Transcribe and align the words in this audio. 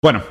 Bueno, 0.00 0.22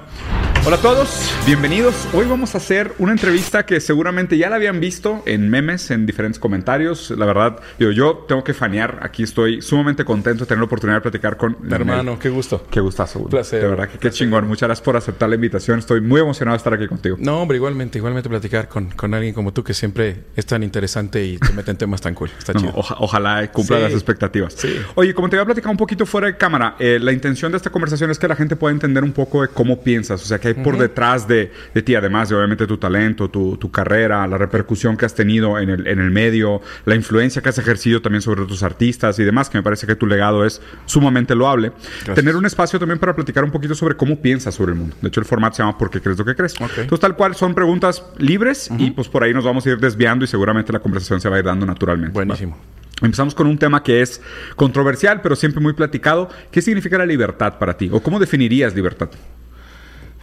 Hola 0.67 0.75
a 0.75 0.81
todos, 0.81 1.31
bienvenidos. 1.45 2.09
Hoy 2.11 2.25
vamos 2.27 2.53
a 2.53 2.57
hacer 2.57 2.91
una 2.99 3.13
entrevista 3.13 3.65
que 3.65 3.79
seguramente 3.79 4.37
ya 4.37 4.49
la 4.49 4.57
habían 4.57 4.81
visto 4.81 5.23
en 5.25 5.49
memes, 5.49 5.91
en 5.91 6.05
diferentes 6.05 6.39
comentarios. 6.39 7.09
La 7.11 7.25
verdad, 7.25 7.61
yo, 7.79 7.91
yo 7.91 8.25
tengo 8.27 8.43
que 8.43 8.53
fanear. 8.53 8.99
Aquí 9.01 9.23
estoy 9.23 9.61
sumamente 9.61 10.03
contento 10.03 10.43
de 10.43 10.47
tener 10.49 10.59
la 10.59 10.65
oportunidad 10.65 10.97
de 10.97 11.01
platicar 11.03 11.37
con... 11.37 11.55
Hermano, 11.71 12.19
qué 12.19 12.27
gusto. 12.27 12.67
Qué 12.69 12.81
gustazo. 12.81 13.19
Un 13.19 13.29
placer. 13.29 13.61
De 13.61 13.67
verdad 13.69 13.87
que 13.87 13.97
qué 13.97 14.11
chingón. 14.11 14.45
Muchas 14.45 14.67
gracias 14.67 14.83
por 14.83 14.97
aceptar 14.97 15.29
la 15.29 15.35
invitación. 15.35 15.79
Estoy 15.79 16.01
muy 16.01 16.19
emocionado 16.19 16.55
de 16.55 16.57
estar 16.57 16.73
aquí 16.73 16.85
contigo. 16.87 17.15
No, 17.17 17.43
hombre, 17.43 17.55
igualmente, 17.55 17.99
igualmente 17.99 18.27
platicar 18.27 18.67
con, 18.67 18.89
con 18.91 19.13
alguien 19.13 19.33
como 19.33 19.53
tú 19.53 19.63
que 19.63 19.73
siempre 19.73 20.25
es 20.35 20.45
tan 20.47 20.63
interesante 20.63 21.23
y 21.23 21.37
te 21.37 21.53
mete 21.53 21.71
en 21.71 21.77
temas 21.77 22.01
tan 22.01 22.13
cool. 22.13 22.29
Está 22.37 22.53
chido. 22.53 22.73
ojalá 22.75 23.49
cumpla 23.53 23.77
Sí. 23.77 23.83
las 23.83 23.93
expectativas. 23.93 24.51
Sí. 24.51 24.75
Oye, 24.95 25.13
como 25.13 25.29
te 25.29 25.37
había 25.37 25.45
platicado 25.45 25.71
un 25.71 25.77
poquito 25.77 26.05
fuera 26.05 26.27
de 26.27 26.35
cámara, 26.35 26.75
eh, 26.77 26.99
la 27.01 27.13
intención 27.13 27.53
de 27.53 27.57
esta 27.57 27.69
conversación 27.69 28.11
es 28.11 28.19
que 28.19 28.27
la 28.27 28.35
gente 28.35 28.57
pueda 28.57 28.73
entender 28.73 29.05
un 29.05 29.13
poco 29.13 29.43
de 29.43 29.47
cómo 29.47 29.81
piensas, 29.81 30.21
o 30.21 30.25
sea, 30.25 30.39
que 30.39 30.49
hay 30.49 30.56
por 30.63 30.77
detrás 30.77 31.27
de, 31.27 31.51
de 31.73 31.81
ti, 31.81 31.95
además 31.95 32.29
de 32.29 32.35
obviamente 32.35 32.67
tu 32.67 32.77
talento, 32.77 33.29
tu, 33.29 33.57
tu 33.57 33.71
carrera, 33.71 34.27
la 34.27 34.37
repercusión 34.37 34.97
que 34.97 35.05
has 35.05 35.15
tenido 35.15 35.59
en 35.59 35.69
el, 35.69 35.87
en 35.87 35.99
el 35.99 36.11
medio, 36.11 36.61
la 36.85 36.95
influencia 36.95 37.41
que 37.41 37.49
has 37.49 37.57
ejercido 37.57 38.01
también 38.01 38.21
sobre 38.21 38.41
otros 38.41 38.63
artistas 38.63 39.19
y 39.19 39.23
demás, 39.23 39.49
que 39.49 39.57
me 39.57 39.63
parece 39.63 39.87
que 39.87 39.95
tu 39.95 40.05
legado 40.05 40.45
es 40.45 40.61
sumamente 40.85 41.35
loable. 41.35 41.71
Tener 42.15 42.35
un 42.35 42.45
espacio 42.45 42.79
también 42.79 42.99
para 42.99 43.15
platicar 43.15 43.43
un 43.43 43.51
poquito 43.51 43.75
sobre 43.75 43.95
cómo 43.95 44.21
piensas 44.21 44.55
sobre 44.55 44.73
el 44.73 44.77
mundo. 44.77 44.95
De 45.01 45.07
hecho, 45.07 45.19
el 45.19 45.25
formato 45.25 45.55
se 45.55 45.63
llama 45.63 45.77
¿Por 45.77 45.89
qué 45.89 46.01
crees 46.01 46.17
lo 46.17 46.25
que 46.25 46.35
crees? 46.35 46.55
Entonces, 46.59 46.99
tal 46.99 47.15
cual, 47.15 47.35
son 47.35 47.53
preguntas 47.53 48.03
libres 48.17 48.69
y 48.77 48.91
pues 48.91 49.07
por 49.07 49.23
ahí 49.23 49.33
nos 49.33 49.45
vamos 49.45 49.65
a 49.65 49.69
ir 49.69 49.77
desviando 49.77 50.25
y 50.25 50.27
seguramente 50.27 50.73
la 50.73 50.79
conversación 50.79 51.21
se 51.21 51.29
va 51.29 51.37
a 51.37 51.39
ir 51.39 51.45
dando 51.45 51.65
naturalmente. 51.65 52.13
Buenísimo. 52.13 52.57
Empezamos 53.01 53.35
con 53.35 53.45
un 53.45 53.57
tema 53.57 53.83
que 53.83 54.01
es 54.01 54.21
controversial, 54.55 55.21
pero 55.21 55.35
siempre 55.35 55.61
muy 55.61 55.73
platicado. 55.73 56.29
¿Qué 56.51 56.61
significa 56.61 56.97
la 56.97 57.05
libertad 57.05 57.59
para 57.59 57.77
ti? 57.77 57.89
¿O 57.91 58.01
cómo 58.01 58.19
definirías 58.19 58.75
libertad? 58.75 59.09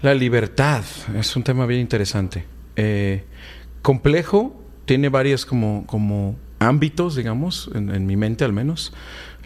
La 0.05 0.13
libertad 0.13 0.85
es 1.19 1.35
un 1.35 1.43
tema 1.45 1.65
bien 1.65 1.81
interesante. 1.81 2.45
Eh, 2.77 3.25
complejo, 3.81 4.63
tiene 4.85 5.09
varios 5.09 5.47
como, 5.47 5.87
como 5.87 6.37
ámbitos, 6.59 7.17
digamos, 7.17 7.71
en, 7.75 7.89
en 7.89 8.05
mi 8.05 8.15
mente 8.15 8.45
al 8.45 8.53
menos. 8.53 8.93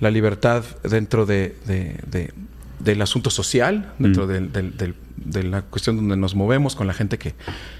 La 0.00 0.10
libertad 0.10 0.64
dentro 0.82 1.26
de, 1.26 1.54
de- 1.64 2.00
de- 2.10 2.34
del 2.80 3.00
asunto 3.02 3.30
social, 3.30 3.92
dentro 4.00 4.24
Mm. 4.24 4.28
del- 4.28 4.52
del- 4.52 4.76
del- 4.76 4.94
de 5.16 5.42
la 5.44 5.62
cuestión 5.62 5.94
donde 5.94 6.16
nos 6.16 6.34
movemos 6.34 6.74
con 6.74 6.88
la 6.88 6.92
gente 6.92 7.18
que, 7.18 7.36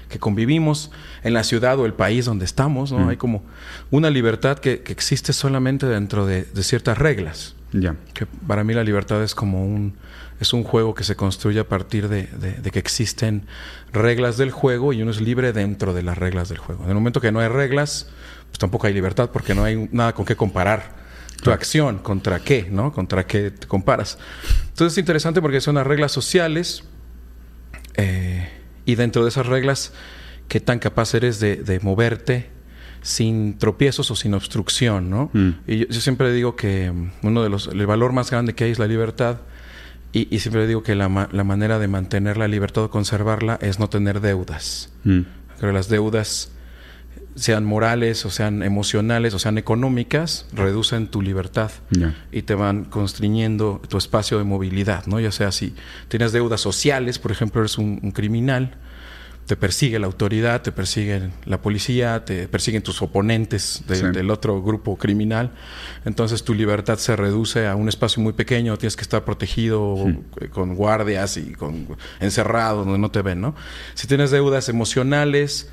que 0.07 0.17
convivimos, 0.19 0.89
en 1.23 1.33
la 1.33 1.43
ciudad 1.43 1.77
o 1.79 1.85
el 1.85 1.93
país 1.93 2.23
donde 2.23 2.45
estamos, 2.45 2.93
¿no? 2.93 2.99
Mm. 2.99 3.09
Hay 3.09 3.17
como 3.17 3.43
una 3.91 4.09
libertad 4.09 4.57
que, 4.57 4.83
que 4.83 4.93
existe 4.93 5.33
solamente 5.33 5.85
dentro 5.85 6.25
de- 6.25 6.43
de 6.43 6.63
ciertas 6.63 6.97
reglas 6.97 7.55
Ya. 7.73 7.97
que 8.13 8.25
para 8.25 8.63
mí 8.63 8.73
la 8.73 8.85
libertad 8.85 9.21
es 9.21 9.35
como 9.35 9.65
un 9.65 9.95
es 10.39 10.53
un 10.53 10.63
juego 10.63 10.93
que 10.95 11.03
se 11.03 11.15
construye 11.15 11.59
a 11.59 11.67
partir 11.67 12.07
de, 12.07 12.23
de- 12.27 12.53
de 12.53 12.71
que 12.71 12.79
existen 12.79 13.45
reglas 13.91 14.37
del 14.37 14.51
juego 14.51 14.93
y 14.93 15.01
uno 15.01 15.11
es 15.11 15.19
libre 15.21 15.51
dentro 15.53 15.93
de 15.93 16.03
las 16.03 16.17
reglas 16.17 16.49
del 16.49 16.57
juego. 16.59 16.83
En 16.83 16.89
el 16.89 16.95
momento 16.95 17.19
que 17.21 17.31
no 17.31 17.39
hay 17.39 17.47
reglas, 17.49 18.07
pues 18.49 18.59
tampoco 18.59 18.87
hay 18.87 18.93
libertad 18.93 19.29
porque 19.31 19.53
no 19.53 19.63
hay 19.63 19.89
nada 19.91 20.13
con 20.13 20.25
qué 20.25 20.35
comparar 20.35 20.97
tu 21.43 21.51
acción, 21.51 21.99
contra 21.99 22.39
qué, 22.39 22.67
¿no? 22.69 22.91
Contra 22.91 23.25
qué 23.25 23.51
te 23.51 23.65
comparas. 23.67 24.17
Entonces 24.69 24.93
es 24.93 24.97
interesante 24.97 25.41
porque 25.41 25.61
son 25.61 25.75
las 25.75 25.87
reglas 25.87 26.11
sociales 26.11 26.83
eh, 27.95 28.49
y 28.85 28.95
dentro 28.95 29.23
de 29.23 29.29
esas 29.29 29.45
reglas, 29.45 29.93
qué 30.47 30.59
tan 30.59 30.79
capaz 30.79 31.13
eres 31.13 31.39
de, 31.39 31.57
de 31.57 31.79
moverte 31.79 32.49
sin 33.01 33.57
tropiezos 33.57 34.11
o 34.11 34.15
sin 34.15 34.33
obstrucción, 34.33 35.09
¿no? 35.09 35.29
Mm. 35.33 35.49
Y 35.67 35.77
yo, 35.79 35.87
yo 35.87 36.01
siempre 36.01 36.31
digo 36.33 36.55
que 36.55 36.91
mm, 36.91 37.11
uno 37.23 37.43
de 37.43 37.49
los, 37.49 37.67
el 37.67 37.85
valor 37.87 38.11
más 38.13 38.29
grande 38.31 38.53
que 38.55 38.65
hay 38.65 38.71
es 38.71 38.79
la 38.79 38.87
libertad. 38.87 39.37
Y, 40.11 40.33
y 40.33 40.39
siempre 40.39 40.65
digo 40.67 40.81
que 40.83 40.95
la, 40.95 41.07
ma- 41.09 41.29
la 41.31 41.43
manera 41.43 41.77
de 41.79 41.87
mantener 41.87 42.37
la 42.37 42.47
libertad 42.47 42.83
o 42.85 42.89
conservarla 42.89 43.59
es 43.61 43.79
no 43.79 43.89
tener 43.89 44.21
deudas. 44.21 44.91
Mm. 45.03 45.21
Creo 45.59 45.69
que 45.71 45.73
las 45.73 45.89
deudas, 45.89 46.51
sean 47.35 47.63
morales 47.63 48.25
o 48.25 48.29
sean 48.31 48.63
emocionales 48.63 49.33
o 49.33 49.39
sean 49.39 49.57
económicas, 49.57 50.45
reducen 50.51 51.07
tu 51.07 51.21
libertad 51.21 51.71
y 52.31 52.41
te 52.41 52.53
van 52.55 52.83
constriñendo 52.85 53.81
tu 53.87 53.97
espacio 53.97 54.37
de 54.39 54.43
movilidad, 54.43 55.05
¿no? 55.05 55.19
Ya 55.21 55.31
sea 55.31 55.51
si 55.53 55.73
tienes 56.09 56.31
deudas 56.33 56.59
sociales, 56.59 57.17
por 57.19 57.31
ejemplo, 57.31 57.61
eres 57.61 57.77
un, 57.77 57.99
un 58.03 58.11
criminal, 58.11 58.75
te 59.49 59.55
persigue 59.55 59.97
la 59.97 60.05
autoridad, 60.05 60.61
te 60.61 60.71
persigue 60.71 61.31
la 61.45 61.59
policía, 61.59 62.23
te 62.23 62.47
persiguen 62.47 62.83
tus 62.83 63.01
oponentes 63.01 63.81
de- 63.87 63.95
Sí. 63.95 64.05
del 64.11 64.29
otro 64.29 64.61
grupo 64.61 64.95
criminal, 64.95 65.49
entonces 66.05 66.43
tu 66.43 66.53
libertad 66.53 66.99
se 66.99 67.15
reduce 67.15 67.65
a 67.65 67.75
un 67.75 67.89
espacio 67.89 68.21
muy 68.21 68.33
pequeño, 68.33 68.77
tienes 68.77 68.95
que 68.95 69.01
estar 69.01 69.25
protegido 69.25 69.95
con 70.51 70.75
guardias 70.75 71.37
y 71.37 71.53
con 71.53 71.87
encerrado 72.19 72.85
donde 72.85 72.99
no 72.99 73.09
te 73.09 73.23
ven, 73.23 73.41
¿no? 73.41 73.55
Si 73.95 74.05
tienes 74.05 74.29
deudas 74.29 74.69
emocionales, 74.69 75.67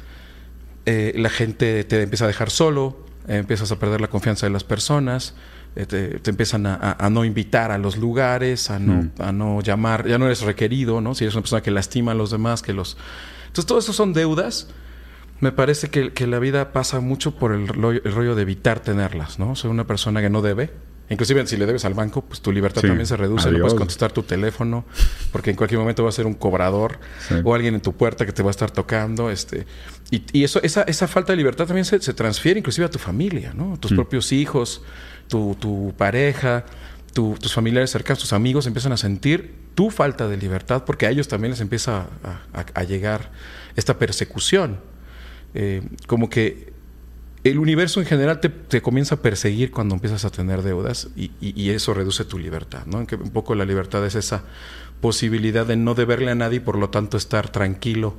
eh, 0.86 1.12
la 1.16 1.28
gente 1.28 1.84
te 1.84 2.00
empieza 2.00 2.24
a 2.24 2.28
dejar 2.28 2.48
solo, 2.48 3.04
eh, 3.28 3.36
empiezas 3.36 3.72
a 3.72 3.78
perder 3.78 4.00
la 4.00 4.08
confianza 4.08 4.46
de 4.46 4.52
las 4.52 4.64
personas, 4.64 5.34
eh, 5.74 5.84
te, 5.84 6.18
te 6.20 6.30
empiezan 6.30 6.64
a, 6.64 6.76
a- 6.76 7.04
a 7.06 7.10
no 7.10 7.26
invitar 7.26 7.70
a 7.72 7.76
los 7.76 7.98
lugares, 7.98 8.70
a 8.70 8.78
no, 8.78 9.02
Mm. 9.02 9.10
a 9.18 9.32
no 9.32 9.60
llamar, 9.60 10.06
ya 10.08 10.16
no 10.16 10.24
eres 10.24 10.40
requerido, 10.40 11.02
¿no? 11.02 11.14
Si 11.14 11.24
eres 11.24 11.34
una 11.34 11.42
persona 11.42 11.60
que 11.60 11.70
lastima 11.70 12.12
a 12.12 12.14
los 12.14 12.30
demás, 12.30 12.62
que 12.62 12.72
los... 12.72 12.96
Entonces, 13.56 13.66
todo 13.66 13.78
eso 13.78 13.92
son 13.92 14.12
deudas. 14.12 14.68
Me 15.40 15.52
parece 15.52 15.88
que, 15.90 16.12
que 16.12 16.26
la 16.26 16.38
vida 16.38 16.72
pasa 16.72 17.00
mucho 17.00 17.32
por 17.34 17.52
el, 17.52 17.68
rollo- 17.68 18.00
el 18.04 18.12
rollo 18.12 18.34
de 18.34 18.42
evitar 18.42 18.80
tenerlas, 18.80 19.38
¿no? 19.38 19.54
Soy 19.56 19.70
una 19.70 19.86
persona 19.86 20.20
que 20.22 20.30
no 20.30 20.40
debe. 20.42 20.70
Inclusive 21.08 21.46
si 21.46 21.56
le 21.56 21.66
debes 21.66 21.84
al 21.84 21.94
banco, 21.94 22.22
pues 22.22 22.40
tu 22.40 22.50
libertad 22.50 22.80
Sí. 22.80 22.88
también 22.88 23.06
se 23.06 23.16
reduce. 23.16 23.50
No 23.52 23.58
puedes 23.60 23.74
contestar 23.74 24.10
tu 24.12 24.24
teléfono 24.24 24.84
porque 25.30 25.50
en 25.50 25.56
cualquier 25.56 25.78
momento 25.78 26.02
va 26.02 26.08
a 26.08 26.12
ser 26.12 26.26
un 26.26 26.34
cobrador 26.34 26.98
Sí. 27.28 27.34
o 27.44 27.54
alguien 27.54 27.74
en 27.74 27.80
tu 27.80 27.92
puerta 27.92 28.26
que 28.26 28.32
te 28.32 28.42
va 28.42 28.48
a 28.48 28.50
estar 28.50 28.70
tocando. 28.72 29.30
Este, 29.30 29.66
y, 30.10 30.22
y 30.32 30.42
eso, 30.42 30.60
esa, 30.62 30.82
esa 30.82 31.06
falta 31.06 31.32
de 31.32 31.36
libertad 31.36 31.66
también 31.66 31.84
se, 31.84 32.00
se 32.00 32.12
transfiere 32.12 32.58
inclusive 32.58 32.86
a 32.86 32.90
tu 32.90 32.98
familia, 32.98 33.52
¿no? 33.54 33.78
Tus 33.78 33.92
Mm. 33.92 33.96
propios 33.96 34.32
hijos, 34.32 34.82
tu, 35.28 35.54
tu 35.60 35.94
pareja, 35.96 36.64
tu- 37.16 37.34
tus 37.40 37.54
familiares 37.54 37.90
cercanos, 37.90 38.18
tus 38.20 38.34
amigos 38.34 38.66
empiezan 38.66 38.92
a 38.92 38.98
sentir 38.98 39.54
tu 39.74 39.90
falta 39.90 40.28
de 40.28 40.36
libertad 40.36 40.84
porque 40.84 41.06
a 41.06 41.10
ellos 41.10 41.28
también 41.28 41.52
les 41.52 41.62
empieza 41.62 42.08
a, 42.74 42.82
llegar 42.84 43.30
esta 43.74 43.98
persecución. 43.98 44.78
Eh, 45.54 45.80
como 46.06 46.28
que 46.28 46.74
el 47.42 47.58
universo 47.58 48.00
en 48.00 48.06
general 48.06 48.40
te, 48.40 48.50
te 48.50 48.82
comienza 48.82 49.14
a 49.14 49.22
perseguir 49.22 49.70
cuando 49.70 49.94
empiezas 49.94 50.26
a 50.26 50.30
tener 50.30 50.60
deudas 50.60 51.08
y, 51.16 51.30
y- 51.40 51.58
y 51.58 51.70
eso 51.70 51.94
reduce 51.94 52.26
tu 52.26 52.38
libertad, 52.38 52.84
¿no? 52.84 53.06
Que 53.06 53.14
un 53.14 53.30
poco 53.30 53.54
la 53.54 53.64
libertad 53.64 54.04
es 54.04 54.14
esa 54.14 54.42
posibilidad 55.00 55.64
de 55.64 55.76
no 55.76 55.94
deberle 55.94 56.30
a 56.32 56.34
nadie 56.34 56.58
y 56.58 56.60
por 56.60 56.76
lo 56.76 56.90
tanto 56.90 57.16
estar 57.16 57.48
tranquilo, 57.48 58.14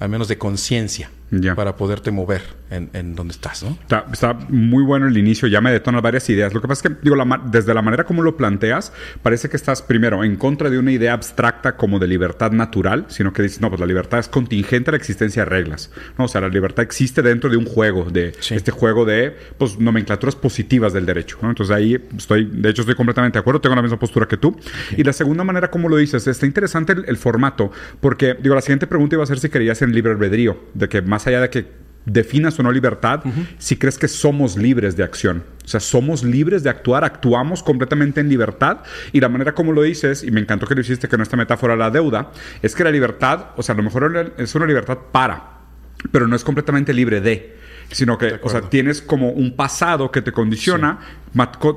al 0.00 0.08
menos 0.08 0.26
de 0.26 0.38
conciencia, 0.38 1.12
Ya. 1.30 1.54
para 1.54 1.74
poderte 1.76 2.10
mover 2.10 2.42
en, 2.70 2.90
en 2.92 3.14
donde 3.16 3.32
estás, 3.32 3.62
¿no? 3.62 3.70
Está, 3.80 4.06
está 4.12 4.34
muy 4.48 4.82
bueno 4.84 5.08
el 5.08 5.16
inicio, 5.16 5.48
ya 5.48 5.60
me 5.60 5.72
detonas 5.72 6.00
varias 6.02 6.28
ideas. 6.30 6.52
Lo 6.54 6.60
que 6.60 6.68
pasa 6.68 6.86
es 6.88 6.94
que, 6.94 7.00
digo, 7.02 7.16
la 7.16 7.40
desde 7.50 7.74
la 7.74 7.82
manera 7.82 8.04
como 8.04 8.22
lo 8.22 8.36
planteas, 8.36 8.92
parece 9.22 9.48
que 9.48 9.56
estás 9.56 9.82
primero 9.82 10.22
en 10.22 10.36
contra 10.36 10.70
de 10.70 10.78
una 10.78 10.92
idea 10.92 11.12
abstracta 11.12 11.76
como 11.76 11.98
de 11.98 12.06
libertad 12.08 12.52
natural, 12.52 13.06
sino 13.08 13.32
que 13.32 13.42
dices, 13.42 13.60
no, 13.60 13.68
pues 13.68 13.80
la 13.80 13.86
libertad 13.86 14.18
es 14.20 14.28
contingente 14.28 14.90
a 14.90 14.92
la 14.92 14.96
existencia 14.96 15.44
de 15.44 15.50
reglas. 15.50 15.90
¿no? 16.18 16.24
O 16.26 16.28
sea, 16.28 16.40
la 16.40 16.48
libertad 16.48 16.82
existe 16.84 17.22
dentro 17.22 17.50
de 17.50 17.56
un 17.56 17.64
juego, 17.66 18.04
de 18.10 18.32
Sí. 18.40 18.54
este 18.54 18.70
juego 18.70 19.04
de 19.04 19.36
pues, 19.58 19.78
nomenclaturas 19.78 20.36
positivas 20.36 20.92
del 20.92 21.06
derecho. 21.06 21.38
¿no? 21.42 21.48
Entonces 21.48 21.74
ahí 21.74 21.98
estoy, 22.16 22.44
de 22.52 22.70
hecho, 22.70 22.82
estoy 22.82 22.94
completamente 22.94 23.36
de 23.36 23.40
acuerdo, 23.40 23.60
tengo 23.60 23.74
la 23.76 23.82
misma 23.82 23.98
postura 23.98 24.26
que 24.26 24.36
tú. 24.36 24.56
Y 24.96 25.02
la 25.04 25.12
segunda 25.12 25.42
manera, 25.44 25.70
como 25.70 25.88
lo 25.88 25.96
dices, 25.96 26.26
está 26.26 26.46
interesante 26.46 26.92
el, 26.92 27.04
el 27.08 27.16
formato, 27.16 27.72
porque, 28.00 28.34
digo, 28.40 28.54
la 28.54 28.60
siguiente 28.60 28.86
pregunta 28.86 29.16
iba 29.16 29.24
a 29.24 29.26
ser 29.26 29.38
si 29.40 29.48
querías 29.48 29.80
en 29.82 29.92
libre 29.94 30.12
albedrío, 30.12 30.58
de 30.74 30.88
que 30.88 31.02
más 31.14 31.26
allá 31.28 31.40
de 31.40 31.48
que 31.48 31.84
definas 32.04 32.58
o 32.58 32.62
no 32.64 32.72
libertad, 32.72 33.22
si 33.58 33.76
crees 33.76 33.98
que 33.98 34.08
somos 34.08 34.56
libres 34.56 34.96
de 34.96 35.04
acción. 35.04 35.44
O 35.64 35.68
sea, 35.68 35.78
somos 35.78 36.24
libres 36.24 36.64
de 36.64 36.70
actuar, 36.70 37.04
actuamos 37.04 37.62
completamente 37.62 38.20
en 38.20 38.28
libertad. 38.28 38.78
Y 39.12 39.20
la 39.20 39.28
manera 39.28 39.54
como 39.54 39.72
lo 39.72 39.82
dices, 39.82 40.24
y 40.24 40.32
me 40.32 40.40
encantó 40.40 40.66
que 40.66 40.74
lo 40.74 40.80
hiciste 40.80 41.08
con 41.08 41.20
esta 41.20 41.36
metáfora 41.36 41.76
la 41.76 41.90
deuda, 41.90 42.32
es 42.62 42.74
que 42.74 42.82
la 42.82 42.90
libertad, 42.90 43.46
o 43.56 43.62
sea, 43.62 43.74
a 43.74 43.76
lo 43.76 43.84
mejor 43.84 44.34
es 44.36 44.54
una 44.56 44.66
libertad 44.66 44.98
para, 45.12 45.60
pero 46.10 46.26
no 46.26 46.34
es 46.34 46.42
completamente 46.42 46.92
libre 46.92 47.20
de. 47.20 47.56
Sino 47.92 48.18
que, 48.18 48.40
o 48.42 48.48
sea, 48.48 48.62
tienes 48.62 49.00
como 49.00 49.30
un 49.30 49.54
pasado 49.54 50.10
que 50.10 50.20
te 50.20 50.32
condiciona, 50.32 50.98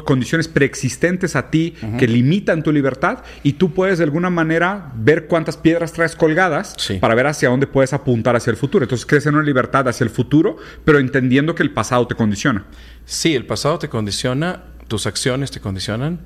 condiciones 0.06 0.48
preexistentes 0.48 1.36
a 1.36 1.50
ti 1.50 1.74
que 1.98 2.07
limitan 2.07 2.63
tu 2.63 2.71
libertad 2.71 3.24
y 3.44 3.54
tú 3.54 3.74
puedes 3.74 3.98
de 3.98 4.04
alguna 4.04 4.30
manera 4.30 4.92
ver 4.95 5.27
cuántas 5.27 5.57
piedras 5.57 5.94
traes 5.94 6.15
colgadas 6.15 6.75
Sí. 6.77 6.95
para 7.00 7.15
ver 7.15 7.27
hacia 7.27 7.50
dónde 7.50 7.68
puedes 7.68 7.94
apuntar 7.94 8.36
hacia 8.36 8.51
el 8.51 8.57
futuro. 8.57 8.83
Entonces 8.83 9.06
crees 9.06 9.25
en 9.25 9.36
una 9.36 9.44
libertad 9.44 9.88
hacia 9.88 10.04
el 10.04 10.09
futuro, 10.09 10.57
pero 10.86 11.00
entendiendo 11.00 11.56
que 11.56 11.63
el 11.63 11.71
pasado 11.71 12.07
te 12.07 12.15
condiciona. 12.15 12.65
Sí, 13.06 13.36
el 13.36 13.45
pasado 13.45 13.80
te 13.80 13.89
condiciona, 13.89 14.63
tus 14.88 15.07
acciones 15.07 15.50
te 15.51 15.60
condicionan, 15.60 16.19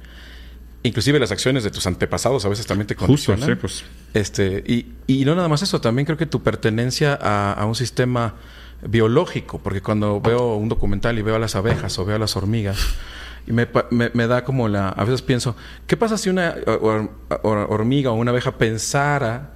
inclusive 0.83 1.19
las 1.19 1.31
acciones 1.31 1.63
de 1.63 1.69
tus 1.71 1.85
antepasados 1.87 2.43
a 2.45 2.49
veces 2.49 2.65
también 2.65 2.87
te 2.87 2.95
Justo, 2.95 3.31
condicionan. 3.33 3.47
sí, 3.47 3.55
pues. 3.59 3.83
Este, 4.13 4.63
y, 4.67 4.87
y 5.07 5.25
no 5.25 5.35
nada 5.35 5.47
más 5.47 5.61
eso, 5.61 5.79
también 5.79 6.05
creo 6.05 6.17
que 6.17 6.25
tu 6.25 6.41
pertenencia 6.43 7.17
a, 7.21 7.53
a 7.53 7.65
un 7.65 7.75
sistema 7.75 8.33
biológico, 8.85 9.59
porque 9.59 9.81
cuando 9.81 10.19
veo 10.21 10.55
un 10.55 10.67
documental 10.69 11.17
y 11.19 11.21
veo 11.21 11.35
a 11.35 11.39
las 11.39 11.55
abejas 11.55 11.97
o 11.99 12.05
veo 12.05 12.15
a 12.15 12.19
las 12.19 12.35
hormigas, 12.35 12.79
Y 13.47 13.53
me, 13.53 14.27
da 14.27 14.43
como 14.43 14.67
la... 14.67 14.89
A 14.89 15.03
veces 15.03 15.21
pienso, 15.21 15.55
¿qué 15.87 15.97
pasa 15.97 16.17
si 16.17 16.29
una 16.29 16.55
hormiga 17.43 18.11
o 18.11 18.15
una 18.15 18.31
abeja 18.31 18.57
pensara 18.57 19.53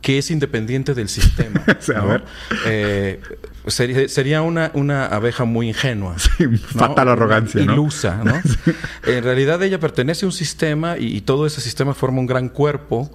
que 0.00 0.18
es 0.18 0.30
independiente 0.30 0.94
del 0.94 1.08
sistema? 1.08 1.64
a 1.96 2.04
ver. 2.04 2.24
Eh, 2.66 3.20
sería, 3.66 4.42
una, 4.42 4.70
una, 4.74 5.06
abeja 5.06 5.44
muy 5.44 5.68
ingenua. 5.68 6.16
Sí, 6.18 6.46
fatal 6.58 7.08
arrogancia. 7.08 7.60
Ilusa, 7.60 8.22
¿no? 8.22 8.40
en 9.06 9.24
realidad 9.24 9.62
ella 9.62 9.80
pertenece 9.80 10.26
a 10.26 10.28
un 10.28 10.32
sistema 10.32 10.96
y, 10.98 11.22
todo 11.22 11.46
ese 11.46 11.60
sistema 11.60 11.94
forma 11.94 12.20
un 12.20 12.26
gran 12.26 12.50
cuerpo 12.50 13.10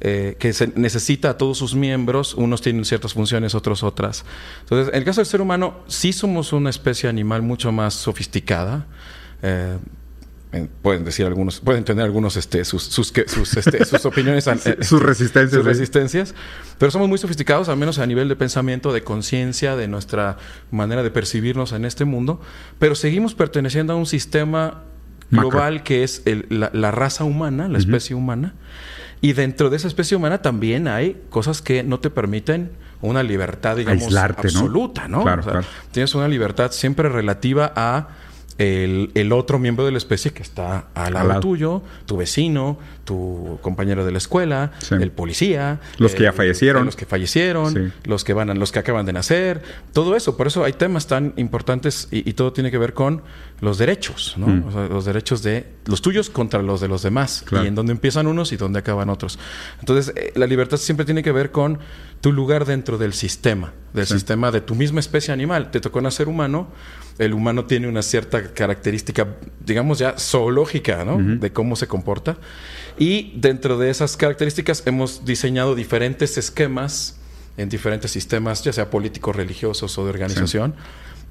eh, 0.00 0.36
que 0.38 0.52
se 0.52 0.70
necesita 0.76 1.30
a 1.30 1.38
todos 1.38 1.58
sus 1.58 1.74
miembros. 1.74 2.34
Unos 2.34 2.60
tienen 2.60 2.84
ciertas 2.84 3.14
funciones, 3.14 3.54
otros 3.54 3.82
otras. 3.82 4.24
Entonces, 4.60 4.92
en 4.92 4.98
el 4.98 5.04
caso 5.04 5.20
del 5.20 5.26
ser 5.26 5.40
humano, 5.40 5.80
sí 5.86 6.12
somos 6.12 6.52
una 6.52 6.70
especie 6.70 7.08
animal 7.08 7.42
mucho 7.42 7.72
más 7.72 7.94
sofisticada. 7.94 8.86
Eh, 9.46 9.76
pueden 10.82 11.04
decir 11.04 11.26
algunos, 11.26 11.60
pueden 11.60 11.84
tener 11.84 12.04
algunos 12.04 12.36
este, 12.36 12.64
sus, 12.64 12.82
sus, 12.84 13.12
sus, 13.26 13.56
este, 13.56 13.84
sus 13.84 14.04
opiniones, 14.06 14.46
eh, 14.46 14.78
sus 14.80 15.02
resistencias. 15.02 15.52
Sus 15.52 15.64
resistencias, 15.64 16.34
pero 16.78 16.90
somos 16.90 17.08
muy 17.08 17.18
sofisticados, 17.18 17.68
al 17.68 17.76
menos 17.76 17.98
a 17.98 18.06
nivel 18.06 18.28
de 18.28 18.36
pensamiento, 18.36 18.92
de 18.92 19.02
conciencia, 19.02 19.76
de 19.76 19.88
nuestra 19.88 20.38
manera 20.70 21.02
de 21.02 21.10
percibirnos 21.10 21.72
en 21.72 21.84
este 21.84 22.04
mundo, 22.04 22.40
pero 22.78 22.94
seguimos 22.94 23.34
perteneciendo 23.34 23.92
a 23.92 23.96
un 23.96 24.06
sistema 24.06 24.82
global 25.30 25.82
que 25.82 26.04
es 26.04 26.22
la, 26.48 26.90
raza 26.90 27.24
humana, 27.24 27.68
la 27.68 27.78
especie 27.78 28.14
humana, 28.16 28.54
y 29.20 29.32
dentro 29.32 29.70
de 29.70 29.76
esa 29.76 29.88
especie 29.88 30.16
humana 30.16 30.40
también 30.40 30.86
hay 30.86 31.20
cosas 31.30 31.62
que 31.62 31.82
no 31.82 31.98
te 32.00 32.10
permiten 32.10 32.70
una 33.00 33.22
libertad, 33.22 33.76
digamos, 33.76 34.14
absoluta, 34.16 35.08
¿no? 35.08 35.24
Tienes 35.92 36.14
una 36.14 36.28
libertad 36.28 36.70
siempre 36.70 37.08
relativa 37.08 37.72
a 37.74 38.08
el, 38.58 39.32
otro 39.32 39.58
miembro 39.58 39.84
de 39.84 39.92
la 39.92 39.98
especie 39.98 40.32
que 40.32 40.42
está 40.42 40.86
al 40.94 41.14
lado, 41.14 41.40
tuyo, 41.40 41.82
tu 42.06 42.16
vecino, 42.16 42.78
tu 43.04 43.58
compañero 43.62 44.04
de 44.04 44.12
la 44.12 44.18
escuela, 44.18 44.72
el 44.90 45.10
policía, 45.10 45.80
los 45.98 46.14
que 46.14 46.24
ya 46.24 46.32
fallecieron, 46.32 46.86
los 46.86 46.96
que 46.96 47.06
fallecieron, 47.06 47.92
los 48.04 48.24
que 48.24 48.32
van, 48.32 48.50
a, 48.50 48.54
los 48.54 48.72
que 48.72 48.78
acaban 48.78 49.06
de 49.06 49.12
nacer, 49.12 49.62
todo 49.92 50.16
eso. 50.16 50.36
Por 50.36 50.46
eso 50.46 50.64
hay 50.64 50.72
temas 50.72 51.06
tan 51.06 51.32
importantes 51.36 52.08
y, 52.10 52.34
todo 52.34 52.52
tiene 52.52 52.70
que 52.70 52.78
ver 52.78 52.94
con 52.94 53.22
los 53.60 53.78
derechos, 53.78 54.34
¿no? 54.36 54.48
Mm. 54.48 54.90
los 54.90 55.04
derechos 55.04 55.42
de 55.42 55.66
los 55.86 56.02
tuyos 56.02 56.30
contra 56.30 56.62
los 56.62 56.80
de 56.80 56.88
los 56.88 57.02
demás 57.02 57.44
y 57.52 57.66
en 57.66 57.74
dónde 57.74 57.92
empiezan 57.92 58.26
unos 58.26 58.52
y 58.52 58.56
dónde 58.56 58.80
acaban 58.80 59.08
otros. 59.08 59.38
Entonces, 59.80 60.12
eh, 60.16 60.32
la 60.34 60.46
libertad 60.46 60.76
siempre 60.78 61.04
tiene 61.04 61.22
que 61.22 61.32
ver 61.32 61.50
con 61.50 61.78
tu 62.24 62.32
lugar 62.32 62.64
dentro 62.64 62.96
del 62.96 63.12
sistema, 63.12 63.74
del 63.92 64.06
sistema 64.06 64.50
de 64.50 64.62
tu 64.62 64.74
misma 64.74 64.98
especie 64.98 65.30
animal. 65.30 65.70
Te 65.70 65.78
tocó 65.78 66.00
nacer 66.00 66.26
humano 66.26 66.68
el 67.18 67.34
humano 67.34 67.66
tiene 67.66 67.86
una 67.86 68.00
cierta 68.00 68.54
característica, 68.54 69.36
digamos 69.60 69.98
ya 69.98 70.14
zoológica, 70.18 71.04
¿no? 71.04 71.18
De 71.18 71.52
cómo 71.52 71.76
se 71.76 71.86
comporta. 71.86 72.38
Y 72.98 73.34
dentro 73.36 73.76
de 73.76 73.90
esas 73.90 74.16
características 74.16 74.84
hemos 74.86 75.26
diseñado 75.26 75.74
diferentes 75.74 76.38
esquemas 76.38 77.18
en 77.58 77.68
diferentes 77.68 78.10
sistemas, 78.10 78.64
ya 78.64 78.72
sea 78.72 78.88
políticos, 78.88 79.36
religiosos 79.36 79.98
o 79.98 80.04
de 80.04 80.08
organización. 80.08 80.76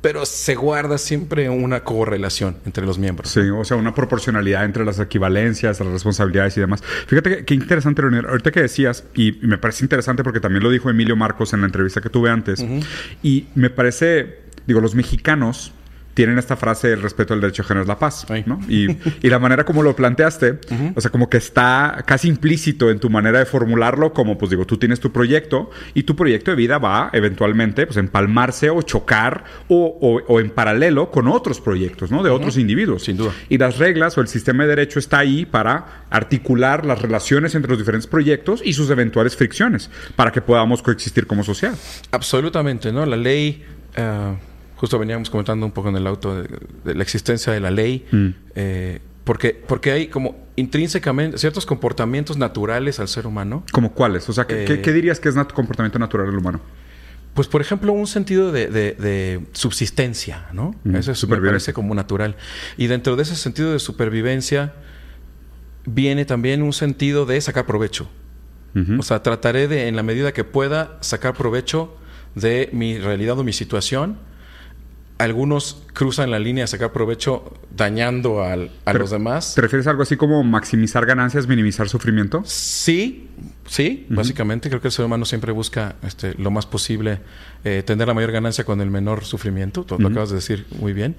Pero 0.03 0.25
se 0.27 0.53
guarda 0.53 0.99
siempre 0.99 1.49
una 1.49 1.83
correlación 1.83 2.57
entre 2.65 2.85
los 2.85 2.99
miembros. 2.99 3.31
Sí, 3.31 3.39
o 3.39 3.63
sea, 3.63 3.77
una 3.77 3.95
proporcionalidad 3.95 4.65
entre 4.65 4.85
las 4.85 4.99
equivalencias, 4.99 5.79
las 5.79 5.89
responsabilidades 5.89 6.55
y 6.57 6.59
demás. 6.59 6.83
Fíjate 7.07 7.45
qué 7.45 7.53
interesante, 7.55 8.03
Leonel. 8.03 8.25
Ahorita 8.27 8.51
que 8.51 8.61
decías, 8.61 9.05
y 9.15 9.31
me 9.41 9.57
parece 9.57 9.83
interesante 9.83 10.23
porque 10.23 10.39
también 10.39 10.61
lo 10.61 10.69
dijo 10.69 10.89
Emilio 10.89 11.15
Marcos 11.15 11.53
en 11.53 11.61
la 11.61 11.67
entrevista 11.67 12.01
que 12.01 12.09
tuve 12.09 12.29
antes, 12.29 12.63
y 13.23 13.47
me 13.55 13.71
parece 13.71 14.43
digo, 14.67 14.81
los 14.81 14.95
mexicanos 14.95 15.73
tienen 16.13 16.37
esta 16.37 16.55
frase 16.55 16.93
el 16.93 17.01
respeto 17.01 17.33
al 17.33 17.41
derecho 17.41 17.63
ajeno 17.63 17.81
es 17.81 17.87
la 17.87 17.97
paz, 17.97 18.25
¿no? 18.45 18.59
Y, 18.69 18.87
la 19.33 19.39
manera 19.39 19.65
como 19.65 19.81
lo 19.81 19.95
planteaste, 19.95 20.59
o 20.95 21.01
sea, 21.01 21.09
como 21.09 21.27
que 21.27 21.37
está 21.37 22.03
casi 22.05 22.27
implícito 22.27 22.91
en 22.91 22.99
tu 22.99 23.09
manera 23.09 23.39
de 23.39 23.45
formularlo, 23.45 24.13
como 24.13 24.37
pues 24.37 24.51
digo, 24.51 24.65
tú 24.65 24.77
tienes 24.77 24.99
tu 24.99 25.11
proyecto 25.11 25.71
y 25.95 26.03
tu 26.03 26.15
proyecto 26.15 26.51
de 26.51 26.57
vida 26.57 26.77
va 26.77 27.09
eventualmente 27.13 27.87
pues 27.87 27.97
empalmarse 27.97 28.69
o 28.69 28.81
chocar 28.83 29.43
o, 29.69 30.39
en 30.39 30.51
paralelo 30.51 31.09
con 31.09 31.27
otros 31.27 31.59
proyectos, 31.61 32.11
¿no? 32.11 32.21
De 32.21 32.29
otros 32.29 32.57
individuos. 32.57 33.03
Sin 33.03 33.17
duda. 33.17 33.31
Y 33.49 33.57
las 33.57 33.79
reglas 33.79 34.17
o 34.17 34.21
el 34.21 34.27
sistema 34.27 34.63
de 34.63 34.69
derecho 34.69 34.99
está 34.99 35.19
ahí 35.19 35.45
para 35.45 36.03
articular 36.11 36.85
las 36.85 37.01
relaciones 37.01 37.55
entre 37.55 37.69
los 37.69 37.79
diferentes 37.79 38.07
proyectos 38.07 38.61
y 38.63 38.73
sus 38.73 38.89
eventuales 38.91 39.35
fricciones 39.35 39.89
para 40.15 40.31
que 40.31 40.41
podamos 40.41 40.83
coexistir 40.83 41.25
como 41.25 41.43
sociedad. 41.43 41.75
Absolutamente, 42.11 42.91
¿no? 42.91 43.05
La 43.05 43.17
ley... 43.17 43.65
Eh, 43.95 44.35
justo 44.83 44.99
veníamos 44.99 45.29
comentando 45.29 45.65
un 45.65 45.71
poco 45.71 45.87
en 45.87 45.95
el 45.95 46.05
auto 46.05 46.43
de, 46.43 46.93
la 46.93 47.03
existencia 47.03 47.53
de 47.53 47.61
la 47.61 47.71
ley, 47.71 48.05
mm. 48.11 48.27
eh, 48.55 48.99
porque, 49.23 49.53
porque 49.65 49.91
hay 49.91 50.07
como 50.07 50.35
intrínsecamente 50.57 51.37
ciertos 51.37 51.65
comportamientos 51.65 52.35
naturales 52.35 52.99
al 52.99 53.07
ser 53.07 53.25
humano. 53.25 53.63
¿Como 53.71 53.93
cuáles? 53.93 54.27
O 54.27 54.33
sea, 54.33 54.45
¿qué, 54.45 54.65
¿qué, 54.65 54.89
eh, 54.89 54.93
dirías 54.93 55.21
que 55.21 55.29
es 55.29 55.35
comportamiento 55.53 55.99
natural 55.99 56.27
del 56.27 56.37
humano? 56.37 56.59
Pues, 57.33 57.47
por 57.47 57.61
ejemplo, 57.61 57.93
un 57.93 58.07
sentido 58.07 58.51
de, 58.51 59.45
subsistencia, 59.53 60.47
¿no? 60.51 60.75
Mm, 60.83 60.97
Eso 60.97 61.13
es, 61.13 61.29
me 61.29 61.37
parece 61.37 61.71
como 61.71 61.95
natural. 61.95 62.35
Y 62.75 62.87
dentro 62.87 63.15
de 63.15 63.23
ese 63.23 63.37
sentido 63.37 63.71
de 63.71 63.79
supervivencia 63.79 64.73
viene 65.85 66.25
también 66.25 66.61
un 66.61 66.73
sentido 66.73 67.25
de 67.25 67.39
sacar 67.39 67.65
provecho. 67.65 68.09
O 68.99 69.03
sea, 69.03 69.23
trataré 69.23 69.69
de, 69.69 69.87
en 69.87 69.95
la 69.95 70.03
medida 70.03 70.33
que 70.33 70.43
pueda, 70.43 70.97
sacar 70.99 71.35
provecho 71.35 71.95
de 72.35 72.69
mi 72.73 72.97
realidad 72.97 73.39
o 73.39 73.45
mi 73.45 73.53
situación 73.53 74.17
algunos 75.23 75.81
cruzan 75.93 76.31
la 76.31 76.39
línea 76.39 76.65
a 76.65 76.67
sacar 76.67 76.91
provecho 76.91 77.53
dañando 77.75 78.43
a 78.43 78.93
los 78.93 79.11
demás. 79.11 79.55
¿Te 79.55 79.61
refieres 79.61 79.87
a 79.87 79.91
algo 79.91 80.03
así 80.03 80.17
como 80.17 80.43
maximizar 80.43 81.05
ganancias, 81.05 81.47
minimizar 81.47 81.87
sufrimiento? 81.89 82.43
Sí, 82.45 83.29
sí, 83.65 84.05
básicamente 84.09 84.69
creo 84.69 84.81
que 84.81 84.89
el 84.89 84.91
ser 84.91 85.05
humano 85.05 85.25
siempre 85.25 85.51
busca 85.51 85.95
este, 86.03 86.33
lo 86.35 86.51
más 86.51 86.65
posible 86.65 87.19
eh, 87.63 87.83
tener 87.85 88.07
la 88.07 88.13
mayor 88.13 88.31
ganancia 88.31 88.65
con 88.65 88.81
el 88.81 88.89
menor 88.89 89.23
sufrimiento, 89.23 89.85
lo 89.97 90.07
acabas 90.07 90.29
de 90.29 90.35
decir 90.35 90.65
muy 90.79 90.93
bien. 90.93 91.15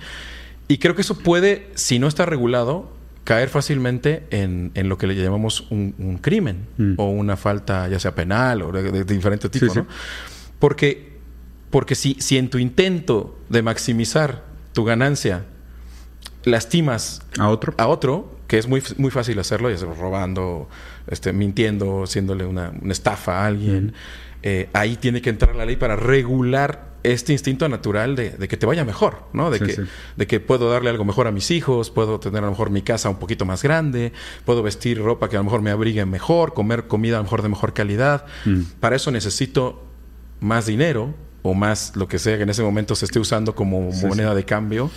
Y 0.69 0.79
creo 0.79 0.95
que 0.95 1.03
eso 1.03 1.19
puede, 1.19 1.71
si 1.75 1.99
no 1.99 2.07
está 2.07 2.27
regulado, 2.27 2.93
caer 3.25 3.49
fácilmente 3.49 4.25
en, 4.31 4.71
lo 4.89 4.99
que 4.99 5.07
le 5.07 5.17
llamamos 5.17 5.67
un, 5.71 6.19
crimen 6.21 6.67
mm. 6.77 6.95
o 6.99 7.11
una 7.11 7.37
falta 7.37 7.89
ya 7.89 7.99
sea 7.99 8.15
penal 8.15 8.63
o 8.63 8.73
de, 8.73 9.05
diferente 9.05 9.49
tipo, 9.49 9.75
¿no? 9.75 9.87
Porque 10.59 11.14
porque 11.75 11.97
si, 11.97 12.15
si 12.21 12.39
en 12.39 12.51
tu 12.51 12.59
intento 12.59 13.37
de 13.49 13.61
maximizar 13.61 14.45
tu 14.75 14.85
ganancia 14.85 15.45
lastimas 16.45 17.23
a 17.37 17.49
otro, 17.49 17.75
a 17.79 17.89
otro 17.89 18.39
que 18.47 18.59
es 18.59 18.69
muy, 18.69 18.81
muy 18.97 19.11
fácil 19.11 19.41
hacerlo, 19.41 19.69
ya 19.69 19.79
sea 19.79 19.93
robando, 19.93 20.69
este, 21.09 21.33
mintiendo, 21.33 22.05
haciéndole 22.05 22.45
una, 22.45 22.73
estafa 22.89 23.41
a 23.41 23.47
alguien, 23.47 23.93
eh, 24.45 24.71
ahí 24.73 24.95
tiene 24.95 25.21
que 25.21 25.31
entrar 25.31 25.57
la 25.57 25.67
ley 25.67 25.75
para 25.75 25.97
regular 25.97 26.95
este 27.03 27.33
instinto 27.33 27.69
natural 27.69 28.15
de, 28.15 28.37
que 28.47 28.57
te 28.57 28.67
vaya 28.67 28.85
mejor, 28.85 29.25
¿no? 29.33 29.51
De, 29.51 29.59
que, 29.59 29.77
de 30.17 30.27
que 30.29 30.39
puedo 30.39 30.71
darle 30.71 30.91
algo 30.91 31.05
mejor 31.05 31.27
a 31.27 31.33
mis 31.33 31.51
hijos, 31.51 31.91
puedo 31.91 32.21
tener 32.21 32.45
a 32.45 32.47
lo 32.47 32.53
mejor 32.53 32.71
mi 32.71 32.83
casa 32.83 33.09
un 33.09 33.19
poquito 33.19 33.47
más 33.47 33.65
grande, 33.65 34.13
puedo 34.45 34.63
vestir 34.63 35.03
ropa 35.03 35.29
que 35.29 35.35
a 35.35 35.41
lo 35.41 35.45
mejor 35.45 35.61
me 35.61 35.73
abrigue 35.73 36.07
mejor, 36.07 36.55
comer 36.55 36.87
comida 36.87 37.17
a 37.17 37.19
lo 37.19 37.25
mejor 37.25 37.43
de 37.43 37.49
mejor 37.49 37.75
calidad. 37.75 38.27
Mm. 38.45 38.61
Para 38.79 38.95
eso 38.95 39.11
necesito 39.11 39.83
más 40.39 40.67
dinero, 40.67 41.15
o 41.45 41.53
más 41.53 41.95
lo 41.95 42.09
que 42.09 42.19
sea 42.19 42.39
que 42.39 42.43
en 42.45 42.49
ese 42.49 42.63
momento 42.63 42.95
se 42.95 43.05
esté 43.05 43.21
usando 43.21 43.55
como 43.55 43.93
moneda 43.93 44.35
de 44.35 44.45
cambio. 44.45 44.91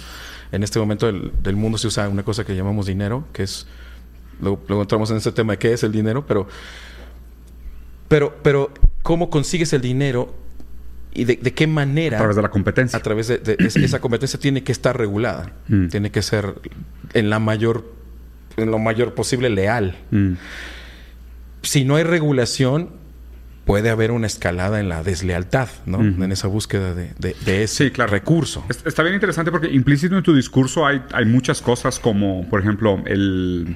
En 0.53 0.63
este 0.63 0.79
momento 0.79 1.05
del, 1.11 1.55
mundo 1.57 1.77
se 1.77 1.87
usa 1.87 2.07
una 2.07 2.23
cosa 2.23 2.45
que 2.45 2.55
llamamos 2.55 2.85
dinero, 2.85 3.27
que 3.33 3.43
es, 3.43 3.67
luego, 4.39 4.81
entramos 4.81 5.11
en 5.11 5.17
ese 5.17 5.33
tema 5.33 5.53
de 5.53 5.59
qué 5.59 5.73
es 5.73 5.83
el 5.83 5.91
dinero, 5.91 6.25
pero, 6.25 6.47
pero, 8.07 8.37
pero 8.41 8.71
¿cómo 9.03 9.29
consigues 9.29 9.73
el 9.73 9.81
dinero 9.81 10.33
y 11.13 11.25
de, 11.25 11.37
qué 11.37 11.67
manera? 11.67 12.15
A 12.15 12.19
través 12.21 12.37
de 12.37 12.41
la 12.41 12.49
competencia. 12.49 12.97
A 12.97 13.01
través 13.03 13.27
de, 13.27 13.57
esa 13.59 13.99
competencia 13.99 14.39
tiene 14.39 14.63
que 14.63 14.71
estar 14.71 14.97
regulada, 14.97 15.51
mm. 15.67 15.87
tiene 15.89 16.11
que 16.11 16.21
ser 16.21 16.55
en 17.13 17.29
la 17.29 17.39
mayor, 17.39 17.93
en 18.55 18.71
lo 18.71 18.79
mayor 18.79 19.15
posible 19.15 19.49
leal. 19.49 19.97
Mm. 20.11 20.35
Si 21.61 21.83
no 21.83 21.97
hay 21.97 22.03
regulación, 22.03 22.91
puede 23.67 23.89
haber 23.89 24.11
una 24.11 24.25
escalada 24.25 24.79
en 24.79 24.89
la 24.89 25.03
deslealtad, 25.03 25.67
¿no? 25.85 25.99
En 25.99 26.31
esa 26.31 26.47
búsqueda 26.47 26.95
de, 26.95 27.13
de, 27.19 27.63
ese 27.63 27.89
recurso. 27.89 28.65
Está 28.85 29.03
bien 29.03 29.13
interesante 29.13 29.51
porque 29.51 29.67
implícito 29.67 30.17
en 30.17 30.23
tu 30.23 30.33
discurso 30.33 30.87
hay, 30.87 31.03
hay 31.11 31.25
muchas 31.25 31.61
cosas 31.61 31.99
como, 31.99 32.49
por 32.49 32.61
ejemplo, 32.61 33.03
el 33.05 33.75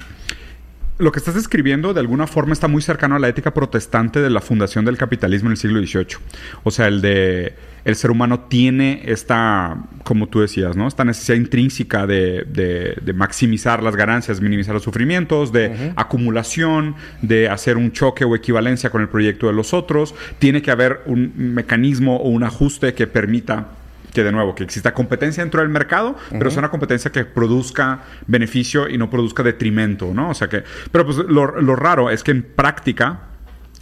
lo 0.97 1.11
que 1.11 1.19
estás 1.19 1.33
describiendo 1.33 1.93
de 1.93 1.99
alguna 1.99 2.27
forma 2.27 2.53
está 2.53 2.67
muy 2.67 2.81
cercano 2.81 3.15
a 3.15 3.19
la 3.19 3.27
ética 3.27 3.53
protestante 3.53 4.21
de 4.21 4.29
la 4.29 4.39
fundación 4.39 4.85
del 4.85 4.97
capitalismo 4.97 5.49
en 5.49 5.53
el 5.53 5.57
siglo 5.57 5.79
XVIII. 5.79 6.17
O 6.63 6.69
sea, 6.69 6.87
el 6.87 7.01
de 7.01 7.55
el 7.85 7.95
ser 7.95 8.11
humano 8.11 8.41
tiene 8.41 9.01
esta, 9.05 9.77
como 10.03 10.27
tú 10.27 10.41
decías, 10.41 10.75
¿no? 10.75 10.87
Esta 10.87 11.03
necesidad 11.03 11.37
intrínseca 11.37 12.05
de, 12.05 12.43
de, 12.45 13.13
maximizar 13.13 13.83
las 13.83 13.95
ganancias, 13.95 14.41
minimizar 14.41 14.73
los 14.73 14.83
sufrimientos, 14.83 15.51
de 15.51 15.93
acumulación, 15.95 16.95
de 17.21 17.49
hacer 17.49 17.77
un 17.77 17.91
choque 17.91 18.25
o 18.25 18.35
equivalencia 18.35 18.89
con 18.89 19.01
el 19.01 19.09
proyecto 19.09 19.47
de 19.47 19.53
los 19.53 19.73
otros. 19.73 20.15
Tiene 20.39 20.61
que 20.61 20.71
haber 20.71 21.01
un 21.05 21.33
mecanismo 21.35 22.17
o 22.17 22.29
un 22.29 22.43
ajuste 22.43 22.93
que 22.93 23.07
permita 23.07 23.67
que 24.13 24.23
de 24.23 24.31
nuevo, 24.31 24.53
que 24.55 24.63
exista 24.63 24.93
competencia 24.93 25.41
dentro 25.41 25.61
del 25.61 25.69
mercado, 25.69 26.17
pero 26.31 26.51
sea 26.51 26.59
una 26.59 26.69
competencia 26.69 27.11
que 27.11 27.23
produzca 27.23 28.01
beneficio 28.27 28.89
y 28.89 28.97
no 28.97 29.09
produzca 29.09 29.41
detrimento, 29.41 30.13
¿no? 30.13 30.31
O 30.31 30.33
sea 30.33 30.49
que, 30.49 30.63
pero 30.91 31.05
pues 31.05 31.17
lo, 31.17 31.61
lo 31.61 31.75
raro 31.77 32.09
es 32.09 32.21
que 32.21 32.31
en 32.31 32.43
práctica 32.43 33.30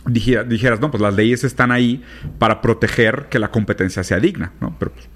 dijeras, 0.06 0.80
no, 0.80 0.92
pues 0.92 1.02
las 1.02 1.14
leyes 1.14 1.44
están 1.44 1.72
ahí 1.72 2.04
para 2.38 2.62
proteger 2.62 3.28
que 3.30 3.40
la 3.40 3.52
competencia 3.52 4.04
sea 4.04 4.20
digna, 4.20 4.52
¿no? 4.60 4.76
Pero 4.80 4.92
pues, 4.92 5.08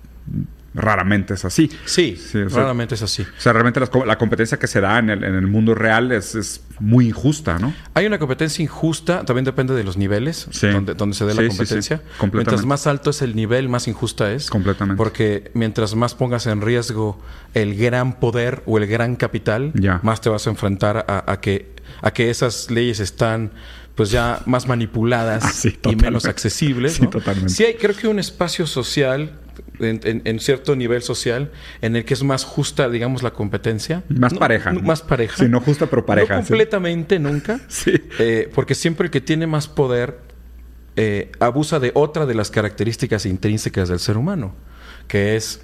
raramente 0.73 1.35
es 1.35 1.45
así. 1.45 1.69
Sí, 1.85 2.17
raramente 2.49 2.95
es 2.95 3.03
así. 3.03 3.21
O 3.21 3.41
sea, 3.41 3.53
realmente 3.53 3.79
la, 3.79 4.17
competencia 4.17 4.57
que 4.57 4.67
se 4.67 4.81
da 4.81 4.99
en 4.99 5.09
el, 5.09 5.47
mundo 5.47 5.75
real 5.75 6.11
es, 6.11 6.61
muy 6.79 7.07
injusta, 7.07 7.59
¿no? 7.59 7.73
Hay 7.93 8.05
una 8.05 8.17
competencia 8.17 8.63
injusta, 8.63 9.23
también 9.25 9.45
depende 9.45 9.75
de 9.75 9.83
los 9.83 9.97
niveles 9.97 10.49
donde, 10.61 10.95
donde, 10.95 11.15
se 11.15 11.25
dé 11.25 11.33
la 11.35 11.47
competencia. 11.47 12.01
mientras 12.31 12.65
más 12.65 12.87
alto 12.87 13.11
es 13.11 13.21
el 13.21 13.35
nivel, 13.35 13.69
más 13.69 13.87
injusta 13.87 14.31
es. 14.31 14.49
Completamente. 14.49 14.97
Porque 14.97 15.51
mientras 15.53 15.95
más 15.95 16.15
pongas 16.15 16.47
en 16.47 16.61
riesgo 16.61 17.21
el 17.53 17.75
gran 17.75 18.19
poder 18.19 18.63
o 18.65 18.77
el 18.77 18.87
gran 18.87 19.15
capital, 19.15 19.73
más 20.01 20.21
te 20.21 20.29
vas 20.29 20.47
a 20.47 20.49
enfrentar 20.49 21.05
a, 21.07 21.39
que, 21.39 21.75
a 22.01 22.11
que 22.11 22.29
esas 22.29 22.71
leyes 22.71 22.99
están 22.99 23.51
pues 23.95 24.11
ya 24.11 24.41
más 24.45 24.67
manipuladas 24.67 25.65
ah, 25.83 25.89
y 25.89 25.95
menos 25.95 26.25
accesibles. 26.25 26.93
Sí, 26.93 27.07
totalmente. 27.07 27.53
Sí 27.53 27.63
hay, 27.63 27.75
creo 27.75 27.95
que 27.95 28.07
un 28.07 28.19
espacio 28.19 28.67
social 28.67 29.39
en, 29.79 30.39
cierto 30.39 30.75
nivel 30.75 31.01
social 31.01 31.51
en 31.81 31.95
el 31.95 32.05
que 32.05 32.13
es 32.13 32.23
más 32.23 32.43
justa, 32.43 32.89
digamos, 32.89 33.23
la 33.23 33.31
competencia. 33.31 34.03
Más 34.09 34.33
pareja. 34.33 34.71
más 34.73 35.01
pareja. 35.01 35.37
Sí, 35.37 35.49
no 35.49 35.61
justa, 35.61 35.87
pero 35.87 36.05
pareja. 36.05 36.35
No 36.35 36.41
completamente 36.41 37.19
nunca. 37.19 37.59
sí. 37.67 37.93
Eh, 38.19 38.49
porque 38.53 38.75
siempre 38.75 39.05
el 39.05 39.11
que 39.11 39.21
tiene 39.21 39.47
más 39.47 39.67
poder 39.67 40.19
eh, 40.95 41.31
abusa 41.39 41.79
de 41.79 41.91
otra 41.95 42.25
de 42.25 42.35
las 42.35 42.51
características 42.51 43.25
intrínsecas 43.25 43.89
del 43.89 43.99
ser 43.99 44.17
humano, 44.17 44.55
que 45.07 45.35
es 45.35 45.61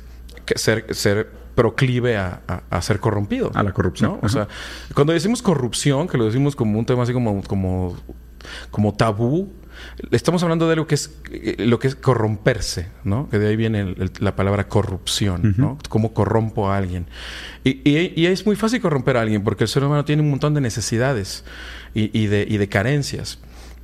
ser, 0.55 0.85
ser 0.95 1.38
proclive 1.59 2.15
a, 2.15 2.81
ser 2.81 3.01
corrompido. 3.01 3.51
A 3.53 3.63
la 3.63 3.73
corrupción. 3.73 4.17
O 4.21 4.29
sea, 4.29 4.47
cuando 4.95 5.11
decimos 5.11 5.41
corrupción, 5.41 6.07
que 6.07 6.17
lo 6.17 6.23
decimos 6.23 6.55
como 6.55 6.79
un 6.79 6.85
tema 6.85 7.03
así 7.03 7.11
como, 7.11 7.43
como, 7.43 7.97
como 8.71 8.93
tabú, 8.93 9.51
Estamos 10.11 10.43
hablando 10.43 10.67
de 10.67 10.73
algo 10.73 10.87
que 10.87 10.95
es 10.95 11.17
eh, 11.31 11.55
lo 11.59 11.79
que 11.79 11.87
es 11.87 11.95
corromperse, 11.95 12.87
¿no? 13.05 13.29
Que 13.29 13.39
de 13.39 13.47
ahí 13.47 13.55
viene 13.55 13.95
la 14.19 14.35
palabra 14.35 14.67
corrupción, 14.67 15.55
¿no? 15.57 15.77
Cómo 15.87 16.13
corrompo 16.13 16.69
a 16.69 16.75
alguien. 16.75 17.05
Y, 17.63 18.25
es 18.25 18.45
muy 18.45 18.57
fácil 18.57 18.81
corromper 18.81 19.15
a 19.15 19.21
alguien 19.21 19.41
porque 19.43 19.63
el 19.63 19.69
ser 19.69 19.85
humano 19.85 20.03
tiene 20.03 20.21
un 20.21 20.29
montón 20.29 20.53
de 20.53 20.59
necesidades 20.59 21.45
y, 21.93 22.27
de, 22.27 22.69
carencias. 22.69 23.39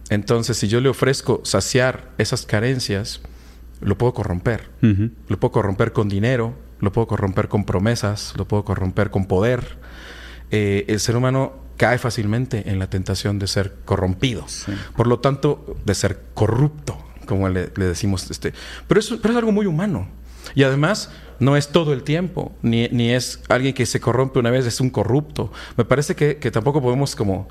Entonces, 0.09 0.57
si 0.57 0.67
yo 0.67 0.81
le 0.81 0.89
ofrezco 0.89 1.39
saciar 1.45 2.11
esas 2.17 2.45
carencias, 2.45 3.21
lo 3.79 3.97
puedo 3.97 4.13
corromper. 4.13 4.69
Lo 4.81 5.39
puedo 5.39 5.53
corromper 5.53 5.93
con 5.93 6.09
dinero, 6.09 6.64
lo 6.79 6.91
puedo 6.91 7.07
corromper 7.07 7.47
con 7.47 7.65
promesas, 7.65 8.33
lo 8.37 8.47
puedo 8.47 8.63
corromper 8.63 9.09
con 9.09 9.25
poder. 9.25 9.77
Eh, 10.51 10.85
el 10.87 10.99
ser 10.99 11.15
humano 11.15 11.53
cae 11.77 11.97
fácilmente 11.97 12.69
en 12.69 12.79
la 12.79 12.89
tentación 12.89 13.39
de 13.39 13.47
ser 13.47 13.75
corrompido. 13.85 14.45
Por 14.95 15.07
lo 15.07 15.19
tanto, 15.19 15.77
de 15.85 15.95
ser 15.95 16.21
corrupto, 16.33 16.97
como 17.25 17.49
le, 17.49 17.67
decimos. 17.67 18.29
Este. 18.31 18.53
Pero, 18.87 18.99
es, 18.99 19.13
pero 19.21 19.33
es 19.33 19.37
algo 19.37 19.51
muy 19.51 19.65
humano. 19.65 20.07
Y 20.53 20.63
además, 20.63 21.11
no 21.39 21.57
es 21.57 21.69
todo 21.69 21.91
el 21.93 22.03
tiempo, 22.03 22.55
ni, 22.61 22.87
ni, 22.89 23.11
es 23.11 23.41
alguien 23.49 23.73
que 23.73 23.85
se 23.85 23.99
corrompe 23.99 24.39
una 24.39 24.51
vez, 24.51 24.65
es 24.65 24.79
un 24.79 24.89
corrupto. 24.89 25.51
Me 25.75 25.85
parece 25.85 26.15
que, 26.15 26.35
tampoco 26.51 26.81
podemos 26.81 27.15
como 27.15 27.47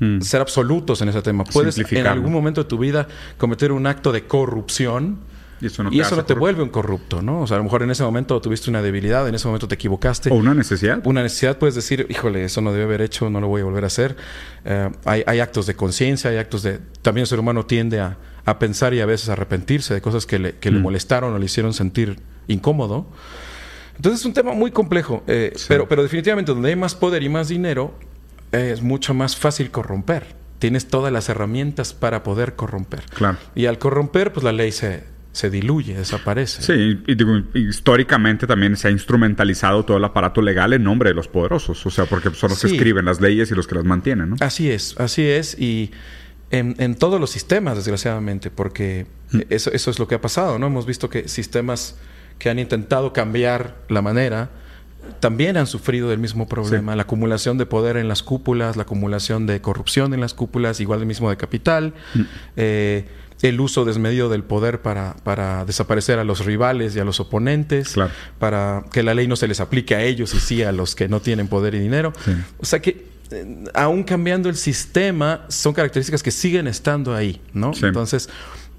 hmm. 0.00 0.20
ser 0.20 0.40
absolutos 0.40 1.00
en 1.02 1.08
ese 1.08 1.22
tema. 1.22 1.44
Puedes 1.44 1.78
en 1.78 2.06
algún 2.06 2.32
momento 2.32 2.64
de 2.64 2.68
tu 2.68 2.78
vida 2.78 3.06
cometer 3.38 3.72
un 3.72 3.86
acto 3.86 4.12
de 4.12 4.26
corrupción 4.26 5.20
y 5.62 6.00
eso 6.00 6.16
no 6.16 6.24
te, 6.24 6.34
vuelve 6.34 6.62
un 6.62 6.70
corrupto, 6.70 7.22
¿no? 7.22 7.42
O 7.42 7.46
sea, 7.46 7.56
a 7.56 7.58
lo 7.58 7.64
mejor 7.64 7.84
en 7.84 7.90
ese 7.92 8.02
momento 8.02 8.40
tuviste 8.40 8.68
una 8.68 8.82
debilidad, 8.82 9.28
en 9.28 9.34
ese 9.36 9.46
momento 9.46 9.68
te 9.68 9.76
equivocaste. 9.76 10.30
O 10.30 10.34
una 10.34 10.54
necesidad. 10.54 11.00
Una 11.04 11.22
necesidad, 11.22 11.56
puedes 11.58 11.76
decir, 11.76 12.06
híjole, 12.10 12.44
eso 12.44 12.60
no 12.60 12.72
debe 12.72 12.84
haber 12.84 13.00
hecho, 13.00 13.30
no 13.30 13.40
lo 13.40 13.46
voy 13.46 13.60
a 13.60 13.64
volver 13.64 13.84
a 13.84 13.86
hacer. 13.86 14.16
Eh, 14.64 14.90
hay, 15.04 15.38
actos 15.38 15.66
de 15.66 15.74
conciencia, 15.74 16.30
hay 16.30 16.38
actos 16.38 16.64
de... 16.64 16.80
También 17.02 17.22
el 17.22 17.28
ser 17.28 17.38
humano 17.38 17.64
tiende 17.64 18.00
a, 18.00 18.18
pensar 18.58 18.92
y 18.92 19.00
a 19.00 19.06
veces 19.06 19.28
a 19.28 19.34
arrepentirse 19.34 19.94
de 19.94 20.00
cosas 20.00 20.26
que 20.26 20.40
le, 20.40 20.56
le 20.60 20.70
mm. 20.72 20.82
molestaron 20.82 21.32
o 21.32 21.38
le 21.38 21.44
hicieron 21.44 21.72
sentir 21.72 22.18
incómodo. 22.48 23.06
Entonces 23.94 24.20
es 24.20 24.26
un 24.26 24.32
tema 24.32 24.52
muy 24.54 24.72
complejo, 24.72 25.22
eh, 25.28 25.52
pero, 25.68 25.86
pero 25.86 26.02
definitivamente 26.02 26.52
donde 26.52 26.70
hay 26.70 26.76
más 26.76 26.96
poder 26.96 27.22
y 27.22 27.28
más 27.28 27.48
dinero, 27.48 27.94
es 28.50 28.82
mucho 28.82 29.14
más 29.14 29.36
fácil 29.36 29.70
corromper. 29.70 30.34
Tienes 30.58 30.88
todas 30.88 31.12
las 31.12 31.28
herramientas 31.28 31.94
para 31.94 32.24
poder 32.24 32.56
corromper. 32.56 33.04
Claro. 33.14 33.38
Y 33.54 33.66
al 33.66 33.78
corromper, 33.78 34.32
pues 34.32 34.42
la 34.42 34.52
ley 34.52 34.72
se, 34.72 35.04
se 35.32 35.48
diluye, 35.48 35.94
desaparece. 35.94 36.62
Sí, 36.62 37.02
y 37.54 37.58
históricamente 37.58 38.46
también 38.46 38.76
se 38.76 38.88
ha 38.88 38.90
instrumentalizado 38.90 39.84
todo 39.84 39.96
el 39.96 40.04
aparato 40.04 40.42
legal 40.42 40.74
en 40.74 40.84
nombre 40.84 41.10
de 41.10 41.14
los 41.14 41.26
poderosos, 41.26 41.84
o 41.86 41.90
sea, 41.90 42.04
porque 42.04 42.30
son 42.34 42.50
los 42.50 42.60
que 42.60 42.66
escriben 42.68 43.06
las 43.06 43.20
leyes 43.20 43.50
y 43.50 43.54
los 43.54 43.66
que 43.66 43.74
las 43.74 43.84
mantienen, 43.84 44.30
¿no? 44.30 44.36
Así 44.40 44.70
es, 44.70 44.94
así 44.98 45.22
es, 45.22 45.58
y 45.58 45.90
en, 46.50 46.94
todos 46.96 47.18
los 47.18 47.30
sistemas, 47.30 47.76
desgraciadamente, 47.76 48.50
porque 48.50 49.06
mm. 49.30 49.40
eso, 49.48 49.72
eso 49.72 49.90
es 49.90 49.98
lo 49.98 50.06
que 50.06 50.16
ha 50.16 50.20
pasado, 50.20 50.58
¿no? 50.58 50.66
Hemos 50.66 50.84
visto 50.84 51.08
que 51.08 51.28
sistemas 51.28 51.96
que 52.38 52.50
han 52.50 52.58
intentado 52.58 53.14
cambiar 53.14 53.76
la 53.88 54.02
manera 54.02 54.50
también 55.20 55.56
han 55.56 55.66
sufrido 55.66 56.10
del 56.10 56.18
mismo 56.18 56.46
problema, 56.46 56.94
la 56.94 57.02
acumulación 57.02 57.58
de 57.58 57.66
poder 57.66 57.96
en 57.96 58.08
las 58.08 58.22
cúpulas, 58.22 58.76
la 58.76 58.82
acumulación 58.82 59.46
de 59.46 59.60
corrupción 59.60 60.14
en 60.14 60.20
las 60.20 60.34
cúpulas, 60.34 60.80
igual 60.80 61.00
el 61.00 61.06
mismo 61.06 61.28
de 61.30 61.36
capital. 61.36 61.94
Mm. 62.14 62.20
Eh, 62.56 63.04
el 63.42 63.60
uso 63.60 63.84
desmedido 63.84 64.28
del 64.28 64.44
poder 64.44 64.80
para, 64.80 65.16
para 65.24 65.64
desaparecer 65.64 66.18
a 66.18 66.24
los 66.24 66.44
rivales 66.44 66.94
y 66.96 67.00
a 67.00 67.04
los 67.04 67.20
oponentes, 67.20 67.94
para 68.38 68.84
que 68.92 69.02
la 69.02 69.14
ley 69.14 69.26
no 69.26 69.36
se 69.36 69.48
les 69.48 69.60
aplique 69.60 69.94
a 69.94 70.02
ellos 70.02 70.32
y 70.34 70.40
sí 70.40 70.62
a 70.62 70.72
los 70.72 70.94
que 70.94 71.08
no 71.08 71.20
tienen 71.20 71.48
poder 71.48 71.74
y 71.74 71.80
dinero. 71.80 72.12
O 72.58 72.64
sea 72.64 72.80
que 72.80 73.12
eh, 73.32 73.64
aún 73.74 74.04
cambiando 74.04 74.48
el 74.48 74.56
sistema, 74.56 75.44
son 75.48 75.72
características 75.72 76.22
que 76.22 76.30
siguen 76.30 76.66
estando 76.66 77.14
ahí, 77.14 77.40
¿no? 77.52 77.72
Entonces, 77.82 78.28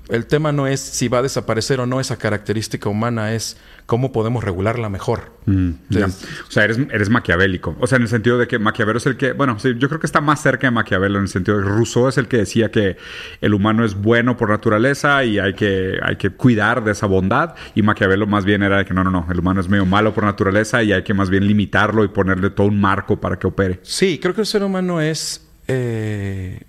el 0.09 0.25
tema 0.25 0.51
no 0.51 0.67
es 0.67 0.81
si 0.81 1.07
va 1.07 1.19
a 1.19 1.21
desaparecer 1.21 1.79
o 1.79 1.85
no 1.85 1.99
esa 2.01 2.17
característica 2.17 2.89
humana, 2.89 3.33
es 3.33 3.57
cómo 3.85 4.11
podemos 4.11 4.43
regularla 4.43 4.89
mejor. 4.89 5.31
Mm, 5.45 5.69
o 5.95 6.51
sea, 6.51 6.65
eres, 6.65 6.79
eres, 6.91 7.09
maquiavélico. 7.09 7.75
O 7.79 7.87
sea, 7.87 7.97
en 7.97 8.03
el 8.03 8.07
sentido 8.09 8.37
de 8.37 8.47
que 8.47 8.59
Maquiavelo 8.59 8.97
es 8.97 9.05
el 9.05 9.15
que, 9.15 9.31
bueno, 9.31 9.59
sí, 9.59 9.73
yo 9.77 9.87
creo 9.87 9.99
que 9.99 10.05
está 10.05 10.19
más 10.19 10.41
cerca 10.41 10.67
de 10.67 10.71
Maquiavelo 10.71 11.17
en 11.17 11.23
el 11.23 11.29
sentido 11.29 11.57
de 11.57 11.63
que 11.63 11.69
Rousseau 11.69 12.07
es 12.09 12.17
el 12.17 12.27
que 12.27 12.37
decía 12.37 12.69
que 12.69 12.97
el 13.41 13.53
humano 13.53 13.85
es 13.85 13.95
bueno 13.95 14.35
por 14.35 14.49
naturaleza 14.49 15.23
y 15.23 15.39
hay 15.39 15.53
que, 15.53 15.99
hay 16.01 16.17
que 16.17 16.31
cuidar 16.31 16.83
de 16.83 16.91
esa 16.91 17.07
bondad. 17.07 17.55
Y 17.75 17.81
Maquiavelo 17.81 18.27
más 18.27 18.43
bien 18.43 18.63
era 18.63 18.79
de 18.79 18.85
que 18.85 18.93
no, 18.93 19.03
no, 19.03 19.11
no, 19.11 19.25
el 19.29 19.39
humano 19.39 19.61
es 19.61 19.69
medio 19.69 19.85
malo 19.85 20.13
por 20.13 20.25
naturaleza 20.25 20.83
y 20.83 20.91
hay 20.91 21.03
que 21.03 21.13
más 21.13 21.29
bien 21.29 21.47
limitarlo 21.47 22.03
y 22.03 22.09
ponerle 22.09 22.49
todo 22.49 22.67
un 22.67 22.79
marco 22.79 23.19
para 23.19 23.39
que 23.39 23.47
opere. 23.47 23.79
Sí, 23.83 24.19
creo 24.21 24.33
que 24.33 24.41
el 24.41 24.47
ser 24.47 24.63
humano 24.63 24.99
es, 25.01 25.47
eh, 25.67 26.61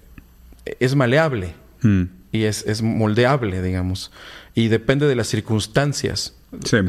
es 0.78 0.94
maleable. 0.94 1.54
Mm 1.82 2.04
y 2.34 2.44
es, 2.46 2.82
moldeable, 2.82 3.62
digamos. 3.62 4.10
Y 4.56 4.66
depende 4.66 5.06
de 5.06 5.14
las 5.14 5.28
circunstancias 5.28 6.34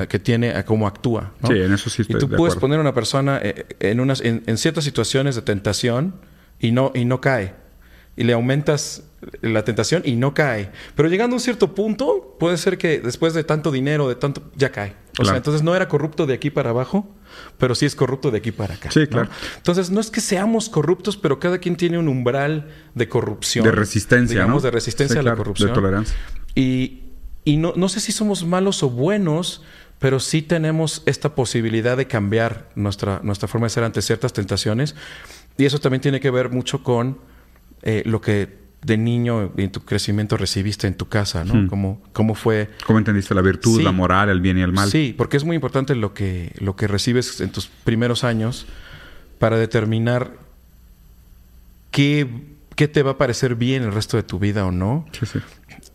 que 0.10 0.20
tiene, 0.20 0.56
a 0.56 0.66
cómo 0.66 0.88
actúa. 0.88 1.34
Sí, 1.46 1.54
en 1.54 1.72
eso 1.72 1.92
sí 1.92 2.02
estoy 2.02 2.18
Y 2.18 2.20
tú 2.20 2.30
puedes 2.30 2.56
poner 2.56 2.80
a 2.80 2.82
una 2.82 2.96
persona 2.96 3.40
eh, 3.44 3.68
en, 3.80 4.00
unas, 4.00 4.22
en, 4.22 4.58
ciertas 4.58 4.84
situaciones 4.84 5.36
de 5.36 5.44
tentación 5.44 6.16
y 6.60 6.72
no, 6.72 6.92
y 6.96 7.06
no 7.06 7.22
cae. 7.22 7.54
Y 8.18 8.24
le 8.24 8.34
aumentas 8.34 9.04
la 9.42 9.64
tentación 9.64 10.02
y 10.04 10.16
no 10.16 10.34
cae. 10.34 10.72
Pero 10.96 11.10
llegando 11.10 11.36
a 11.36 11.38
un 11.38 11.42
cierto 11.42 11.76
punto, 11.76 12.36
puede 12.40 12.58
ser 12.58 12.80
que 12.80 13.00
después 13.00 13.36
de 13.36 13.44
tanto 13.44 13.72
dinero, 13.72 14.10
de 14.10 14.16
tanto, 14.16 14.42
ya 14.56 14.72
cae. 14.72 14.96
O 15.20 15.26
sea, 15.26 15.38
entonces 15.38 15.64
no 15.64 15.76
era 15.76 15.88
corrupto 15.88 16.26
de 16.26 16.34
aquí 16.34 16.50
para 16.50 16.72
abajo, 16.72 17.08
pero 17.58 17.76
sí 17.76 17.86
es 17.86 17.96
corrupto 17.96 18.32
de 18.32 18.40
aquí 18.40 18.52
para 18.52 18.76
acá. 18.76 18.92
Sí, 18.92 19.08
claro. 19.08 19.30
Entonces, 19.58 19.90
no 19.90 20.00
es 20.00 20.12
que 20.12 20.22
seamos 20.22 20.70
corruptos, 20.70 21.18
pero 21.18 21.40
cada 21.40 21.58
quien 21.60 21.76
tiene 21.76 21.98
un 21.98 22.08
umbral 22.08 22.70
de 22.94 23.08
corrupción. 23.08 23.66
De 23.66 23.72
resistencia, 23.72 24.42
digamos, 24.42 24.64
de 24.64 24.72
resistencia 24.72 25.20
a 25.20 25.24
la 25.24 25.36
corrupción. 25.36 25.70
De 25.70 25.76
tolerancia. 25.76 26.16
Y, 26.54 27.04
y 27.44 27.58
no, 27.58 27.74
no 27.76 27.90
sé 27.90 28.00
si 28.00 28.12
somos 28.12 28.46
malos 28.46 28.84
o 28.84 28.90
buenos, 28.90 29.64
pero 30.00 30.20
sí 30.20 30.42
tenemos 30.42 31.04
esta 31.06 31.36
posibilidad 31.36 31.98
de 31.98 32.08
cambiar 32.08 32.70
nuestra, 32.76 33.22
nuestra 33.24 33.48
forma 33.48 33.68
de 33.68 33.70
ser 33.72 33.84
ante 33.84 34.02
ciertas 34.02 34.34
tentaciones. 34.34 34.96
Y 35.58 35.66
eso 35.66 35.80
también 35.80 36.02
tiene 36.02 36.20
que 36.20 36.30
ver 36.30 36.50
mucho 36.50 36.84
con 36.84 37.20
eh, 37.82 38.04
lo 38.06 38.20
que 38.20 38.65
de 38.86 38.98
niño 38.98 39.52
en 39.58 39.72
tu 39.72 39.82
crecimiento 39.82 40.38
recibiste 40.38 40.86
en 40.86 40.96
tu 40.96 41.08
casa, 41.08 41.44
¿no? 41.44 41.56
Hmm. 41.56 42.00
¿Cómo, 42.14 42.36
fue? 42.36 42.70
¿Cómo 42.86 43.00
entendiste 43.00 43.34
la 43.34 43.42
virtud, 43.42 43.82
la 43.82 43.92
moral, 43.92 44.30
el 44.30 44.42
bien 44.42 44.58
y 44.58 44.62
el 44.62 44.72
mal? 44.72 44.90
Sí, 44.90 45.14
porque 45.18 45.38
es 45.38 45.44
muy 45.44 45.56
importante 45.56 45.96
lo 45.96 46.14
que, 46.14 46.54
lo 46.60 46.76
que 46.76 46.88
recibes 46.88 47.42
en 47.42 47.52
tus 47.52 47.68
primeros 47.68 48.24
años 48.24 48.68
para 49.40 49.58
determinar 49.58 50.38
qué, 51.90 52.28
qué 52.76 52.88
te 52.88 53.02
va 53.02 53.12
a 53.12 53.18
parecer 53.18 53.56
bien 53.56 53.84
el 53.84 53.92
resto 53.92 54.18
de 54.18 54.24
tu 54.24 54.38
vida 54.38 54.66
o 54.66 54.72
no. 54.72 55.08
Sí, 55.12 55.26
sí. 55.26 55.40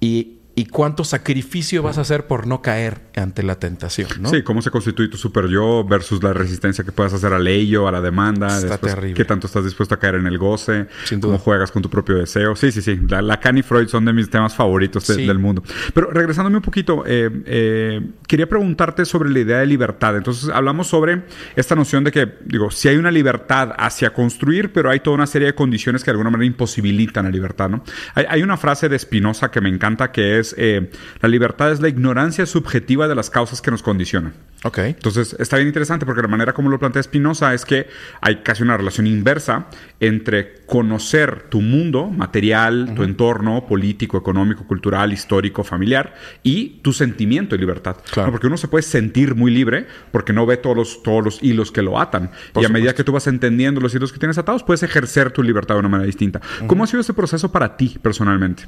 Y, 0.00 0.39
y 0.60 0.66
cuánto 0.66 1.04
sacrificio 1.04 1.82
vas 1.82 1.96
a 1.96 2.02
hacer 2.02 2.26
por 2.26 2.46
no 2.46 2.60
caer 2.60 2.98
ante 3.16 3.42
la 3.42 3.54
tentación, 3.58 4.08
¿no? 4.20 4.28
Sí, 4.28 4.42
cómo 4.42 4.60
se 4.60 4.70
constituye 4.70 5.08
tu 5.08 5.16
super 5.16 5.46
yo 5.48 5.84
versus 5.84 6.22
la 6.22 6.34
resistencia 6.34 6.84
que 6.84 6.92
puedas 6.92 7.14
hacer 7.14 7.32
al 7.32 7.46
ello, 7.46 7.88
a 7.88 7.92
la 7.92 8.02
demanda. 8.02 8.58
Está 8.58 8.76
terrible. 8.76 9.14
¿Qué 9.14 9.24
tanto 9.24 9.46
estás 9.46 9.64
dispuesto 9.64 9.94
a 9.94 9.98
caer 9.98 10.16
en 10.16 10.26
el 10.26 10.36
goce? 10.36 10.86
Sin 11.04 11.18
duda. 11.18 11.32
¿Cómo 11.32 11.38
juegas 11.42 11.70
con 11.70 11.80
tu 11.80 11.88
propio 11.88 12.16
deseo? 12.16 12.54
Sí, 12.56 12.70
sí, 12.72 12.82
sí. 12.82 12.98
La, 13.08 13.22
Lacan 13.22 13.56
y 13.56 13.62
Freud 13.62 13.88
son 13.88 14.04
de 14.04 14.12
mis 14.12 14.28
temas 14.28 14.54
favoritos 14.54 15.06
de- 15.06 15.14
Sí. 15.14 15.26
del 15.26 15.38
mundo. 15.38 15.62
Pero 15.94 16.10
regresándome 16.10 16.58
un 16.58 16.62
poquito, 16.62 17.04
eh, 17.06 17.30
eh, 17.46 18.00
quería 18.26 18.46
preguntarte 18.46 19.06
sobre 19.06 19.30
la 19.30 19.38
idea 19.38 19.58
de 19.60 19.66
libertad. 19.66 20.14
Entonces, 20.14 20.50
hablamos 20.52 20.88
sobre 20.88 21.22
esta 21.56 21.74
noción 21.74 22.04
de 22.04 22.12
que, 22.12 22.34
digo, 22.44 22.70
si 22.70 22.88
hay 22.88 22.96
una 22.96 23.10
libertad 23.10 23.72
hacia 23.78 24.12
construir, 24.12 24.72
pero 24.74 24.90
hay 24.90 25.00
toda 25.00 25.14
una 25.16 25.26
serie 25.26 25.46
de 25.46 25.54
condiciones 25.54 26.02
que 26.04 26.10
de 26.10 26.12
alguna 26.12 26.28
manera 26.28 26.46
imposibilitan 26.46 27.24
la 27.24 27.30
libertad, 27.30 27.70
¿no? 27.70 27.82
Hay, 28.14 28.26
hay 28.28 28.42
una 28.42 28.58
frase 28.58 28.90
de 28.90 28.98
Spinoza 28.98 29.50
que 29.50 29.60
me 29.62 29.70
encanta 29.70 30.12
que 30.12 30.38
es, 30.38 30.49
eh, 30.58 30.90
la 31.20 31.28
libertad 31.28 31.72
es 31.72 31.80
la 31.80 31.88
ignorancia 31.88 32.46
subjetiva 32.46 33.08
de 33.08 33.14
las 33.14 33.30
causas 33.30 33.60
que 33.60 33.70
nos 33.70 33.82
condicionan. 33.82 34.32
Ok. 34.62 34.78
Entonces, 34.78 35.34
está 35.38 35.56
bien 35.56 35.68
interesante 35.68 36.04
porque 36.04 36.20
la 36.20 36.28
manera 36.28 36.52
como 36.52 36.68
lo 36.68 36.78
plantea 36.78 37.02
Spinoza 37.02 37.54
es 37.54 37.64
que 37.64 37.88
hay 38.20 38.42
casi 38.42 38.62
una 38.62 38.76
relación 38.76 39.06
inversa 39.06 39.66
entre 40.00 40.60
conocer 40.66 41.46
tu 41.48 41.62
mundo 41.62 42.06
material, 42.08 42.92
tu 42.94 43.02
entorno 43.02 43.66
político, 43.66 44.18
económico, 44.18 44.66
cultural, 44.66 45.12
histórico, 45.12 45.64
familiar 45.64 46.14
y 46.42 46.80
tu 46.82 46.92
sentimiento 46.92 47.56
de 47.56 47.60
libertad. 47.60 47.96
Claro. 48.10 48.28
¿No? 48.28 48.32
Porque 48.32 48.48
uno 48.48 48.58
se 48.58 48.68
puede 48.68 48.82
sentir 48.82 49.34
muy 49.34 49.50
libre 49.50 49.86
porque 50.12 50.32
no 50.34 50.44
ve 50.44 50.58
todos 50.58 50.76
los, 50.76 51.02
todos 51.02 51.24
los 51.24 51.42
hilos 51.42 51.72
que 51.72 51.80
lo 51.80 51.98
atan. 51.98 52.30
Por 52.52 52.62
y 52.62 52.66
a 52.66 52.68
medida 52.68 52.90
supuesto. 52.90 52.96
que 52.96 53.04
tú 53.04 53.12
vas 53.12 53.26
entendiendo 53.26 53.80
los 53.80 53.94
hilos 53.94 54.12
que 54.12 54.18
tienes 54.18 54.36
atados, 54.36 54.62
puedes 54.62 54.82
ejercer 54.82 55.30
tu 55.30 55.42
libertad 55.42 55.76
de 55.76 55.80
una 55.80 55.88
manera 55.88 56.06
distinta. 56.06 56.40
¿Cómo 56.66 56.84
ha 56.84 56.86
sido 56.86 57.00
ese 57.00 57.14
proceso 57.14 57.50
para 57.50 57.76
ti 57.76 57.98
personalmente? 58.02 58.64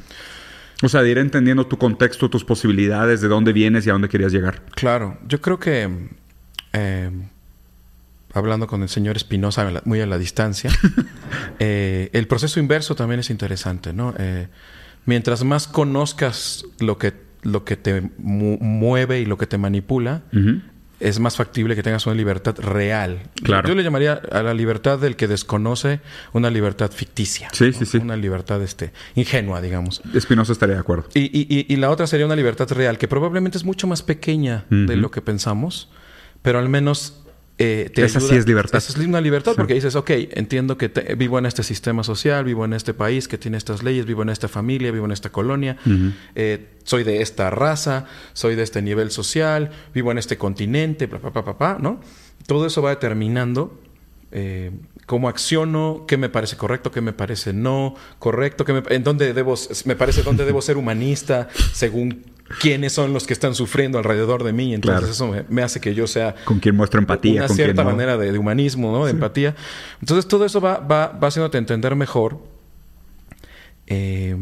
O 0.82 0.88
sea, 0.88 1.02
de 1.02 1.10
ir 1.10 1.18
entendiendo 1.18 1.66
tu 1.66 1.78
contexto, 1.78 2.28
tus 2.28 2.44
posibilidades, 2.44 3.20
de 3.20 3.28
dónde 3.28 3.52
vienes 3.52 3.86
y 3.86 3.90
a 3.90 3.92
dónde 3.92 4.08
querías 4.08 4.32
llegar. 4.32 4.62
Claro, 4.74 5.16
yo 5.28 5.40
creo 5.40 5.58
que 5.60 5.88
eh, 6.72 7.10
hablando 8.34 8.66
con 8.66 8.82
el 8.82 8.88
señor 8.88 9.16
Espinosa 9.16 9.70
muy 9.84 10.00
a 10.00 10.06
la 10.06 10.18
distancia, 10.18 10.70
eh, 11.58 12.10
el 12.12 12.26
proceso 12.26 12.58
inverso 12.60 12.94
también 12.94 13.20
es 13.20 13.30
interesante, 13.30 13.92
¿no? 13.92 14.14
Eh, 14.18 14.48
mientras 15.06 15.44
más 15.44 15.68
conozcas 15.68 16.64
lo 16.80 16.98
que, 16.98 17.12
lo 17.42 17.64
que 17.64 17.76
te 17.76 18.10
mu- 18.18 18.58
mueve 18.58 19.20
y 19.20 19.26
lo 19.26 19.38
que 19.38 19.46
te 19.46 19.58
manipula. 19.58 20.22
Es 21.02 21.18
más 21.18 21.36
factible 21.36 21.74
que 21.74 21.82
tengas 21.82 22.06
una 22.06 22.14
libertad 22.14 22.54
real. 22.58 23.20
Claro. 23.42 23.68
Yo 23.68 23.74
le 23.74 23.82
llamaría 23.82 24.20
a 24.30 24.42
la 24.42 24.54
libertad 24.54 24.98
del 24.98 25.16
que 25.16 25.28
desconoce 25.28 26.00
una 26.32 26.48
libertad 26.50 26.90
ficticia. 26.90 27.48
Sí, 27.52 27.72
sí, 27.72 27.84
sí. 27.86 27.98
Una 27.98 28.16
libertad 28.16 28.62
este, 28.62 28.92
ingenua, 29.14 29.60
digamos. 29.60 30.00
Espinosa 30.14 30.52
estaría 30.52 30.74
de 30.76 30.80
acuerdo. 30.80 31.08
Y, 31.14 31.20
y- 31.22 31.66
y- 31.68 31.76
la 31.76 31.90
otra 31.90 32.06
sería 32.06 32.26
una 32.26 32.36
libertad 32.36 32.70
real, 32.72 32.98
que 32.98 33.08
probablemente 33.08 33.58
es 33.58 33.64
mucho 33.64 33.86
más 33.86 34.02
pequeña 34.02 34.64
de 34.70 34.96
lo 34.96 35.10
que 35.10 35.20
pensamos, 35.20 35.88
pero 36.42 36.58
al 36.58 36.68
menos 36.68 37.21
eh, 37.58 37.90
te 37.94 38.04
Esa 38.04 38.18
ayuda- 38.18 38.30
sí 38.32 38.36
es 38.38 38.46
libertad. 38.46 38.78
Esa 38.78 38.92
es 38.98 39.06
una 39.06 39.20
libertad 39.20 39.52
Sí. 39.52 39.56
porque 39.58 39.74
dices, 39.74 39.94
ok, 39.94 40.10
entiendo 40.32 40.76
que 40.78 40.88
te- 40.88 41.14
vivo 41.14 41.38
en 41.38 41.46
este 41.46 41.62
sistema 41.62 42.02
social, 42.02 42.44
vivo 42.44 42.64
en 42.64 42.72
este 42.72 42.94
país 42.94 43.28
que 43.28 43.38
tiene 43.38 43.56
estas 43.58 43.82
leyes, 43.82 44.06
vivo 44.06 44.22
en 44.22 44.30
esta 44.30 44.48
familia, 44.48 44.90
vivo 44.90 45.04
en 45.04 45.12
esta 45.12 45.30
colonia, 45.30 45.76
Ujú. 45.84 46.12
eh, 46.34 46.68
soy 46.84 47.04
de 47.04 47.20
esta 47.22 47.50
raza, 47.50 48.06
soy 48.32 48.54
de 48.56 48.62
este 48.62 48.80
nivel 48.82 49.10
social, 49.10 49.70
vivo 49.94 50.10
en 50.10 50.18
este 50.18 50.38
continente, 50.38 51.06
bla, 51.06 51.18
bla, 51.18 51.30
bla, 51.30 51.42
bla, 51.42 51.52
bla, 51.52 51.78
¿no? 51.80 52.00
Todo 52.46 52.66
eso 52.66 52.82
va 52.82 52.90
determinando 52.90 53.78
eh, 54.34 54.70
cómo 55.04 55.28
acciono, 55.28 56.04
qué 56.08 56.16
me 56.16 56.30
parece 56.30 56.56
correcto, 56.56 56.90
qué 56.90 57.02
me 57.02 57.12
parece 57.12 57.52
no 57.52 57.94
correcto, 58.18 58.64
qué 58.64 58.72
me, 58.72 58.82
en 58.88 59.04
dónde 59.04 59.34
debo, 59.34 59.54
me 59.84 59.94
parece 59.94 60.22
dónde 60.22 60.46
debo 60.46 60.62
ser 60.62 60.78
humanista 60.78 61.48
según 61.74 62.24
quiénes 62.60 62.92
son 62.92 63.12
los 63.12 63.26
que 63.26 63.32
están 63.32 63.54
sufriendo 63.54 63.98
alrededor 63.98 64.44
de 64.44 64.52
mí. 64.52 64.74
Entonces 64.74 64.98
Claro. 65.00 65.12
eso 65.12 65.28
me, 65.28 65.44
me 65.54 65.62
hace 65.62 65.80
que 65.80 65.94
yo 65.94 66.06
sea 66.06 66.34
Con 66.44 66.58
quien 66.60 66.76
muestra 66.76 67.00
empatía, 67.00 67.40
una 67.40 67.46
con 67.48 67.56
cierta 67.56 67.84
no. 67.84 67.90
manera 67.90 68.16
de, 68.16 68.32
de 68.32 68.38
humanismo, 68.38 68.92
¿no? 68.92 69.04
De 69.04 69.10
empatía. 69.12 69.54
Entonces 70.00 70.26
todo 70.28 70.44
eso 70.44 70.60
va, 70.60 70.78
va, 70.78 71.08
va 71.08 71.28
haciéndote 71.28 71.58
entender 71.58 71.96
mejor 71.96 72.38
eh, 73.86 74.36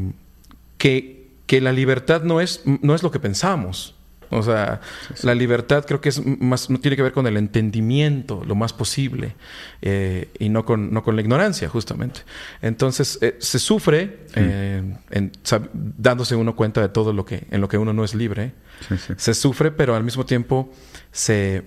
que, 0.78 1.28
que 1.46 1.60
la 1.60 1.72
libertad 1.72 2.22
no 2.22 2.40
es, 2.40 2.62
no 2.64 2.94
es 2.94 3.02
lo 3.02 3.10
que 3.10 3.20
pensamos. 3.20 3.94
O 4.30 4.42
sea, 4.42 4.80
la 5.22 5.34
libertad 5.34 5.84
creo 5.84 6.00
que 6.00 6.08
es 6.10 6.25
más, 6.25 6.70
no 6.70 6.78
tiene 6.78 6.96
que 6.96 7.02
ver 7.02 7.12
con 7.12 7.26
el 7.26 7.37
entendimiento 7.37 8.44
lo 8.46 8.54
más 8.54 8.72
posible 8.72 9.34
eh, 9.82 10.28
y 10.38 10.49
no 10.49 10.64
con, 10.64 10.92
no 10.92 11.02
con 11.02 11.16
la 11.16 11.22
ignorancia, 11.22 11.68
justamente. 11.68 12.20
Entonces, 12.62 13.18
eh, 13.22 13.37
se 13.40 13.58
sufre 13.58 14.18
eh, 14.37 14.82
en 15.10 15.32
sab- 15.44 15.68
dándose 15.72 16.37
uno 16.37 16.54
cuenta 16.54 16.80
de 16.80 16.88
todo 16.88 17.12
lo 17.12 17.25
que, 17.25 17.46
en 17.50 17.60
lo 17.60 17.68
que 17.68 17.76
uno 17.76 17.92
no 17.92 18.04
es 18.04 18.14
libre. 18.14 18.52
Sí. 18.88 18.94
Se 19.16 19.34
sufre, 19.34 19.72
pero 19.72 19.96
al 19.96 20.04
mismo 20.04 20.25
tiempo 20.25 20.72
se, 21.12 21.64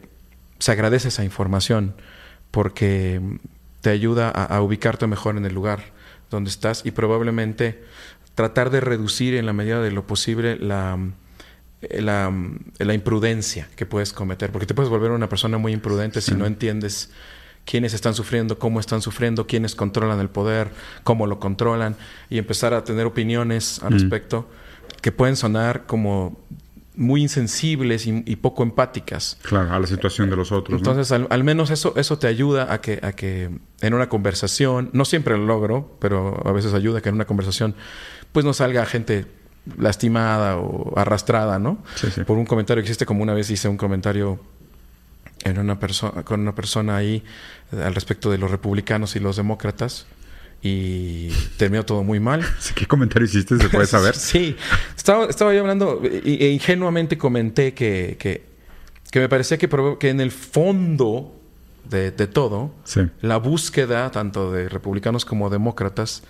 se 0.60 0.72
agradece 0.72 1.10
esa 1.10 1.24
información 1.24 1.94
porque 2.50 3.20
te 3.82 3.90
ayuda 3.90 4.30
a, 4.30 4.46
a 4.46 4.62
ubicarte 4.62 5.06
mejor 5.08 5.36
en 5.38 5.46
el 5.46 5.54
lugar 5.54 5.92
donde 6.32 6.50
estás 6.50 6.86
y 6.86 6.92
probablemente 6.92 7.84
tratar 8.36 8.70
de 8.70 8.80
reducir 8.80 9.36
en 9.36 9.46
la 9.46 9.54
medida 9.54 9.82
de 9.82 9.92
lo 9.92 10.08
posible 10.08 10.56
la, 10.56 10.98
la, 11.92 12.32
la 12.80 12.94
imprudencia 12.94 13.68
que 13.76 13.86
puedes 13.86 14.14
cometer, 14.14 14.52
porque 14.52 14.66
te 14.66 14.74
puedes 14.74 14.90
volver 14.90 15.12
una 15.12 15.30
persona 15.30 15.58
muy 15.58 15.74
imprudente 15.74 16.22
si 16.22 16.34
no 16.36 16.46
entiendes 16.46 17.12
quiénes 17.66 17.94
están 17.94 18.14
sufriendo, 18.14 18.60
cómo 18.60 18.80
están 18.80 19.02
sufriendo, 19.02 19.48
quiénes 19.48 19.74
controlan 19.76 20.20
el 20.20 20.30
poder, 20.30 20.70
cómo 21.04 21.28
lo 21.28 21.40
controlan 21.40 21.96
y 22.30 22.38
empezar 22.38 22.74
a 22.74 22.84
tener 22.84 23.06
opiniones 23.06 23.82
al 23.84 23.92
Mm. 23.92 23.94
respecto 24.00 24.50
que 25.02 25.12
pueden 25.12 25.36
sonar 25.36 25.86
como 25.86 26.38
muy 26.96 27.22
insensibles 27.24 28.06
y, 28.06 28.22
y 28.26 28.36
poco 28.36 28.62
empáticas. 28.64 29.40
Claro, 29.42 29.74
a 29.74 29.80
la 29.80 29.88
situación 29.88 30.30
de 30.30 30.36
los 30.36 30.52
otros. 30.52 30.74
¿no? 30.74 30.78
Entonces, 30.78 31.12
al, 31.12 31.26
al 31.32 31.44
menos 31.44 31.72
eso, 31.72 31.94
eso 31.98 32.20
te 32.20 32.28
ayuda 32.28 32.72
a 32.72 32.82
que, 32.82 33.00
a 33.02 33.14
que 33.14 33.50
en 33.82 33.94
una 33.94 34.10
conversación, 34.10 34.90
no 34.94 35.04
siempre 35.06 35.36
lo 35.38 35.46
logro, 35.46 35.98
pero 36.00 36.40
a 36.46 36.52
veces 36.52 36.74
ayuda 36.74 37.00
a 37.00 37.02
que 37.02 37.10
en 37.10 37.16
una 37.16 37.26
conversación 37.26 37.76
pues 38.32 38.46
no 38.46 38.54
salga 38.54 38.86
gente 38.86 39.26
lastimada 39.78 40.58
o 40.58 40.98
arrastrada, 40.98 41.60
¿no? 41.60 41.78
Sí, 41.96 42.08
sí. 42.14 42.24
Por 42.24 42.38
un 42.38 42.46
comentario 42.46 42.82
que 42.82 42.88
existe, 42.90 43.06
como 43.06 43.24
una 43.24 43.34
vez 43.34 43.50
hice 43.50 43.68
un 43.68 43.78
comentario 43.78 44.40
en 45.44 45.58
una 45.60 45.80
persona 45.80 46.24
con 46.24 46.40
una 46.42 46.56
persona 46.56 46.96
ahí 46.96 47.24
eh, 47.74 47.84
al 47.84 47.94
respecto 47.96 48.32
de 48.32 48.38
los 48.38 48.50
republicanos 48.52 49.16
y 49.16 49.20
los 49.20 49.36
demócratas 49.36 50.06
y 50.62 51.30
terminó 51.58 51.84
todo 51.86 52.04
muy 52.04 52.20
mal. 52.20 52.42
Sí, 52.60 52.74
¿Qué 52.74 52.86
comentario 52.86 53.26
hiciste? 53.26 53.58
¿Se 53.58 53.70
puede 53.70 53.88
saber? 53.88 54.16
Sí, 54.18 54.56
estaba, 54.96 55.26
estaba 55.26 55.54
yo 55.54 55.60
hablando 55.62 56.02
e, 56.04 56.50
ingenuamente 56.50 57.18
comenté 57.18 57.74
que, 57.74 58.16
que, 58.20 58.46
que 59.12 59.20
me 59.20 59.28
parecía 59.30 59.58
que, 59.58 59.70
que 60.00 60.10
en 60.10 60.22
el 60.22 60.32
fondo 60.32 61.34
de, 61.90 62.12
de 62.12 62.28
todo, 62.28 62.72
Sí. 62.86 63.02
la 63.22 63.36
búsqueda 63.38 64.10
tanto 64.12 64.52
de 64.54 64.70
republicanos 64.70 65.26
como 65.26 65.50
demócratas 65.50 66.24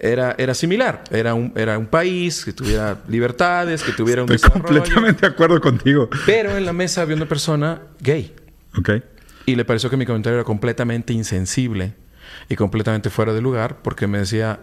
era, 0.00 0.34
era 0.38 0.54
similar. 0.54 1.04
Era 1.10 1.34
un, 1.34 1.52
era 1.56 1.78
un 1.78 1.86
país 1.86 2.44
que 2.44 2.52
tuviera 2.52 2.98
libertades, 3.08 3.82
que 3.82 3.92
tuviera 3.92 4.22
un 4.22 4.32
Estoy 4.32 4.50
completamente 4.50 5.22
de 5.22 5.26
acuerdo 5.26 5.60
contigo. 5.60 6.08
Pero 6.26 6.56
en 6.56 6.64
la 6.64 6.72
mesa 6.72 7.02
había 7.02 7.16
una 7.16 7.26
persona 7.26 7.82
gay. 8.00 8.34
Ok. 8.76 8.90
Y 9.46 9.56
le 9.56 9.64
pareció 9.64 9.88
que 9.90 9.96
mi 9.96 10.06
comentario 10.06 10.38
era 10.38 10.44
completamente 10.44 11.12
insensible 11.12 11.94
y 12.48 12.56
completamente 12.56 13.10
fuera 13.10 13.32
de 13.32 13.40
lugar 13.40 13.78
porque 13.82 14.06
me 14.06 14.18
decía, 14.18 14.60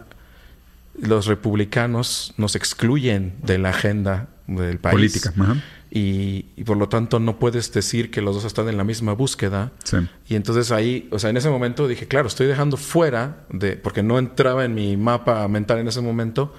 los 1.00 1.26
republicanos 1.26 2.34
nos 2.38 2.56
excluyen 2.56 3.34
de 3.42 3.58
la 3.58 3.70
agenda 3.70 4.28
del 4.48 4.80
país. 4.80 4.94
Política. 4.94 5.34
Ajá. 5.40 5.56
Y, 5.98 6.48
y 6.58 6.66
por 6.66 6.76
lo 6.76 6.90
tanto 6.90 7.20
no 7.22 7.40
puedes 7.40 7.72
decir 7.72 8.12
que 8.12 8.20
los 8.20 8.36
dos 8.36 8.44
están 8.44 8.68
en 8.68 8.76
la 8.76 8.84
misma 8.84 9.14
búsqueda. 9.14 9.72
Sí. 9.86 9.96
Y 10.28 10.36
entonces 10.36 10.72
ahí, 10.74 11.08
o 11.10 11.20
sea, 11.20 11.30
en 11.30 11.38
ese 11.38 11.50
momento 11.50 11.88
dije, 11.88 12.06
claro, 12.06 12.28
estoy 12.28 12.48
dejando 12.48 12.76
fuera 12.76 13.46
de, 13.50 13.78
porque 13.78 14.04
no 14.04 14.20
entraba 14.20 14.66
en 14.66 14.76
mi 14.76 14.98
mapa 14.98 15.48
mental 15.48 15.80
en 15.80 15.88
ese 15.88 16.02
momento, 16.02 16.54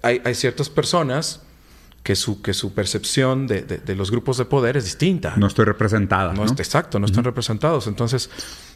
hay, 0.00 0.22
hay 0.24 0.36
ciertas 0.36 0.68
personas 0.70 1.42
que 2.04 2.14
su, 2.14 2.40
que 2.40 2.54
su 2.54 2.72
percepción 2.72 3.48
de, 3.48 3.62
de- 3.62 3.78
de 3.78 3.96
los 3.96 4.12
grupos 4.12 4.38
de 4.38 4.44
poder 4.44 4.76
es 4.76 4.84
distinta. 4.84 5.34
No 5.36 5.48
estoy 5.48 5.64
representada. 5.64 6.32
No 6.32 6.44
¿no? 6.44 6.52
exacto, 6.52 7.00
no 7.00 7.06
están 7.06 7.24
representados. 7.24 7.88
Entonces 7.88 8.30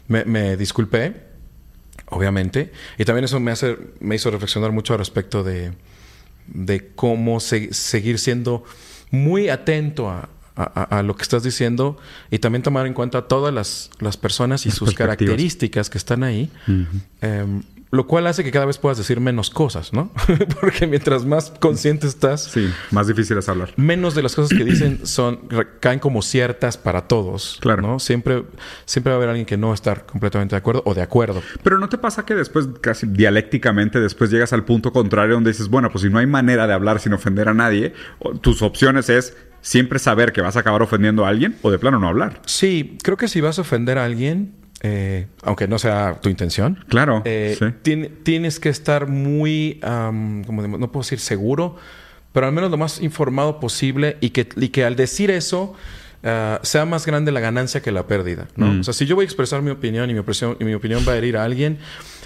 me, 0.09 0.25
me 0.25 0.57
disculpé, 0.57 1.27
obviamente, 2.07 2.73
y 2.97 3.05
también 3.05 3.23
eso 3.23 3.39
me, 3.39 3.51
hace, 3.51 3.77
me 4.01 4.15
hizo 4.15 4.29
reflexionar 4.31 4.73
mucho 4.73 4.91
al 4.91 4.99
respecto 4.99 5.43
de, 5.45 5.71
de 6.47 6.91
cómo 6.93 7.39
se- 7.39 7.73
seguir 7.73 8.19
siendo 8.19 8.65
muy 9.11 9.49
atento 9.49 10.09
a, 10.09 10.29
a- 10.55 10.97
a 10.99 11.03
lo 11.03 11.15
que 11.15 11.23
estás 11.23 11.43
diciendo 11.43 11.97
y 12.29 12.39
también 12.39 12.61
tomar 12.63 12.85
en 12.87 12.93
cuenta 12.93 13.27
todas 13.27 13.53
las, 13.53 13.89
las 13.99 14.17
personas 14.17 14.65
y 14.65 14.69
Las 14.69 14.77
sus 14.77 14.89
características 15.27 15.89
que 15.89 15.97
están 15.97 16.23
ahí. 16.23 16.49
Lo 17.91 18.07
cual 18.07 18.25
hace 18.27 18.43
que 18.43 18.51
cada 18.51 18.65
vez 18.65 18.77
puedas 18.77 18.97
decir 18.97 19.19
menos 19.19 19.49
cosas, 19.49 19.91
¿no? 19.91 20.11
Porque 20.61 20.87
mientras 20.87 21.25
más 21.25 21.51
consciente 21.59 22.07
estás, 22.07 22.45
Sí, 22.45 22.71
más 22.91 23.07
difícil 23.07 23.37
es 23.37 23.49
hablar. 23.49 23.73
menos 23.75 24.15
de 24.15 24.23
las 24.23 24.33
cosas 24.33 24.57
que 24.57 24.63
dicen 24.63 25.05
son 25.05 25.41
caen 25.81 25.99
como 25.99 26.21
ciertas 26.21 26.77
para 26.77 27.07
todos. 27.07 27.57
Claro. 27.59 27.81
¿no? 27.81 27.99
Siempre, 27.99 28.45
siempre 28.85 29.11
va 29.11 29.15
a 29.15 29.17
haber 29.17 29.29
alguien 29.29 29.45
que 29.45 29.57
no 29.57 29.67
va 29.67 29.73
a 29.73 29.75
estar 29.75 30.05
completamente 30.05 30.55
de 30.55 30.57
acuerdo 30.59 30.83
o 30.85 30.93
de 30.93 31.01
acuerdo. 31.01 31.43
Pero 31.63 31.79
¿no 31.79 31.89
te 31.89 31.97
pasa 31.97 32.25
que 32.25 32.33
después, 32.33 32.69
casi 32.79 33.07
dialécticamente, 33.07 33.99
después 33.99 34.31
llegas 34.31 34.53
al 34.53 34.63
punto 34.63 34.93
contrario 34.93 35.35
donde 35.35 35.51
dices, 35.51 35.67
bueno, 35.67 35.89
pues 35.91 36.03
si 36.03 36.09
no 36.09 36.19
hay 36.19 36.27
manera 36.27 36.67
de 36.67 36.73
hablar 36.73 36.99
sin 37.01 37.11
ofender 37.13 37.49
a 37.49 37.53
nadie, 37.53 37.93
tus 38.39 38.61
opciones 38.61 39.09
es 39.09 39.35
siempre 39.61 39.99
saber 39.99 40.31
que 40.31 40.41
vas 40.41 40.55
a 40.55 40.61
acabar 40.61 40.81
ofendiendo 40.81 41.25
a 41.25 41.29
alguien 41.29 41.57
o 41.61 41.69
de 41.71 41.77
plano 41.77 41.99
no 41.99 42.07
hablar? 42.07 42.41
Sí, 42.45 42.97
creo 43.03 43.17
que 43.17 43.27
si 43.27 43.41
vas 43.41 43.57
a 43.59 43.61
ofender 43.61 43.97
a 43.97 44.05
alguien, 44.05 44.55
eh, 44.81 45.27
aunque 45.43 45.67
no 45.67 45.77
sea 45.79 46.19
tu 46.21 46.29
intención, 46.29 46.83
Claro, 46.89 47.21
eh, 47.25 47.55
sí. 47.57 47.65
tienes 48.23 48.59
que 48.59 48.69
estar 48.69 49.07
muy, 49.07 49.79
am, 49.83 50.43
como 50.43 50.61
de- 50.63 50.67
no 50.67 50.91
puedo 50.91 51.03
decir 51.03 51.19
seguro, 51.19 51.75
pero 52.33 52.47
al 52.47 52.51
menos 52.53 52.71
lo 52.71 52.77
más 52.77 53.01
informado 53.01 53.59
posible 53.59 54.17
y 54.21 54.29
que, 54.31 54.47
y 54.55 54.69
que 54.69 54.83
al 54.85 54.95
decir 54.95 55.29
eso 55.31 55.73
ah, 56.23 56.59
sea 56.63 56.85
más 56.85 57.05
grande 57.05 57.31
la 57.31 57.39
ganancia 57.41 57.81
que 57.81 57.91
la 57.91 58.07
pérdida. 58.07 58.47
¿no? 58.55 58.67
Mm. 58.67 58.79
O 58.79 58.83
sea, 58.83 58.93
si 58.93 59.05
yo 59.05 59.15
voy 59.15 59.23
a 59.23 59.25
expresar 59.25 59.61
mi 59.61 59.69
opinión 59.71 60.09
y 60.09 60.13
mi, 60.13 60.19
opinión 60.19 60.57
y 60.59 60.63
mi 60.63 60.73
opinión 60.73 61.03
va 61.07 61.13
a 61.13 61.17
herir 61.17 61.35
a 61.37 61.43
alguien, 61.43 61.77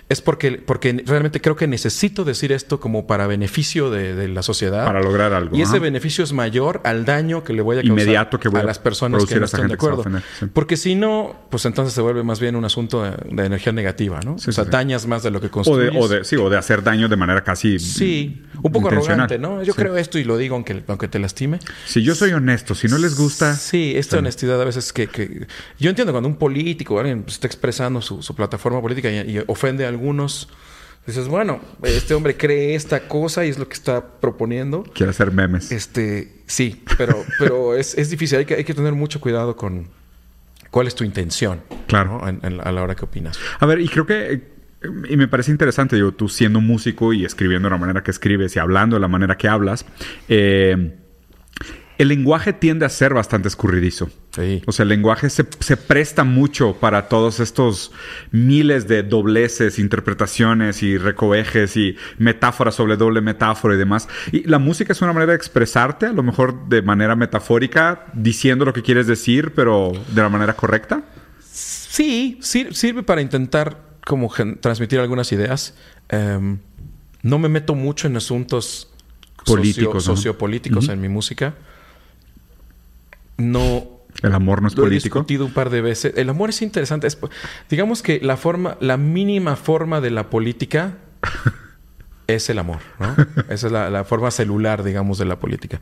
es 0.08 0.22
porque, 0.22 0.52
porque 0.64 1.04
realmente 1.06 1.42
creo 1.42 1.56
que 1.56 1.68
necesito 1.68 2.24
decir 2.26 2.52
esto 2.52 2.80
como 2.80 3.08
para 3.08 3.26
beneficio 3.26 3.90
de, 3.90 4.14
de 4.14 4.28
la 4.28 4.44
sociedad. 4.44 4.86
Para 4.86 5.02
lograr 5.02 5.34
algo. 5.34 5.58
Y 5.58 5.62
ese 5.64 5.80
beneficio 5.80 6.24
es 6.24 6.32
mayor 6.32 6.80
al 6.84 7.06
daño 7.06 7.44
que 7.44 7.54
le 7.54 7.64
voy 7.64 7.78
a 7.78 7.80
causar 7.82 7.92
Inmediato 7.92 8.40
que 8.40 8.48
voy 8.50 8.60
a 8.60 8.64
a 8.64 8.66
las 8.68 8.78
personas 8.78 9.26
que 9.26 9.40
no 9.40 9.46
están 9.46 9.68
de 9.68 9.74
acuerdo. 9.74 10.04
sí. 10.40 10.46
Porque 10.54 10.78
si 10.78 10.94
no, 10.94 11.36
pues 11.50 11.66
entonces 11.66 11.94
se 11.94 12.02
vuelve 12.02 12.22
más 12.24 12.40
bien 12.40 12.56
un 12.56 12.66
asunto 12.66 13.02
de, 13.04 13.12
de 13.32 13.46
energía 13.46 13.72
negativa, 13.74 14.20
¿no? 14.24 14.38
Sí, 14.38 14.52
o 14.52 14.54
sea, 14.54 14.66
sí, 14.66 14.70
dañas 14.70 15.08
más 15.08 15.24
de 15.24 15.32
lo 15.32 15.42
que 15.42 15.48
O 15.48 15.50
de, 15.50 15.54
construyes. 15.54 15.96
o 15.98 16.08
de- 16.08 16.24
sí, 16.24 16.36
o 16.36 16.50
de 16.52 16.58
hacer 16.58 16.84
daño 16.84 17.10
de 17.10 17.16
manera 17.16 17.44
casi 17.44 17.80
Sí, 17.80 18.44
un 18.62 18.72
poco 18.72 18.90
arrogante, 18.90 19.40
¿no? 19.40 19.64
Yo 19.64 19.74
creo 19.74 19.98
esto 19.98 20.20
y 20.20 20.24
lo 20.24 20.38
digo 20.38 20.54
aunque, 20.56 20.84
aunque 20.88 21.08
te 21.08 21.18
lastime. 21.18 21.60
Si 21.88 22.04
yo 22.04 22.14
soy 22.14 22.32
honesto, 22.34 22.76
si 22.76 22.88
no 22.88 22.98
les 23.00 23.18
gusta, 23.18 23.56
Sí, 23.56 23.94
esta 23.96 24.20
honestidad 24.20 24.62
a 24.62 24.66
veces 24.66 24.94
que, 24.94 25.08
que- 25.08 25.48
Yo 25.80 25.90
entiendo 25.90 26.12
cuando 26.14 26.30
un 26.30 26.36
político 26.36 26.94
o 26.96 27.00
alguien 27.00 27.24
está 27.28 27.48
expresando 27.48 28.02
su, 28.02 28.22
su 28.22 28.36
plataforma 28.36 28.82
política 28.82 29.10
y, 29.10 29.38
y 29.38 29.44
ofende 29.48 29.86
a 29.86 29.95
algunos, 29.96 30.50
dices, 31.08 31.28
bueno, 31.28 31.60
este 31.84 32.14
hombre 32.14 32.36
cree 32.38 32.76
esta 32.76 33.08
cosa 33.08 33.46
y 33.46 33.50
es 33.50 33.58
lo 33.60 33.68
que 33.68 33.74
está 33.74 34.06
proponiendo. 34.20 34.84
quiere 34.94 35.10
hacer 35.12 35.32
memes. 35.32 35.72
Este, 35.72 36.32
sí, 36.48 36.84
pero, 36.98 37.24
pero 37.40 37.76
es, 37.76 37.98
es 37.98 38.10
difícil. 38.10 38.40
Hay 38.40 38.46
que, 38.46 38.56
hay 38.56 38.64
que 38.64 38.74
tener 38.74 38.94
mucho 38.94 39.20
cuidado 39.22 39.56
con 39.56 39.88
cuál 40.72 40.88
es 40.88 40.96
tu 40.96 41.04
intención. 41.04 41.62
Claro. 41.88 42.20
¿no? 42.22 42.28
En- 42.30 42.40
en- 42.44 42.62
a 42.68 42.72
la 42.72 42.82
hora 42.84 42.96
que 42.96 43.06
opinas. 43.06 43.40
A 43.60 43.66
ver, 43.66 43.80
y 43.80 43.88
creo 43.88 44.06
que. 44.06 44.34
eh, 44.34 44.42
Y 45.10 45.18
me 45.18 45.28
parece 45.28 45.50
interesante, 45.52 45.96
digo, 45.96 46.12
tú 46.12 46.30
siendo 46.30 46.62
músico 46.62 47.12
y 47.14 47.26
escribiendo 47.26 47.68
de 47.68 47.72
la 47.72 47.80
manera 47.80 48.04
que 48.04 48.12
escribes 48.12 48.56
y 48.56 48.60
hablando 48.60 48.96
de 48.98 49.00
la 49.00 49.08
manera 49.08 49.36
que 49.38 49.48
hablas, 49.48 49.86
eh, 50.30 50.96
el 51.98 52.08
lenguaje 52.10 52.54
tiende 52.54 52.86
a 52.86 52.90
ser 52.90 53.14
bastante 53.14 53.48
escurridizo. 53.48 54.10
Sí. 54.32 54.62
O 54.66 54.72
sea, 54.72 54.84
el 54.84 54.90
lenguaje 54.90 55.30
se, 55.30 55.46
se 55.60 55.78
presta 55.78 56.24
mucho 56.24 56.76
para 56.80 57.08
todos 57.08 57.40
estos 57.40 57.92
miles 58.32 58.88
de 58.88 59.04
dobleces, 59.04 59.80
interpretaciones 59.80 60.84
y 60.84 60.98
recovejes 60.98 61.78
y 61.78 61.96
metáforas 62.18 62.76
sobre 62.76 62.98
doble 62.98 63.22
metáfora 63.22 63.76
y 63.76 63.78
demás. 63.78 64.08
Y 64.32 64.44
la 64.48 64.60
música 64.60 64.92
es 64.94 65.02
una 65.02 65.14
manera 65.14 65.32
de 65.32 65.38
expresarte, 65.38 66.08
a 66.08 66.12
lo 66.14 66.24
mejor 66.24 66.68
de 66.68 66.82
manera 66.82 67.16
metafórica, 67.16 68.06
diciendo 68.14 68.66
lo 68.66 68.74
que 68.74 68.82
quieres 68.82 69.08
decir, 69.08 69.54
pero 69.56 69.92
de 70.14 70.22
la 70.22 70.30
manera 70.30 70.54
correcta. 70.54 71.04
Sí, 71.42 72.38
sir- 72.42 72.76
sirve 72.76 73.04
para 73.04 73.22
intentar 73.22 73.80
como 74.06 74.32
transmitir 74.60 75.00
algunas 75.00 75.32
ideas. 75.32 75.76
Em, 76.10 76.60
no 77.24 77.40
me 77.40 77.50
meto 77.50 77.74
mucho 77.74 78.08
en 78.08 78.18
asuntos 78.18 78.92
Políticos, 79.46 80.04
socio- 80.04 80.12
¿no? 80.12 80.16
sociopolíticos 80.18 80.90
en 80.90 81.02
mi 81.02 81.08
música. 81.10 81.54
No, 83.38 84.02
El 84.24 84.34
amor 84.34 84.62
no 84.62 84.68
es 84.70 84.76
lo 84.76 84.84
he 84.84 84.86
político. 84.88 85.20
discutido 85.20 85.46
un 85.46 85.54
par 85.54 85.70
de 85.70 85.82
veces. 85.82 86.14
El 86.16 86.30
amor 86.30 86.50
es 86.50 86.62
interesante. 86.62 87.08
Es- 87.08 87.18
digamos 87.70 88.02
que 88.02 88.20
la 88.22 88.38
forma, 88.38 88.78
la 88.80 88.98
mínima 88.98 89.56
forma 89.56 90.00
de 90.02 90.12
la 90.12 90.30
política 90.30 90.94
es 92.28 92.50
el 92.50 92.60
amor, 92.60 92.80
¿no? 93.00 93.16
Esa 93.50 93.68
es 93.68 93.72
la, 93.74 93.90
la 93.90 94.04
forma 94.04 94.32
celular, 94.32 94.84
digamos, 94.84 95.18
de 95.18 95.26
la 95.26 95.38
política. 95.40 95.80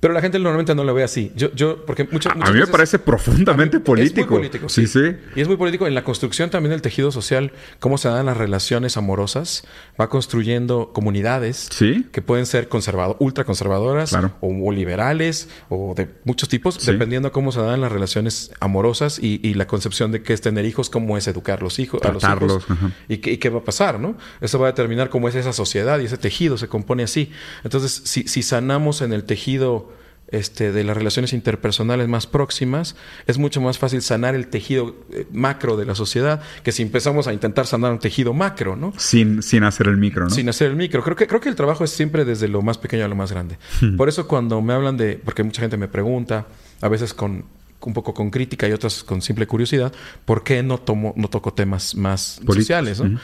Pero 0.00 0.14
la 0.14 0.22
gente 0.22 0.38
normalmente 0.38 0.74
no 0.74 0.82
lo 0.82 0.94
ve 0.94 1.02
así. 1.04 1.30
Yo, 1.36 1.52
yo, 1.52 1.84
porque 1.84 2.08
muchas, 2.10 2.32
A 2.32 2.36
mí 2.36 2.42
me 2.46 2.52
veces- 2.52 2.70
parece 2.70 2.98
profundamente 2.98 3.76
es 3.76 3.82
político. 3.82 4.30
muy 4.30 4.38
político, 4.38 4.68
sí, 4.70 4.86
sí. 4.86 4.98
sí. 5.10 5.16
Y 5.36 5.42
es 5.42 5.46
muy 5.48 5.58
político 5.58 5.86
en 5.86 5.94
la 5.94 6.04
construcción 6.04 6.48
también 6.48 6.70
del 6.70 6.80
tejido 6.80 7.12
social, 7.12 7.52
cómo 7.80 7.98
se 7.98 8.08
dan 8.08 8.24
las 8.24 8.38
relaciones 8.38 8.96
amorosas, 8.96 9.64
va 10.00 10.08
construyendo 10.08 10.92
comunidades 10.94 11.68
Sí. 11.70 12.06
que 12.12 12.22
pueden 12.22 12.46
ser 12.46 12.68
conservado, 12.68 13.16
ultraconservadoras 13.20 14.10
Claro. 14.10 14.32
o, 14.40 14.48
o 14.48 14.72
liberales 14.72 15.48
o 15.68 15.94
de 15.94 16.08
muchos 16.24 16.48
tipos, 16.48 16.76
Sí. 16.76 16.92
dependiendo 16.92 17.30
cómo 17.30 17.52
se 17.52 17.60
dan 17.60 17.80
las 17.82 17.92
relaciones 17.92 18.52
amorosas 18.60 19.18
y, 19.18 19.38
y 19.46 19.52
la 19.54 19.66
concepción 19.66 20.12
de 20.12 20.22
qué 20.22 20.32
es 20.32 20.40
tener 20.40 20.64
hijos, 20.64 20.88
cómo 20.88 21.18
es 21.18 21.28
educar 21.28 21.62
los 21.62 21.78
hijos, 21.78 22.00
a 22.04 22.08
los 22.12 22.20
Tratarlos, 22.22 22.62
hijos 22.64 22.70
ajá. 22.70 22.90
y 23.08 23.18
qué, 23.18 23.32
y 23.32 23.36
qué 23.36 23.50
va 23.50 23.58
a 23.58 23.64
pasar, 23.64 24.00
¿no? 24.00 24.16
Eso 24.40 24.58
va 24.58 24.68
a 24.68 24.70
determinar 24.70 25.10
cómo 25.10 25.28
es 25.28 25.34
esa 25.34 25.52
sociedad 25.52 26.00
y 26.00 26.06
ese 26.06 26.16
tejido 26.16 26.56
se 26.56 26.68
compone 26.68 27.02
así. 27.02 27.30
Entonces, 27.64 28.00
si, 28.04 28.22
si 28.26 28.42
sanamos 28.42 29.02
en 29.02 29.12
el 29.12 29.24
tejido 29.24 29.89
este, 30.32 30.72
de 30.72 30.84
las 30.84 30.96
relaciones 30.96 31.32
interpersonales 31.32 32.08
más 32.08 32.26
próximas, 32.26 32.96
es 33.26 33.38
mucho 33.38 33.60
más 33.60 33.78
fácil 33.78 34.02
sanar 34.02 34.34
el 34.34 34.48
tejido 34.48 34.96
eh, 35.12 35.26
macro 35.32 35.76
de 35.76 35.84
la 35.84 35.94
sociedad 35.94 36.40
que 36.62 36.72
si 36.72 36.82
empezamos 36.82 37.26
a 37.26 37.32
intentar 37.32 37.66
sanar 37.66 37.92
un 37.92 37.98
tejido 37.98 38.32
macro, 38.32 38.76
¿no? 38.76 38.92
Sin, 38.96 39.42
sin 39.42 39.64
hacer 39.64 39.88
el 39.88 39.96
micro, 39.96 40.24
¿no? 40.24 40.30
Sin 40.30 40.48
hacer 40.48 40.70
el 40.70 40.76
micro. 40.76 41.02
Creo 41.02 41.16
que, 41.16 41.26
creo 41.26 41.40
que 41.40 41.48
el 41.48 41.56
trabajo 41.56 41.84
es 41.84 41.90
siempre 41.90 42.24
desde 42.24 42.48
lo 42.48 42.62
más 42.62 42.78
pequeño 42.78 43.04
a 43.04 43.08
lo 43.08 43.16
más 43.16 43.32
grande. 43.32 43.58
Hmm. 43.80 43.96
Por 43.96 44.08
eso 44.08 44.28
cuando 44.28 44.60
me 44.62 44.72
hablan 44.72 44.96
de, 44.96 45.20
porque 45.24 45.42
mucha 45.42 45.62
gente 45.62 45.76
me 45.76 45.88
pregunta, 45.88 46.46
a 46.80 46.88
veces 46.88 47.14
con 47.14 47.44
un 47.82 47.94
poco 47.94 48.12
con 48.12 48.30
crítica 48.30 48.68
y 48.68 48.72
otras 48.72 49.02
con 49.02 49.22
simple 49.22 49.46
curiosidad, 49.46 49.92
¿por 50.24 50.44
qué 50.44 50.62
no 50.62 50.78
tomo, 50.78 51.14
no 51.16 51.28
toco 51.28 51.52
temas 51.52 51.94
más 51.94 52.34
Políticos. 52.36 52.56
sociales? 52.56 53.00
¿no? 53.00 53.06
Ujú. 53.10 53.18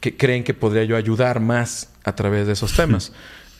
Que 0.00 0.16
creen 0.16 0.44
que 0.44 0.52
podría 0.54 0.84
yo 0.84 0.96
ayudar 0.96 1.40
más 1.40 1.90
a 2.04 2.14
través 2.14 2.46
de 2.46 2.52
esos 2.52 2.74
temas. 2.74 3.12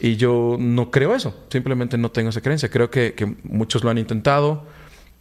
Y 0.05 0.17
yo 0.17 0.57
no 0.61 0.91
creo 0.91 1.15
eso, 1.15 1.35
simplemente 1.49 1.97
no 1.97 2.11
tengo 2.11 2.29
esa 2.29 2.43
creencia. 2.43 2.69
Creo 2.69 2.91
que, 2.91 3.15
que 3.15 3.25
muchos 3.45 3.85
lo 3.85 3.89
han 3.91 3.97
intentado, 3.97 4.67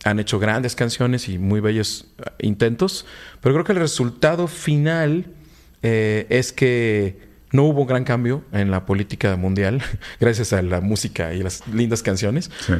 han 0.04 0.20
hecho 0.20 0.40
grandes 0.40 0.76
canciones 0.76 1.30
y 1.30 1.38
muy 1.38 1.62
bellos 1.62 2.08
eh, 2.18 2.30
intentos, 2.48 3.06
pero 3.40 3.56
creo 3.56 3.64
que 3.64 3.72
el 3.72 3.78
resultado 3.80 4.48
final 4.48 5.28
eh, 5.84 6.26
es 6.28 6.52
que 6.52 7.18
no 7.54 7.64
hubo 7.64 7.84
un 7.84 7.88
gran 7.88 8.04
cambio 8.04 8.44
en 8.52 8.72
la 8.72 8.86
política 8.86 9.38
mundial 9.38 9.82
gracias 10.20 10.52
a 10.52 10.62
la 10.62 10.82
música 10.82 11.34
y 11.34 11.42
las 11.44 11.66
lindas 11.68 12.04
canciones, 12.04 12.52
Sí. 12.60 12.74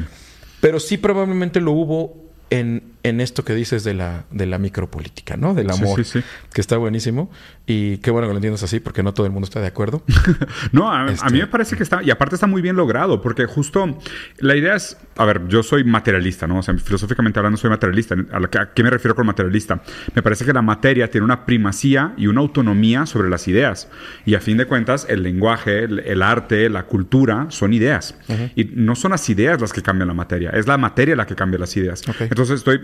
pero 0.60 0.80
sí 0.80 0.98
probablemente 0.98 1.58
lo 1.60 1.72
hubo 1.72 2.23
en, 2.50 2.92
en 3.02 3.20
esto 3.20 3.44
que 3.44 3.54
dices 3.54 3.84
de 3.84 3.94
la, 3.94 4.24
de 4.30 4.46
la 4.46 4.58
micropolítica, 4.58 5.36
¿no? 5.36 5.54
Del 5.54 5.70
Sí, 5.72 5.82
amor, 5.82 6.04
sí, 6.04 6.20
sí. 6.20 6.26
que 6.52 6.60
está 6.60 6.76
buenísimo. 6.76 7.30
Y 7.66 7.98
qué 7.98 8.10
bueno 8.10 8.28
que 8.28 8.32
lo 8.34 8.38
entiendas 8.38 8.62
así, 8.62 8.78
porque 8.80 9.02
no 9.02 9.12
todo 9.14 9.26
el 9.26 9.32
mundo 9.32 9.44
está 9.46 9.60
de 9.60 9.66
acuerdo. 9.66 10.02
No, 10.72 10.90
a, 10.92 11.04
a 11.06 11.10
Este- 11.12 11.30
mí 11.30 11.38
me 11.38 11.46
parece 11.46 11.76
que 11.76 11.82
está, 11.82 12.02
y 12.02 12.10
aparte 12.10 12.34
está 12.36 12.46
muy 12.46 12.62
bien 12.62 12.76
logrado, 12.76 13.20
porque 13.22 13.46
justo 13.46 13.98
la 14.38 14.56
idea 14.56 14.74
es, 14.76 14.96
a 15.16 15.24
ver, 15.24 15.46
yo 15.48 15.62
soy 15.62 15.84
materialista, 15.84 16.46
¿no? 16.46 16.58
O 16.58 16.62
sea, 16.62 16.76
filosóficamente 16.78 17.38
hablando 17.38 17.56
soy 17.58 17.70
materialista. 17.70 18.14
¿A, 18.32 18.40
que- 18.48 18.58
a 18.58 18.72
qué 18.72 18.82
me 18.82 18.90
refiero 18.90 19.14
con 19.14 19.26
materialista? 19.26 19.82
Me 20.14 20.22
parece 20.22 20.44
que 20.44 20.52
la 20.52 20.62
materia 20.62 21.10
tiene 21.10 21.24
una 21.24 21.46
primacía 21.46 22.12
y 22.16 22.26
una 22.26 22.40
autonomía 22.40 23.06
sobre 23.06 23.28
las 23.30 23.48
ideas. 23.48 23.88
Y 24.26 24.34
a 24.34 24.40
fin 24.40 24.56
de 24.56 24.66
cuentas, 24.66 25.06
el 25.08 25.22
lenguaje, 25.22 25.84
el, 25.84 26.00
el 26.00 26.22
arte, 26.22 26.68
la 26.68 26.84
cultura 26.84 27.46
son 27.50 27.72
ideas. 27.72 28.16
Y 28.56 28.64
no 28.74 28.94
son 28.96 29.10
las 29.12 29.28
ideas 29.30 29.60
las 29.60 29.72
que 29.72 29.82
cambian 29.82 30.08
la 30.08 30.14
materia, 30.14 30.50
es 30.50 30.66
la 30.66 30.76
materia 30.78 31.16
la 31.16 31.26
que 31.26 31.34
cambia 31.34 31.58
las 31.58 31.76
ideas. 31.76 32.02
Ok. 32.08 32.33
Entonces 32.34 32.56
estoy, 32.56 32.80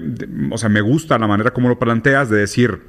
o 0.53 0.59
sea, 0.59 0.69
me 0.69 0.81
gusta 0.81 1.19
la 1.19 1.27
manera 1.27 1.51
como 1.51 1.69
lo 1.69 1.77
planteas 1.77 2.31
de 2.31 2.39
decir, 2.39 2.83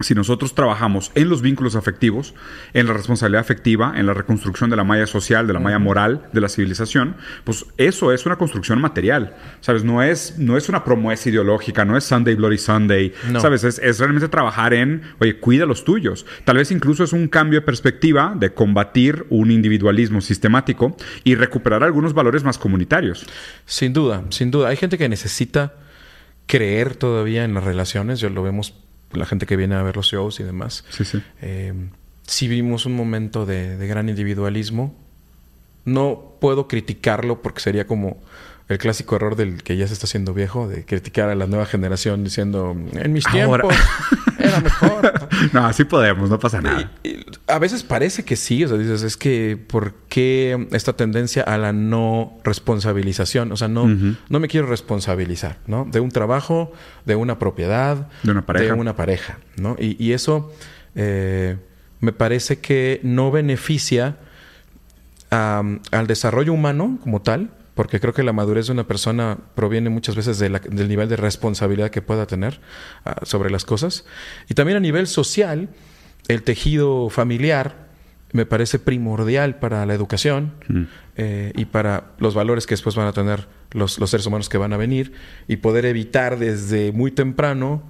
si 0.00 0.16
nosotros 0.16 0.56
trabajamos 0.56 1.12
en 1.14 1.28
los 1.28 1.42
vínculos 1.42 1.76
afectivos, 1.76 2.34
en 2.72 2.88
la 2.88 2.92
responsabilidad 2.92 3.40
afectiva, 3.40 3.92
en 3.94 4.06
la 4.06 4.14
reconstrucción 4.14 4.68
de 4.68 4.74
la 4.74 4.82
malla 4.82 5.06
social, 5.06 5.46
de 5.46 5.52
la 5.52 5.60
malla 5.60 5.78
moral 5.78 6.26
de 6.32 6.40
la 6.40 6.48
civilización, 6.48 7.14
pues 7.44 7.66
eso 7.76 8.12
es 8.12 8.26
una 8.26 8.34
construcción 8.34 8.80
material, 8.80 9.36
¿sabes? 9.60 9.84
No 9.84 10.02
es, 10.02 10.38
no 10.38 10.56
es 10.56 10.68
una 10.68 10.82
promesa 10.82 11.28
ideológica, 11.28 11.84
no 11.84 11.96
es 11.96 12.02
Sunday 12.02 12.34
Bloody 12.34 12.58
Sunday, 12.58 13.12
No. 13.30 13.38
¿sabes? 13.38 13.62
Es, 13.62 13.78
es 13.78 14.00
realmente 14.00 14.26
trabajar 14.26 14.74
en, 14.74 15.02
oye, 15.20 15.38
cuida 15.38 15.66
los 15.66 15.84
tuyos. 15.84 16.26
Tal 16.44 16.56
vez 16.56 16.72
incluso 16.72 17.04
es 17.04 17.12
un 17.12 17.28
cambio 17.28 17.60
de 17.60 17.66
perspectiva 17.66 18.34
de 18.36 18.52
combatir 18.52 19.24
un 19.30 19.52
individualismo 19.52 20.20
sistemático 20.20 20.96
y 21.22 21.36
recuperar 21.36 21.84
algunos 21.84 22.12
valores 22.12 22.42
más 22.42 22.58
comunitarios. 22.58 23.24
Sin 23.66 23.92
duda, 23.92 24.24
sin 24.30 24.50
duda. 24.50 24.68
Hay 24.70 24.76
gente 24.76 24.98
que 24.98 25.08
necesita 25.08 25.74
creer 26.52 26.96
todavía 26.96 27.44
en 27.44 27.54
las 27.54 27.64
relaciones. 27.64 28.20
Yo 28.20 28.28
lo 28.28 28.42
vemos, 28.42 28.74
la 29.12 29.24
gente 29.24 29.46
que 29.46 29.56
viene 29.56 29.74
a 29.74 29.82
ver 29.82 29.96
los 29.96 30.08
shows 30.08 30.38
y 30.38 30.42
demás. 30.42 30.84
Sí, 30.90 31.02
sí. 31.06 31.22
Eh, 31.40 31.72
sí 32.26 32.46
vivimos 32.46 32.84
un 32.84 32.94
momento 32.94 33.46
de, 33.46 33.78
de 33.78 33.86
gran 33.86 34.10
individualismo. 34.10 34.94
No 35.86 36.34
puedo 36.42 36.68
criticarlo 36.68 37.40
porque 37.40 37.60
sería 37.60 37.86
como 37.86 38.18
el 38.68 38.76
clásico 38.76 39.16
error 39.16 39.34
del 39.34 39.62
que 39.62 39.78
ya 39.78 39.86
se 39.86 39.94
está 39.94 40.04
haciendo 40.04 40.34
viejo, 40.34 40.68
de 40.68 40.84
criticar 40.84 41.30
a 41.30 41.34
la 41.34 41.46
nueva 41.46 41.64
generación 41.64 42.22
diciendo, 42.22 42.76
en 42.92 43.12
mis 43.14 43.26
Ahora. 43.28 43.62
tiempos 43.66 43.74
era 44.52 44.60
mejor. 44.60 45.28
no, 45.52 45.66
así 45.66 45.84
podemos, 45.84 46.30
no 46.30 46.38
pasa 46.38 46.60
nada. 46.60 46.90
a 47.46 47.58
veces 47.58 47.82
parece 47.82 48.24
que 48.24 48.36
sí, 48.36 48.64
o 48.64 48.68
sea, 48.68 48.76
dices, 48.76 49.02
es 49.02 49.16
que 49.16 49.56
¿por 49.56 49.94
qué 50.08 50.68
esta 50.72 50.94
tendencia 50.94 51.42
a 51.42 51.58
la 51.58 51.72
no 51.72 52.38
responsabilización? 52.44 53.52
O 53.52 53.56
sea, 53.56 53.68
no, 53.68 53.86
no 54.28 54.40
me 54.40 54.48
quiero 54.48 54.66
responsabilizar, 54.66 55.58
¿no? 55.66 55.86
De 55.90 56.00
un 56.00 56.10
trabajo, 56.10 56.72
de 57.04 57.14
una 57.16 57.38
propiedad, 57.38 58.08
de 58.22 58.30
una 58.30 58.46
pareja. 58.46 58.74
De 58.74 58.80
una 58.80 58.96
pareja, 58.96 59.38
¿no? 59.56 59.76
Y, 59.78 60.12
eso 60.12 60.52
eh, 60.94 61.56
me 62.00 62.12
parece 62.12 62.58
que 62.60 63.00
no 63.02 63.30
beneficia 63.30 64.16
al 65.30 66.06
desarrollo 66.06 66.52
humano 66.52 66.98
como 67.02 67.22
tal, 67.22 67.50
porque 67.74 68.00
creo 68.00 68.12
que 68.12 68.22
la 68.22 68.32
madurez 68.32 68.66
de 68.66 68.72
una 68.72 68.86
persona 68.86 69.38
proviene 69.54 69.88
muchas 69.90 70.14
veces 70.14 70.38
del 70.38 70.88
nivel 70.88 71.08
de 71.08 71.16
responsabilidad 71.16 71.90
que 71.90 72.02
pueda 72.02 72.26
tener 72.26 72.60
ah, 73.04 73.20
sobre 73.24 73.50
las 73.50 73.64
cosas. 73.64 74.04
Y 74.48 74.54
también 74.54 74.76
a 74.76 74.80
nivel 74.80 75.06
social, 75.06 75.68
el 76.28 76.42
tejido 76.42 77.08
familiar 77.08 77.90
me 78.32 78.46
parece 78.46 78.78
primordial 78.78 79.56
para 79.56 79.84
la 79.86 79.94
educación 79.94 80.52
mm. 80.68 80.82
eh, 81.16 81.52
y 81.54 81.66
para 81.66 82.12
los 82.18 82.34
valores 82.34 82.66
que 82.66 82.74
después 82.74 82.96
van 82.96 83.06
a 83.06 83.12
tener 83.12 83.46
los, 83.72 83.98
los, 83.98 84.10
seres 84.10 84.26
humanos 84.26 84.48
que 84.48 84.58
van 84.58 84.72
a 84.72 84.76
venir 84.76 85.12
y 85.48 85.56
poder 85.56 85.84
evitar 85.84 86.38
desde 86.38 86.92
muy 86.92 87.10
temprano 87.10 87.82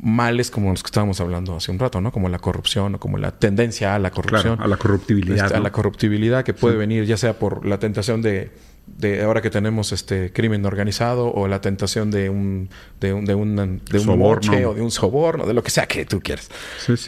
males 0.00 0.50
como 0.50 0.70
los 0.70 0.82
que 0.82 0.88
estábamos 0.88 1.20
hablando 1.20 1.56
hace 1.56 1.70
un 1.72 1.78
rato, 1.78 2.00
¿no? 2.00 2.12
Como 2.12 2.28
la 2.28 2.38
corrupción 2.38 2.94
o 2.94 3.00
como 3.00 3.18
la 3.18 3.32
tendencia 3.32 3.94
a 3.94 3.98
la 3.98 4.10
corrupción. 4.10 4.60
a 4.60 4.68
la 4.68 4.76
corruptibilidad. 4.76 5.46
Este, 5.46 5.56
a 5.56 5.60
la 5.60 5.72
corruptibilidad 5.72 6.44
que 6.44 6.54
puede 6.54 6.76
venir 6.76 7.04
ya 7.04 7.16
sea 7.16 7.38
por 7.38 7.66
la 7.66 7.78
tentación 7.78 8.22
de 8.22 8.52
de 8.86 9.22
ahora 9.22 9.42
que 9.42 9.50
tenemos 9.50 9.92
este 9.92 10.32
crimen 10.32 10.64
organizado 10.66 11.32
o 11.32 11.48
la 11.48 11.60
tentación 11.60 12.10
de 12.10 12.28
un 12.28 12.68
de 13.00 13.12
un 13.12 13.24
de 13.24 13.34
un, 13.34 13.56
de 13.56 13.98
un 13.98 14.04
soborno. 14.04 14.70
o 14.70 14.74
de 14.74 14.82
un 14.82 14.90
soborno, 14.90 15.46
de 15.46 15.54
lo 15.54 15.62
que 15.62 15.70
sea 15.70 15.86
que 15.86 16.04
tú 16.04 16.20
quieras. 16.20 16.50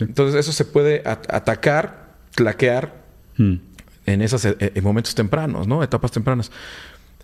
Entonces 0.00 0.34
eso 0.34 0.52
se 0.52 0.64
puede 0.64 1.02
atacar, 1.04 2.14
claquear 2.34 3.04
hmm. 3.36 3.54
en 4.06 4.22
esos 4.22 4.44
eh, 4.44 4.56
eh, 4.58 4.80
momentos 4.80 5.14
tempranos, 5.14 5.66
¿no? 5.66 5.82
Etapas 5.82 6.12
tempranas. 6.12 6.50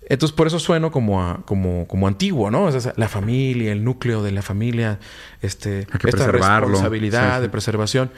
Entonces 0.09 0.35
por 0.35 0.47
eso 0.47 0.59
sueno 0.59 0.91
como 0.91 1.43
como, 1.47 1.87
como 1.87 2.09
antiguo, 2.09 2.51
¿no? 2.51 2.69
la 2.97 3.09
familia, 3.09 3.73
el 3.73 3.85
núcleo 3.85 4.23
de 4.23 4.33
la 4.33 4.43
familia, 4.43 4.99
este, 5.41 5.87
esta 6.05 6.27
responsabilidad 6.27 7.41
de 7.41 7.49
preservación. 7.49 8.11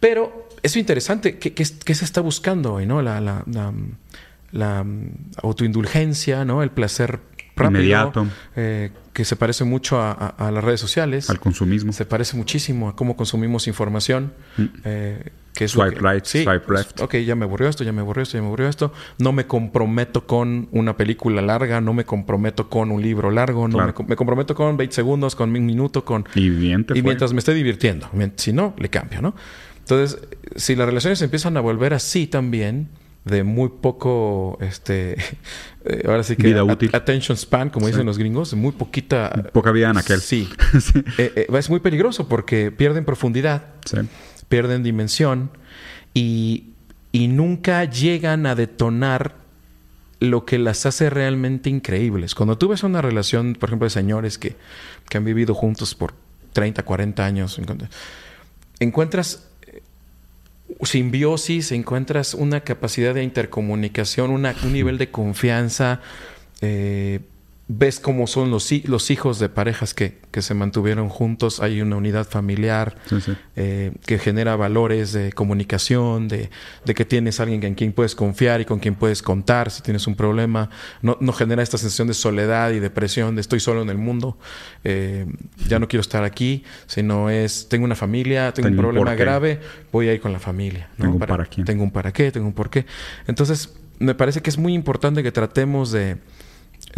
Pero 0.00 0.48
es 0.62 0.76
interesante, 0.76 1.38
¿qué, 1.38 1.52
qué, 1.52 1.64
se 1.94 2.04
está 2.04 2.20
buscando 2.20 2.74
hoy, 2.74 2.86
no? 2.86 3.02
la, 3.02 3.20
la 3.20 3.42
la 3.46 3.72
mm, 4.52 5.30
autoindulgencia, 5.42 6.44
¿no? 6.44 6.62
El 6.62 6.70
placer 6.70 7.20
rápido, 7.56 7.80
inmediato, 7.80 8.26
eh, 8.56 8.90
que 9.12 9.24
se 9.24 9.36
parece 9.36 9.64
mucho 9.64 10.00
a, 10.00 10.50
las 10.52 10.62
redes 10.62 10.80
sociales, 10.80 11.28
al 11.28 11.40
consumismo, 11.40 11.92
se 11.92 12.06
parece 12.06 12.36
muchísimo 12.36 12.88
a 12.88 12.96
cómo 12.96 13.16
consumimos 13.16 13.66
información. 13.66 14.32
Mm. 14.56 14.64
Eh, 14.84 15.32
que 15.58 15.64
es 15.64 15.72
swipe 15.72 15.98
right, 16.00 16.24
swipe 16.24 16.72
left. 16.72 17.00
Ok, 17.00 17.16
ya 17.16 17.34
me 17.34 17.44
aburrió 17.44 17.68
esto, 17.68 17.82
ya 17.82 17.90
me 17.90 18.00
aburrió 18.00 18.22
esto, 18.22 18.38
ya 18.38 18.42
me 18.42 18.46
aburrió 18.46 18.68
esto. 18.68 18.92
No 19.18 19.32
me 19.32 19.48
comprometo 19.48 20.24
con 20.24 20.68
una 20.70 20.96
película 20.96 21.42
larga, 21.42 21.80
no 21.80 21.92
me 21.94 22.04
comprometo 22.04 22.68
con 22.68 22.92
un 22.92 23.02
libro 23.02 23.32
largo, 23.32 23.66
no 23.66 23.84
me, 23.84 24.14
comprometo 24.14 24.54
con 24.54 24.76
20 24.76 24.94
segundos, 24.94 25.34
con 25.34 25.50
un 25.50 25.66
minuto, 25.66 26.04
con... 26.04 26.24
Y, 26.36 26.48
bien 26.48 26.86
y 26.94 27.02
mientras 27.02 27.32
me 27.32 27.40
esté 27.40 27.54
divirtiendo. 27.54 28.08
Si 28.36 28.52
no, 28.52 28.76
le 28.78 28.88
cambio, 28.88 29.20
¿no? 29.20 29.34
Entonces, 29.80 30.20
si 30.54 30.76
las 30.76 30.86
relaciones 30.86 31.20
empiezan 31.22 31.56
a 31.56 31.60
volver 31.60 31.92
así 31.92 32.28
también, 32.28 32.88
de 33.24 33.44
muy 33.44 33.68
poco, 33.80 34.58
este, 34.60 35.12
eh, 35.84 36.02
ahora 36.06 36.22
sí 36.22 36.36
que 36.36 36.54
attention 36.92 37.36
span, 37.36 37.70
como 37.70 37.86
dicen 37.86 38.06
los 38.06 38.18
gringos, 38.18 38.54
muy 38.54 38.72
poquita. 38.72 39.50
Poca 39.52 39.70
vida 39.70 39.90
en 39.90 39.98
aquel. 39.98 40.20
Sí. 40.28 40.48
Eh, 41.18 41.32
eh, 41.36 41.46
es 41.52 41.70
muy 41.70 41.80
peligroso 41.80 42.28
porque 42.28 42.70
pierden 42.70 43.04
profundidad, 43.04 43.66
pierden 44.48 44.82
dimensión 44.82 45.50
y, 46.14 46.70
y 47.12 47.28
nunca 47.28 47.84
llegan 47.84 48.46
a 48.46 48.54
detonar 48.54 49.36
lo 50.20 50.44
que 50.44 50.58
las 50.58 50.84
hace 50.86 51.10
realmente 51.10 51.70
increíbles. 51.70 52.34
Cuando 52.34 52.58
tú 52.58 52.68
ves 52.68 52.82
una 52.82 53.00
relación, 53.00 53.54
por 53.54 53.68
ejemplo, 53.68 53.86
de 53.86 53.90
señores 53.90 54.38
que, 54.38 54.56
que 55.08 55.18
han 55.18 55.24
vivido 55.24 55.54
juntos 55.54 55.94
por 55.94 56.14
30, 56.52 56.82
40 56.82 57.24
años, 57.24 57.60
encuentras 58.80 59.47
simbiosis, 60.82 61.72
encuentras 61.72 62.34
una 62.34 62.60
capacidad 62.60 63.14
de 63.14 63.22
intercomunicación, 63.22 64.30
un 64.30 64.72
nivel 64.72 64.98
de 64.98 65.10
confianza, 65.10 66.00
eh, 66.60 67.20
ves 67.70 68.00
cómo 68.00 68.26
son 68.26 68.50
los, 68.50 68.72
los 68.86 69.10
hijos 69.10 69.38
de 69.38 69.50
parejas 69.50 69.92
que, 69.92 70.18
que, 70.30 70.40
se 70.40 70.54
mantuvieron 70.54 71.10
juntos, 71.10 71.60
hay 71.60 71.82
una 71.82 71.96
unidad 71.96 72.26
familiar 72.26 72.96
eh, 73.56 73.92
que 74.06 74.18
genera 74.18 74.56
valores 74.56 75.12
de 75.12 75.34
comunicación, 75.34 76.28
de, 76.28 76.48
de, 76.86 76.94
que 76.94 77.04
tienes 77.04 77.40
alguien 77.40 77.62
en 77.62 77.74
quien 77.74 77.92
puedes 77.92 78.14
confiar 78.14 78.62
y 78.62 78.64
con 78.64 78.78
quien 78.78 78.94
puedes 78.94 79.20
contar 79.20 79.70
si 79.70 79.82
tienes 79.82 80.06
un 80.06 80.16
problema, 80.16 80.70
no, 81.02 81.18
no 81.20 81.32
genera 81.34 81.62
esta 81.62 81.76
sensación 81.76 82.08
de 82.08 82.14
soledad 82.14 82.70
y 82.70 82.80
depresión, 82.80 83.34
de 83.34 83.42
estoy 83.42 83.60
solo 83.60 83.82
en 83.82 83.90
el 83.90 83.98
mundo, 83.98 84.38
eh, 84.84 85.26
ya 85.68 85.78
no 85.78 85.88
quiero 85.88 86.00
estar 86.00 86.24
aquí, 86.24 86.64
sino 86.86 87.28
es, 87.28 87.68
tengo 87.68 87.84
una 87.84 87.96
familia, 87.96 88.52
tengo, 88.54 88.70
un 88.70 88.76
problema 88.76 89.14
grave, 89.14 89.60
voy 89.92 90.08
a 90.08 90.14
ir 90.14 90.20
con 90.22 90.32
la 90.32 90.40
familia. 90.40 90.88
Tengo 90.96 91.12
un 91.12 91.18
para, 91.18 91.44
qué. 91.44 91.64
Tengo 91.64 91.84
un 91.84 91.90
para 91.90 92.12
qué, 92.12 92.32
tengo 92.32 92.46
un 92.46 92.54
por 92.54 92.70
qué. 92.70 92.86
Entonces, 93.26 93.74
me 93.98 94.14
parece 94.14 94.40
que 94.40 94.48
es 94.48 94.56
muy 94.56 94.72
importante 94.72 95.22
que 95.22 95.32
tratemos 95.32 95.92
de 95.92 96.16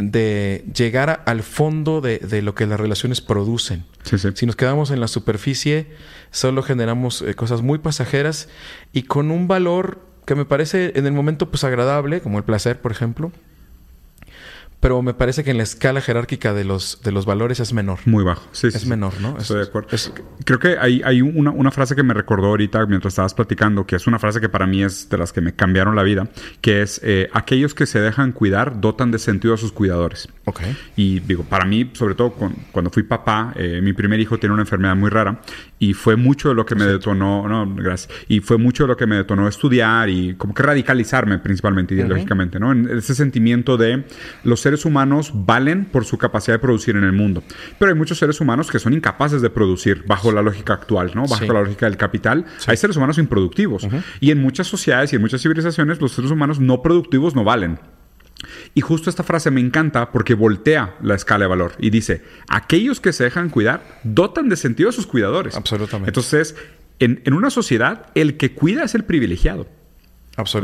de 0.00 0.64
llegar 0.74 1.22
al 1.26 1.42
fondo 1.42 2.00
de, 2.00 2.42
lo 2.42 2.54
que 2.54 2.66
las 2.66 2.80
relaciones 2.80 3.20
producen. 3.20 3.84
Si 4.34 4.46
nos 4.46 4.56
quedamos 4.56 4.90
en 4.90 5.00
la 5.00 5.08
superficie, 5.08 5.86
solo 6.30 6.62
generamos 6.62 7.22
eh, 7.22 7.34
cosas 7.34 7.62
muy 7.62 7.78
pasajeras 7.78 8.48
y 8.92 9.02
con 9.02 9.30
un 9.30 9.48
valor 9.48 10.00
que 10.26 10.34
me 10.34 10.44
parece 10.44 10.92
en 10.94 11.06
el 11.06 11.12
momento 11.12 11.50
pues 11.50 11.64
agradable, 11.64 12.20
como 12.20 12.38
el 12.38 12.44
placer, 12.44 12.80
por 12.80 12.92
ejemplo, 12.92 13.32
pero 14.80 15.02
me 15.02 15.14
parece 15.14 15.44
que 15.44 15.50
en 15.50 15.58
la 15.58 15.62
escala 15.62 16.00
jerárquica 16.00 16.54
de 16.54 16.64
los, 16.64 17.00
de 17.02 17.12
los 17.12 17.26
valores 17.26 17.60
es 17.60 17.72
menor. 17.72 17.98
Muy 18.06 18.24
bajo, 18.24 18.48
sí. 18.52 18.68
Es 18.68 18.86
menor, 18.86 19.20
¿no? 19.20 19.36
Estoy 19.38 19.58
de 19.58 19.64
acuerdo. 19.64 19.88
Creo 20.44 20.58
que 20.58 20.78
hay, 20.78 21.02
hay 21.04 21.20
una, 21.20 21.50
una, 21.50 21.70
frase 21.70 21.94
que 21.94 22.02
me 22.02 22.14
recordó 22.14 22.48
ahorita 22.48 22.86
mientras 22.86 23.12
estabas 23.12 23.34
platicando, 23.34 23.86
que 23.86 23.96
es 23.96 24.06
una 24.06 24.18
frase 24.18 24.40
que 24.40 24.48
para 24.48 24.66
mí 24.66 24.82
es 24.82 25.08
de 25.08 25.18
las 25.18 25.32
que 25.32 25.42
me 25.42 25.54
cambiaron 25.54 25.94
la 25.96 26.02
vida, 26.02 26.28
que 26.62 26.82
es, 26.82 27.00
eh, 27.04 27.28
aquellos 27.34 27.74
que 27.74 27.84
se 27.84 28.00
dejan 28.00 28.32
cuidar 28.32 28.80
dotan 28.80 29.10
de 29.10 29.18
sentido 29.18 29.54
a 29.54 29.58
sus 29.58 29.70
cuidadores. 29.70 30.28
Ok. 30.46 30.60
Y 30.96 31.20
digo, 31.20 31.44
para 31.44 31.66
mí, 31.66 31.90
sobre 31.92 32.14
todo 32.14 32.34
cuando 32.72 32.90
fui 32.90 33.02
papá, 33.02 33.52
eh, 33.56 33.80
mi 33.82 33.92
primer 33.92 34.18
hijo 34.18 34.38
tiene 34.38 34.54
una 34.54 34.62
enfermedad 34.62 34.96
muy 34.96 35.10
rara 35.10 35.42
y 35.80 35.94
fue 35.94 36.14
mucho 36.14 36.50
de 36.50 36.54
lo 36.54 36.64
que 36.64 36.76
me 36.76 36.84
detonó, 36.84 37.48
no, 37.48 37.74
gracias, 37.74 38.12
y 38.28 38.40
fue 38.40 38.58
mucho 38.58 38.84
de 38.84 38.88
lo 38.88 38.96
que 38.96 39.06
me 39.06 39.16
detonó 39.16 39.48
estudiar 39.48 40.08
y 40.10 40.34
como 40.34 40.54
que 40.54 40.62
radicalizarme 40.62 41.38
principalmente 41.38 41.94
ideológicamente, 41.94 42.60
¿no? 42.60 42.70
En 42.70 42.88
ese 42.98 43.14
sentimiento 43.14 43.76
de 43.78 44.04
los 44.44 44.60
seres 44.60 44.84
humanos 44.84 45.32
valen 45.34 45.86
por 45.86 46.04
su 46.04 46.18
capacidad 46.18 46.56
de 46.56 46.58
producir 46.58 46.96
en 46.96 47.04
el 47.04 47.12
mundo. 47.12 47.42
Pero 47.78 47.90
hay 47.90 47.96
muchos 47.96 48.18
seres 48.18 48.40
humanos 48.40 48.70
que 48.70 48.78
son 48.78 48.92
incapaces 48.92 49.40
de 49.40 49.48
producir 49.48 50.04
bajo 50.06 50.30
la 50.30 50.42
lógica 50.42 50.74
actual, 50.74 51.12
¿no? 51.14 51.26
Bajo 51.26 51.50
la 51.52 51.62
lógica 51.62 51.86
del 51.86 51.96
capital. 51.96 52.44
Hay 52.66 52.76
seres 52.76 52.96
humanos 52.96 53.16
improductivos. 53.16 53.88
Y 54.20 54.30
en 54.30 54.40
muchas 54.40 54.66
sociedades 54.66 55.12
y 55.12 55.16
en 55.16 55.22
muchas 55.22 55.40
civilizaciones 55.40 56.00
los 56.00 56.12
seres 56.12 56.30
humanos 56.30 56.60
no 56.60 56.82
productivos 56.82 57.34
no 57.34 57.42
valen. 57.42 57.78
Y 58.74 58.81
justo 58.81 59.11
esta 59.11 59.22
frase 59.22 59.50
me 59.50 59.61
encanta 59.61 60.11
porque 60.12 60.35
voltea 60.35 60.96
la 61.03 61.14
escala 61.14 61.44
de 61.44 61.48
valor 61.48 61.72
y 61.79 61.90
dice, 61.90 62.22
aquellos 62.48 63.00
que 63.00 63.12
se 63.12 63.24
dejan 63.24 63.50
cuidar 63.50 64.00
dotan 64.05 64.48
de 64.48 64.57
sentido 64.57 64.88
a 64.88 64.92
sus 64.92 65.07
cuidadores. 65.07 65.57
Absolutamente. 65.57 66.11
Entonces, 66.11 66.57
en, 66.98 67.22
en 67.24 67.35
una 67.35 67.50
sociedad, 67.50 68.07
el 68.14 68.37
que 68.37 68.53
cuida 68.53 68.85
es 68.85 68.94
el 68.94 69.05
privilegiado. 69.05 69.66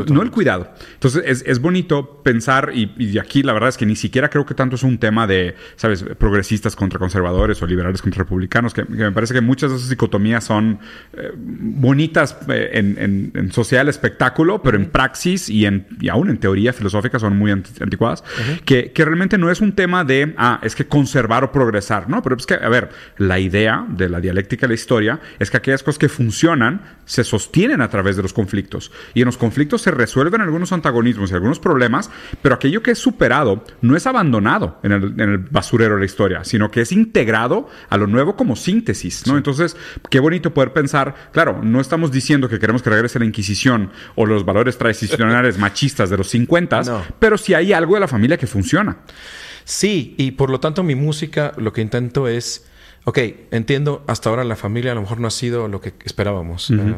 No 0.07 0.23
el 0.23 0.31
cuidado. 0.31 0.73
Entonces 0.95 1.23
es, 1.27 1.45
es 1.47 1.61
bonito 1.61 2.23
pensar, 2.23 2.73
y, 2.75 3.19
aquí 3.19 3.43
la 3.43 3.53
verdad 3.53 3.69
es 3.69 3.77
que 3.77 3.87
ni 3.87 3.97
siquiera 3.97 4.29
creo 4.31 4.47
que 4.47 4.55
tanto 4.55 4.77
es 4.77 4.83
un 4.83 4.99
tema 4.99 5.27
de, 5.27 5.55
¿sabes?, 5.77 6.05
progresistas 6.19 6.77
contra 6.77 6.99
conservadores 6.99 7.61
o 7.63 7.67
liberales 7.67 8.03
contra 8.03 8.23
republicanos, 8.25 8.75
que, 8.75 8.85
me 8.85 9.13
parece 9.13 9.35
que 9.35 9.41
muchas 9.41 9.71
de 9.71 9.77
esas 9.77 9.89
dicotomías 9.89 10.45
son 10.45 10.79
eh, 11.13 11.33
bonitas 11.37 12.37
eh, 12.49 12.71
en, 12.75 13.33
en, 13.35 13.53
social 13.53 13.89
espectáculo, 13.89 14.63
pero 14.63 14.77
en 14.77 14.91
praxis 14.91 15.49
y, 15.49 15.67
en, 15.67 15.87
y 16.01 16.09
aún 16.09 16.31
en 16.31 16.39
teoría 16.39 16.73
filosófica 16.73 17.19
son 17.19 17.37
muy 17.37 17.51
anticuadas, 17.51 18.25
que, 18.65 18.93
que, 18.93 19.05
realmente 19.05 19.39
no 19.39 19.51
es 19.51 19.61
un 19.61 19.73
tema 19.73 20.05
de, 20.05 20.35
ah, 20.37 20.61
es 20.63 20.75
que 20.75 20.87
conservar 20.87 21.45
o 21.45 21.53
progresar, 21.53 22.09
¿no? 22.09 22.23
Pero 22.23 22.37
es 22.37 22.47
que, 22.47 22.55
a 22.55 22.69
ver, 22.69 22.91
la 23.19 23.39
idea 23.39 23.87
de 23.89 24.09
la 24.09 24.21
dialéctica 24.21 24.63
de 24.63 24.69
la 24.69 24.75
historia 24.75 25.21
es 25.39 25.51
que 25.51 25.57
aquellas 25.57 25.83
cosas 25.83 25.99
que 25.99 26.09
funcionan 26.09 26.81
se 27.05 27.25
sostienen 27.25 27.81
a 27.81 27.89
través 27.89 28.17
de 28.17 28.23
los 28.23 28.33
conflictos. 28.33 28.93
Y 29.15 29.21
en 29.21 29.27
los 29.27 29.37
conflictos 29.37 29.66
se 29.79 29.91
resuelven 29.91 30.41
algunos 30.41 30.73
antagonismos 30.73 31.31
y 31.31 31.35
algunos 31.35 31.59
problemas, 31.59 32.11
pero 32.43 32.55
aquello 32.55 32.83
que 32.83 32.93
es 32.93 32.99
superado 32.99 33.65
no 33.81 33.97
es 33.97 34.07
abandonado 34.07 34.79
en 34.83 34.93
el, 34.93 35.39
basurero 35.39 35.95
de 35.95 36.01
la 36.01 36.07
historia, 36.07 36.45
sino 36.45 36.71
que 36.71 36.81
es 36.81 36.93
integrado 36.93 37.69
a 37.89 37.97
lo 37.97 38.07
nuevo 38.07 38.37
como 38.37 38.57
síntesis, 38.57 39.27
¿no? 39.27 39.37
Entonces, 39.37 39.77
qué 40.11 40.21
bonito 40.21 40.55
poder 40.55 40.73
pensar, 40.73 41.15
claro, 41.33 41.61
no 41.63 41.81
estamos 41.81 42.11
diciendo 42.13 42.49
que 42.49 42.59
queremos 42.59 42.83
que 42.83 42.91
regrese 42.91 43.19
la 43.19 43.25
Inquisición 43.25 43.91
o 44.15 44.27
los 44.27 44.45
valores 44.45 44.79
tradicionales 44.79 45.59
machistas 45.59 46.11
de 46.11 46.17
los 46.17 46.29
50, 46.29 47.05
pero 47.19 47.37
sí 47.39 47.55
hay 47.55 47.73
algo 47.73 47.95
de 47.95 48.01
la 48.01 48.09
familia 48.09 48.37
que 48.37 48.47
funciona. 48.47 48.99
Sí, 49.65 50.15
y 50.17 50.33
por 50.33 50.51
lo 50.51 50.61
tanto 50.61 50.83
mi 50.83 50.95
música 50.95 51.53
lo 51.57 51.73
que 51.73 51.81
intento 51.81 52.29
es 52.29 52.67
ok, 53.07 53.19
entiendo, 53.53 54.05
hasta 54.09 54.29
ahora 54.31 54.43
la 54.43 54.57
familia 54.57 54.91
a 54.93 54.95
lo 54.97 55.01
mejor 55.01 55.21
no 55.21 55.29
ha 55.29 55.31
sido 55.31 55.69
lo 55.69 55.81
que 55.81 55.95
esperábamos. 56.05 56.71
Uh, 56.71 56.97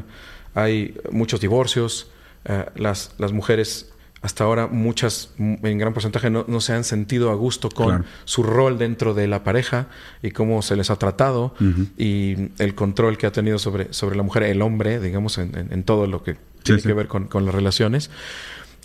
hay 0.55 0.97
muchos 1.13 1.41
divorcios, 1.41 2.11
uh, 2.49 2.81
las, 2.81 3.13
las 3.19 3.33
mujeres 3.33 3.91
hasta 4.21 4.45
ahora 4.45 4.67
muchas, 4.67 5.31
en 5.39 5.79
gran 5.79 5.93
porcentaje, 5.93 6.29
no, 6.29 6.45
no 6.49 6.61
se 6.61 6.73
han 6.73 6.83
sentido 6.83 7.31
a 7.31 7.35
gusto 7.35 7.69
con 7.69 7.87
claro. 7.87 8.05
su 8.25 8.43
rol 8.43 8.77
dentro 8.77 9.15
de 9.15 9.29
la 9.29 9.45
pareja 9.45 9.87
y 10.23 10.33
cómo 10.33 10.61
se 10.63 10.75
les 10.75 10.91
ha 10.91 10.97
tratado 10.97 11.55
uh 11.61 11.65
-huh. 11.65 11.89
y 11.97 12.51
el 12.63 12.75
control 12.75 13.17
que 13.17 13.27
ha 13.27 13.33
tenido 13.33 13.59
sobre, 13.59 13.93
sobre 13.93 14.17
la 14.17 14.25
mujer, 14.25 14.43
el 14.43 14.61
hombre, 14.61 14.99
digamos, 14.99 15.39
en, 15.39 15.57
en, 15.57 15.73
en 15.73 15.85
todo 15.85 16.07
lo 16.09 16.25
que 16.25 16.33
sí, 16.35 16.39
tiene 16.65 16.81
sí. 16.81 16.89
que 16.89 16.95
ver 16.95 17.07
con, 17.07 17.29
con, 17.29 17.47
las 17.47 17.55
relaciones. 17.55 18.11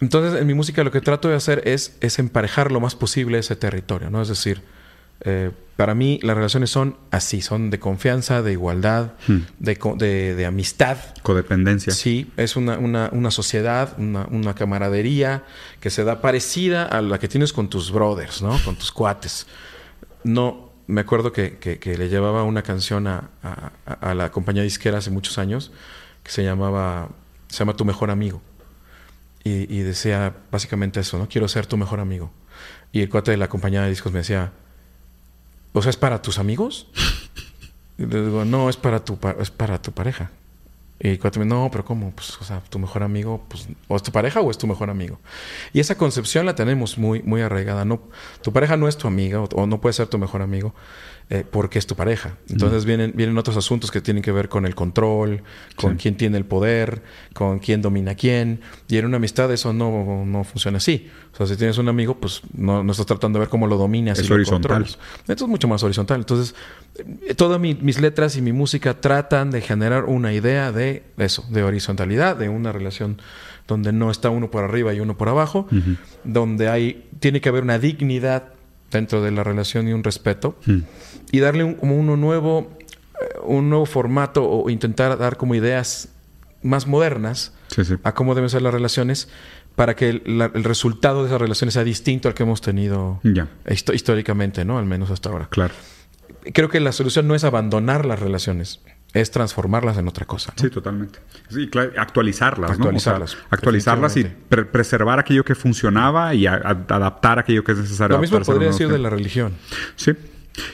Entonces, 0.01 0.39
en 0.39 0.45
mi 0.45 0.53
música 0.53 0.83
lo 0.83 0.91
que 0.91 1.01
trato 1.01 1.29
de 1.29 1.35
hacer 1.35 1.63
es, 1.65 1.95
es 2.01 2.19
emparejar 2.19 2.71
lo 2.71 2.79
más 2.79 2.95
posible 2.95 3.39
ese 3.39 3.55
territorio, 3.55 4.11
¿no? 4.11 4.21
Es 4.21 4.27
decir, 4.27 4.61
eh, 5.25 5.51
para 5.75 5.95
mí 5.95 6.19
las 6.21 6.35
relaciones 6.35 6.69
son 6.69 6.97
así, 7.09 7.41
son 7.41 7.69
de 7.69 7.79
confianza, 7.79 8.41
de 8.41 8.51
igualdad, 8.51 9.13
hmm. 9.27 9.39
de, 9.59 9.79
de, 9.97 10.35
de, 10.35 10.45
amistad. 10.45 10.97
Codependencia. 11.23 11.93
Sí, 11.93 12.31
es 12.37 12.55
una, 12.55 12.77
una, 12.77 13.09
una 13.11 13.31
sociedad, 13.31 13.95
una, 13.97 14.27
una, 14.29 14.53
camaradería 14.53 15.43
que 15.79 15.89
se 15.89 16.03
da 16.03 16.21
parecida 16.21 16.85
a 16.85 17.01
la 17.01 17.19
que 17.19 17.27
tienes 17.27 17.53
con 17.53 17.69
tus 17.69 17.91
brothers, 17.91 18.41
¿no? 18.41 18.57
Con 18.63 18.75
tus 18.75 18.91
cuates. 18.91 19.47
No, 20.23 20.71
me 20.85 21.01
acuerdo 21.01 21.31
que, 21.31 21.57
que, 21.57 21.79
que 21.79 21.97
le 21.97 22.07
llevaba 22.07 22.43
una 22.43 22.61
canción 22.61 23.07
a, 23.07 23.31
a, 23.41 23.71
a, 23.85 24.13
la 24.13 24.31
compañía 24.31 24.61
disquera 24.61 24.99
hace 24.99 25.09
muchos 25.09 25.39
años 25.39 25.71
que 26.21 26.31
se 26.31 26.43
llamaba, 26.43 27.09
se 27.47 27.59
llama 27.59 27.75
Tu 27.75 27.83
Mejor 27.83 28.11
Amigo. 28.11 28.41
Y, 29.43 29.73
y 29.75 29.79
decía 29.79 30.35
básicamente 30.51 30.99
eso, 30.99 31.17
¿no? 31.17 31.27
Quiero 31.27 31.47
ser 31.47 31.65
tu 31.65 31.77
mejor 31.77 31.99
amigo. 31.99 32.31
Y 32.93 33.01
el 33.01 33.09
cuate 33.09 33.31
de 33.31 33.37
la 33.37 33.49
compañía 33.49 33.81
de 33.81 33.89
discos 33.89 34.13
me 34.13 34.19
decía, 34.19 34.53
o 35.73 35.81
sea, 35.81 35.89
¿es 35.89 35.97
para 35.97 36.21
tus 36.21 36.39
amigos? 36.39 36.87
Y 37.95 38.07
le 38.07 38.25
digo, 38.25 38.43
no, 38.43 38.71
es 38.71 38.75
para 38.75 39.05
tu, 39.05 39.19
es 39.39 39.51
para 39.51 39.79
tu 39.79 39.91
pareja. 39.91 40.31
Y 40.99 41.19
cuando 41.19 41.41
me 41.41 41.45
no, 41.45 41.69
pero 41.71 41.85
¿cómo? 41.85 42.11
Pues, 42.11 42.35
o 42.41 42.43
sea, 42.43 42.59
tu 42.61 42.79
mejor 42.79 43.03
amigo, 43.03 43.43
pues, 43.47 43.67
o 43.87 43.95
es 43.95 44.01
tu 44.01 44.11
pareja 44.11 44.41
o 44.41 44.49
es 44.49 44.57
tu 44.57 44.65
mejor 44.65 44.89
amigo. 44.89 45.19
Y 45.73 45.79
esa 45.79 45.95
concepción 45.95 46.47
la 46.47 46.55
tenemos 46.55 46.97
muy, 46.97 47.21
muy 47.21 47.41
arraigada. 47.41 47.85
No, 47.85 48.01
tu 48.41 48.51
pareja 48.51 48.77
no 48.77 48.87
es 48.87 48.97
tu 48.97 49.07
amiga 49.07 49.41
o, 49.41 49.49
o 49.53 49.67
no 49.67 49.79
puede 49.79 49.93
ser 49.93 50.07
tu 50.07 50.17
mejor 50.17 50.41
amigo 50.41 50.73
eh, 51.29 51.45
porque 51.49 51.79
es 51.79 51.87
tu 51.87 51.95
pareja. 51.95 52.37
Entonces 52.49 52.83
mm. 52.83 52.87
vienen, 52.87 53.13
vienen 53.15 53.37
otros 53.37 53.57
asuntos 53.57 53.91
que 53.91 54.01
tienen 54.01 54.21
que 54.21 54.31
ver 54.31 54.49
con 54.49 54.65
el 54.65 54.75
control, 54.75 55.41
con 55.75 55.93
sí. 55.93 55.97
quién 56.03 56.17
tiene 56.17 56.37
el 56.37 56.45
poder, 56.45 57.01
con 57.33 57.59
quién 57.59 57.81
domina 57.81 58.11
a 58.11 58.15
quién. 58.15 58.59
Y 58.87 58.97
en 58.97 59.05
una 59.05 59.17
amistad 59.17 59.51
eso 59.51 59.73
no, 59.73 60.25
no 60.25 60.43
funciona 60.43 60.77
así. 60.77 61.09
O 61.33 61.37
sea, 61.37 61.47
si 61.47 61.55
tienes 61.55 61.77
un 61.77 61.87
amigo, 61.89 62.15
pues 62.19 62.41
no, 62.53 62.83
no 62.83 62.91
estás 62.91 63.05
tratando 63.07 63.39
de 63.39 63.45
ver 63.45 63.49
cómo 63.49 63.67
lo 63.67 63.77
dominas. 63.77 64.19
Es 64.19 64.29
y 64.29 64.33
horizontal. 64.33 64.81
Lo 64.81 65.33
Esto 65.33 65.45
es 65.45 65.49
mucho 65.49 65.67
más 65.67 65.81
horizontal. 65.81 66.19
Entonces, 66.19 66.55
eh, 66.95 67.33
todas 67.33 67.59
mi, 67.59 67.73
mis 67.73 67.99
letras 68.01 68.35
y 68.35 68.41
mi 68.41 68.51
música 68.51 68.99
tratan 68.99 69.49
de 69.49 69.61
generar 69.61 70.05
una 70.05 70.33
idea 70.33 70.71
de 70.71 71.03
eso, 71.17 71.45
de 71.49 71.63
horizontalidad, 71.63 72.35
de 72.35 72.49
una 72.49 72.71
relación 72.71 73.21
donde 73.67 73.93
no 73.93 74.11
está 74.11 74.29
uno 74.29 74.51
por 74.51 74.63
arriba 74.63 74.93
y 74.93 74.99
uno 74.99 75.17
por 75.17 75.29
abajo, 75.29 75.67
uh 75.71 75.75
-huh. 75.75 75.97
donde 76.23 76.69
hay, 76.69 77.07
tiene 77.19 77.41
que 77.41 77.49
haber 77.49 77.63
una 77.63 77.79
dignidad 77.79 78.53
dentro 78.91 79.21
de 79.21 79.31
la 79.31 79.43
relación 79.43 79.87
y 79.87 79.93
un 79.93 80.03
respeto. 80.03 80.55
Y 81.33 81.39
darle 81.39 81.63
un, 81.63 81.73
como 81.73 81.97
uno 81.97 82.15
nuevo 82.15 82.77
eh, 83.19 83.39
un 83.43 83.67
nuevo 83.69 83.87
formato 83.87 84.47
o 84.47 84.69
intentar 84.69 85.17
dar 85.17 85.35
como 85.35 85.55
ideas 85.55 86.09
más 86.61 86.87
modernas 86.87 87.53
sí, 87.67 87.83
sí. 87.83 87.95
a 88.03 88.13
cómo 88.13 88.35
deben 88.35 88.49
ser 88.49 88.61
las 88.61 88.73
relaciones 88.73 89.27
para 89.75 89.95
que 89.95 90.09
el, 90.09 90.23
la, 90.25 90.51
el, 90.53 90.63
resultado 90.63 91.23
de 91.23 91.29
esas 91.29 91.41
relaciones 91.41 91.73
sea 91.73 91.83
distinto 91.83 92.27
al 92.27 92.35
que 92.35 92.43
hemos 92.43 92.61
tenido 92.61 93.19
yeah. 93.23 93.47
históricamente, 93.67 94.63
¿no? 94.63 94.77
Al 94.77 94.85
menos 94.85 95.09
hasta 95.09 95.29
ahora. 95.29 95.47
Claro. 95.49 95.73
Creo 96.53 96.69
que 96.69 96.79
la 96.79 96.91
solución 96.91 97.27
no 97.27 97.33
es 97.33 97.43
abandonar 97.43 98.05
las 98.05 98.19
relaciones, 98.19 98.81
es 99.13 99.31
transformarlas 99.31 99.97
en 99.97 100.07
otra 100.07 100.27
cosa. 100.27 100.53
¿no? 100.55 100.61
Sí, 100.61 100.69
totalmente. 100.69 101.17
Sí, 101.49 101.67
claro, 101.67 101.93
actualizarlas. 101.97 102.69
Actualizarlas. 102.69 103.33
¿no? 103.33 103.39
O 103.39 103.39
sea, 103.39 103.47
actualizarlas 103.49 104.17
y 104.17 104.25
pre 104.25 104.65
preservar 104.65 105.17
aquello 105.17 105.43
que 105.43 105.55
funcionaba 105.55 106.35
y 106.35 106.45
adaptar 106.45 107.39
aquello 107.39 107.63
que 107.63 107.71
es 107.71 107.79
necesario. 107.79 108.17
Lo 108.17 108.21
mismo 108.21 108.39
podría 108.41 108.67
decir 108.67 108.89
de 108.89 108.99
la 108.99 109.09
religión. 109.09 109.53
Sí. 109.95 110.13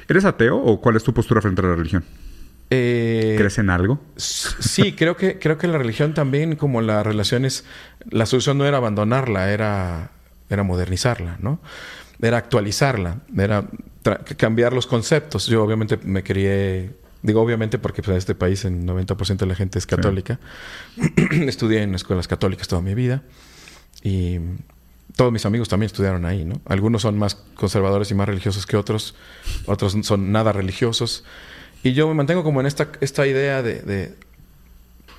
¿Eres 0.07 0.25
ateo 0.25 0.57
o 0.57 0.81
cuál 0.81 0.95
es 0.95 1.03
tu 1.03 1.13
postura 1.13 1.41
frente 1.41 1.61
a 1.61 1.65
la 1.65 1.75
religión? 1.75 2.03
Eh, 2.69 3.35
¿Crees 3.37 3.57
en 3.57 3.69
algo? 3.69 3.99
Sí, 4.15 4.93
creo 4.93 5.17
que, 5.17 5.39
creo 5.39 5.57
que 5.57 5.67
la 5.67 5.77
religión 5.77 6.13
también, 6.13 6.55
como 6.55 6.81
las 6.81 7.05
relaciones, 7.05 7.65
la 8.09 8.25
solución 8.25 8.57
no 8.57 8.65
era 8.65 8.77
abandonarla, 8.77 9.51
era, 9.51 10.11
era 10.49 10.63
modernizarla, 10.63 11.37
¿no? 11.39 11.59
Era 12.21 12.37
actualizarla, 12.37 13.21
era 13.37 13.65
cambiar 14.37 14.73
los 14.73 14.85
conceptos. 14.85 15.47
Yo 15.47 15.63
obviamente 15.63 15.97
me 16.03 16.23
crié 16.23 16.91
Digo, 17.21 17.41
obviamente, 17.41 17.79
porque 17.79 18.01
pues, 18.01 18.11
en 18.11 18.17
este 18.17 18.35
país 18.35 18.63
el 18.65 18.85
90% 18.85 19.37
de 19.37 19.45
la 19.45 19.55
gente 19.55 19.77
es 19.77 19.85
católica. 19.85 20.39
Sí. 20.95 21.01
Estudié 21.47 21.81
en 21.83 21.93
escuelas 21.95 22.27
católicas 22.27 22.67
toda 22.67 22.81
mi 22.81 22.95
vida. 22.95 23.23
Y 24.01 24.39
todos 25.19 25.33
mis 25.33 25.45
amigos 25.45 25.67
también 25.67 25.87
estudiaron 25.87 26.23
ahí, 26.23 26.45
¿no? 26.45 26.61
Algunos 26.63 27.01
son 27.01 27.17
más 27.17 27.35
conservadores 27.35 28.09
y 28.09 28.13
más 28.13 28.25
religiosos 28.25 28.65
que 28.65 28.77
otros. 28.77 29.15
Otros 29.65 29.93
son 30.03 30.31
nada 30.31 30.53
religiosos. 30.53 31.25
Y 31.83 31.91
yo 31.91 32.07
me 32.07 32.13
mantengo 32.13 32.41
como 32.41 32.61
en 32.61 32.67
esta, 32.67 32.87
esta 33.01 33.27
idea 33.27 33.61
de, 33.61 33.81
de, 33.81 34.15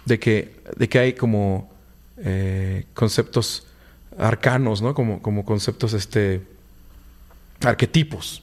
de 0.07 0.19
que, 0.19 0.57
de 0.75 0.89
que 0.89 0.99
hay 1.01 1.13
como 1.13 1.71
eh, 2.17 2.87
conceptos 2.95 3.67
arcanos, 4.17 4.81
¿no? 4.81 4.95
Como, 4.95 5.21
como 5.21 5.45
conceptos, 5.45 5.93
este, 5.93 6.41
arquetipos 7.63 8.43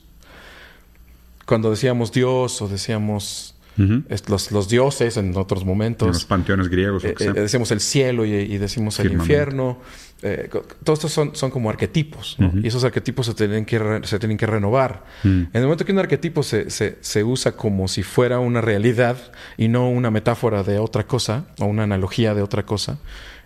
cuando 1.48 1.72
decíamos 1.72 2.12
Dios 2.12 2.62
o 2.62 2.68
decíamos 2.68 3.56
uh 3.80 3.82
-huh. 3.82 4.30
los, 4.30 4.52
los, 4.52 4.70
dioses 4.70 5.18
en 5.18 5.36
otros 5.36 5.66
momentos. 5.66 6.06
En 6.06 6.14
los 6.14 6.26
panteones 6.26 6.68
griegos. 6.68 7.04
Eh, 7.04 7.16
eh, 7.20 7.32
decimos 7.34 7.72
el 7.72 7.80
cielo 7.80 8.26
y, 8.26 8.34
y 8.34 8.58
decimos 8.60 9.00
el 9.00 9.14
infierno. 9.14 9.80
Eh, 10.24 10.50
todos 10.84 11.00
estos 11.00 11.12
son, 11.12 11.36
son 11.36 11.52
como 11.52 11.70
arquetipos. 11.70 12.38
¿no? 12.40 12.48
Uh 12.48 12.52
-huh. 12.54 12.64
Y 12.64 12.68
esos 12.68 12.84
arquetipos 12.84 13.28
se 13.28 13.34
tienen 13.34 13.66
que, 13.66 13.78
re, 13.78 14.08
se 14.08 14.18
tienen 14.20 14.38
que 14.38 14.48
renovar. 14.48 15.04
Uh 15.24 15.28
-huh. 15.28 15.48
En 15.48 15.50
el 15.54 15.64
momento 15.64 15.86
que 15.86 15.92
un 15.92 16.00
arquetipo 16.00 16.44
se, 16.44 16.70
se, 16.70 16.98
se, 17.02 17.24
usa 17.24 17.52
como 17.52 17.88
si 17.88 18.04
fuera 18.04 18.40
una 18.40 18.62
realidad 18.62 19.18
y 19.58 19.68
no 19.68 19.90
una 19.90 20.10
metáfora 20.10 20.64
de 20.64 20.80
otra 20.80 21.06
cosa 21.06 21.46
o 21.60 21.66
una 21.66 21.84
analogía 21.84 22.34
de 22.34 22.42
otra 22.42 22.66
cosa, 22.66 22.98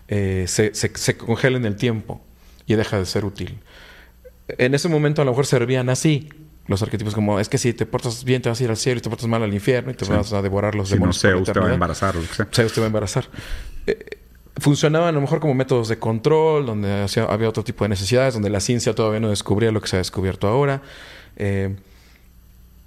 eh, 0.08 0.44
se, 0.48 0.74
se 0.74 1.16
congela 1.16 1.56
en 1.56 1.66
el 1.66 1.76
tiempo 1.76 2.24
y 2.66 2.74
deja 2.74 2.98
de 2.98 3.06
ser 3.06 3.24
útil. 3.24 3.58
En 4.48 4.74
ese 4.74 4.88
momento 4.88 5.22
a 5.22 5.24
lo 5.24 5.32
mejor 5.32 5.46
servían 5.46 5.88
así, 5.88 6.28
los 6.66 6.82
arquetipos 6.82 7.14
como 7.14 7.40
es 7.40 7.48
que 7.48 7.58
si 7.58 7.72
te 7.72 7.86
portas 7.86 8.24
bien 8.24 8.40
te 8.40 8.48
vas 8.48 8.60
a 8.60 8.64
ir 8.64 8.70
al 8.70 8.76
cielo 8.76 8.98
y 8.98 9.02
te 9.02 9.10
portas 9.10 9.26
mal 9.28 9.42
al 9.42 9.52
infierno 9.52 9.90
y 9.90 9.94
te 9.94 10.04
sí. 10.04 10.10
vas 10.10 10.32
a 10.32 10.42
devorar 10.42 10.74
los 10.74 10.88
si 10.88 10.94
demonios. 10.94 11.22
No, 11.22 11.30
Zeus 11.30 11.52
te 11.52 11.58
va 11.58 11.68
a 11.68 11.74
embarazar. 11.74 12.14
Zeus 12.52 12.72
te 12.72 12.80
va 12.80 12.86
a 12.86 12.88
embarazar. 12.88 13.24
Eh, 13.86 14.21
funcionaban 14.56 15.08
a 15.08 15.12
lo 15.12 15.20
mejor 15.20 15.40
como 15.40 15.54
métodos 15.54 15.88
de 15.88 15.98
control, 15.98 16.66
donde 16.66 17.02
hacía, 17.02 17.24
había 17.24 17.48
otro 17.48 17.64
tipo 17.64 17.84
de 17.84 17.90
necesidades, 17.90 18.34
donde 18.34 18.50
la 18.50 18.60
ciencia 18.60 18.94
todavía 18.94 19.20
no 19.20 19.30
descubría 19.30 19.72
lo 19.72 19.80
que 19.80 19.88
se 19.88 19.96
ha 19.96 19.98
descubierto 19.98 20.48
ahora. 20.48 20.82
Eh, 21.36 21.74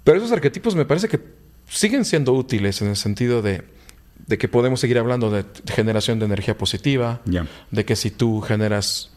pero 0.04 0.18
esos 0.18 0.32
arquetipos 0.32 0.76
me 0.76 0.84
parece 0.84 1.08
que 1.08 1.20
siguen 1.68 2.04
siendo 2.04 2.32
útiles 2.32 2.80
en 2.82 2.88
el 2.88 2.96
sentido 2.96 3.42
de, 3.42 3.64
de 4.26 4.38
que 4.38 4.48
podemos 4.48 4.80
seguir 4.80 4.98
hablando 4.98 5.30
de 5.30 5.44
generación 5.66 6.18
de 6.18 6.26
energía 6.26 6.56
positiva, 6.56 7.20
yeah. 7.24 7.46
de 7.70 7.84
que 7.84 7.96
si 7.96 8.10
tú 8.10 8.40
generas 8.40 9.10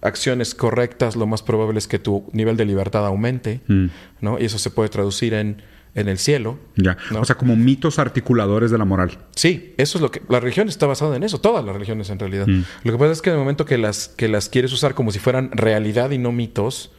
acciones 0.00 0.54
correctas, 0.54 1.16
lo 1.16 1.26
más 1.26 1.42
probable 1.42 1.78
es 1.78 1.88
que 1.88 1.98
tu 1.98 2.28
nivel 2.32 2.56
de 2.56 2.66
libertad 2.66 3.06
aumente, 3.06 3.62
mm. 3.66 3.86
¿no? 4.20 4.38
Y 4.38 4.44
eso 4.44 4.58
se 4.58 4.70
puede 4.70 4.90
traducir 4.90 5.34
en, 5.34 5.62
en 5.94 6.08
el 6.08 6.18
cielo. 6.18 6.58
Ya. 6.76 6.96
¿no? 7.10 7.20
O 7.20 7.24
sea, 7.24 7.36
como 7.36 7.56
mitos 7.56 7.98
articuladores 7.98 8.70
de 8.70 8.78
la 8.78 8.84
moral. 8.84 9.18
Sí, 9.34 9.74
eso 9.76 9.98
es 9.98 10.02
lo 10.02 10.10
que. 10.10 10.22
La 10.28 10.40
religión 10.40 10.68
está 10.68 10.86
basada 10.86 11.16
en 11.16 11.22
eso, 11.22 11.40
todas 11.40 11.64
las 11.64 11.74
religiones 11.74 12.10
en 12.10 12.18
realidad. 12.18 12.46
Mm. 12.46 12.62
Lo 12.84 12.92
que 12.92 12.98
pasa 12.98 13.12
es 13.12 13.22
que 13.22 13.30
en 13.30 13.36
el 13.36 13.40
momento 13.40 13.64
que 13.64 13.78
las, 13.78 14.08
que 14.08 14.28
las 14.28 14.48
quieres 14.48 14.72
usar 14.72 14.94
como 14.94 15.12
si 15.12 15.18
fueran 15.18 15.50
realidad 15.52 16.10
y 16.10 16.18
no 16.18 16.32
mitos, 16.32 16.90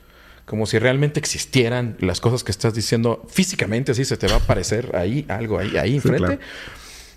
como 0.45 0.65
si 0.65 0.79
realmente 0.79 1.19
existieran 1.19 1.97
las 1.99 2.21
cosas 2.21 2.43
que 2.43 2.51
estás 2.51 2.73
diciendo 2.73 3.25
físicamente, 3.27 3.91
así 3.91 4.05
se 4.05 4.17
te 4.17 4.27
va 4.27 4.35
a 4.35 4.37
aparecer 4.37 4.95
ahí, 4.95 5.25
algo 5.27 5.57
ahí, 5.59 5.75
ahí 5.77 5.95
enfrente. 5.95 6.33
Sí, 6.33 6.37
claro. 6.37 6.41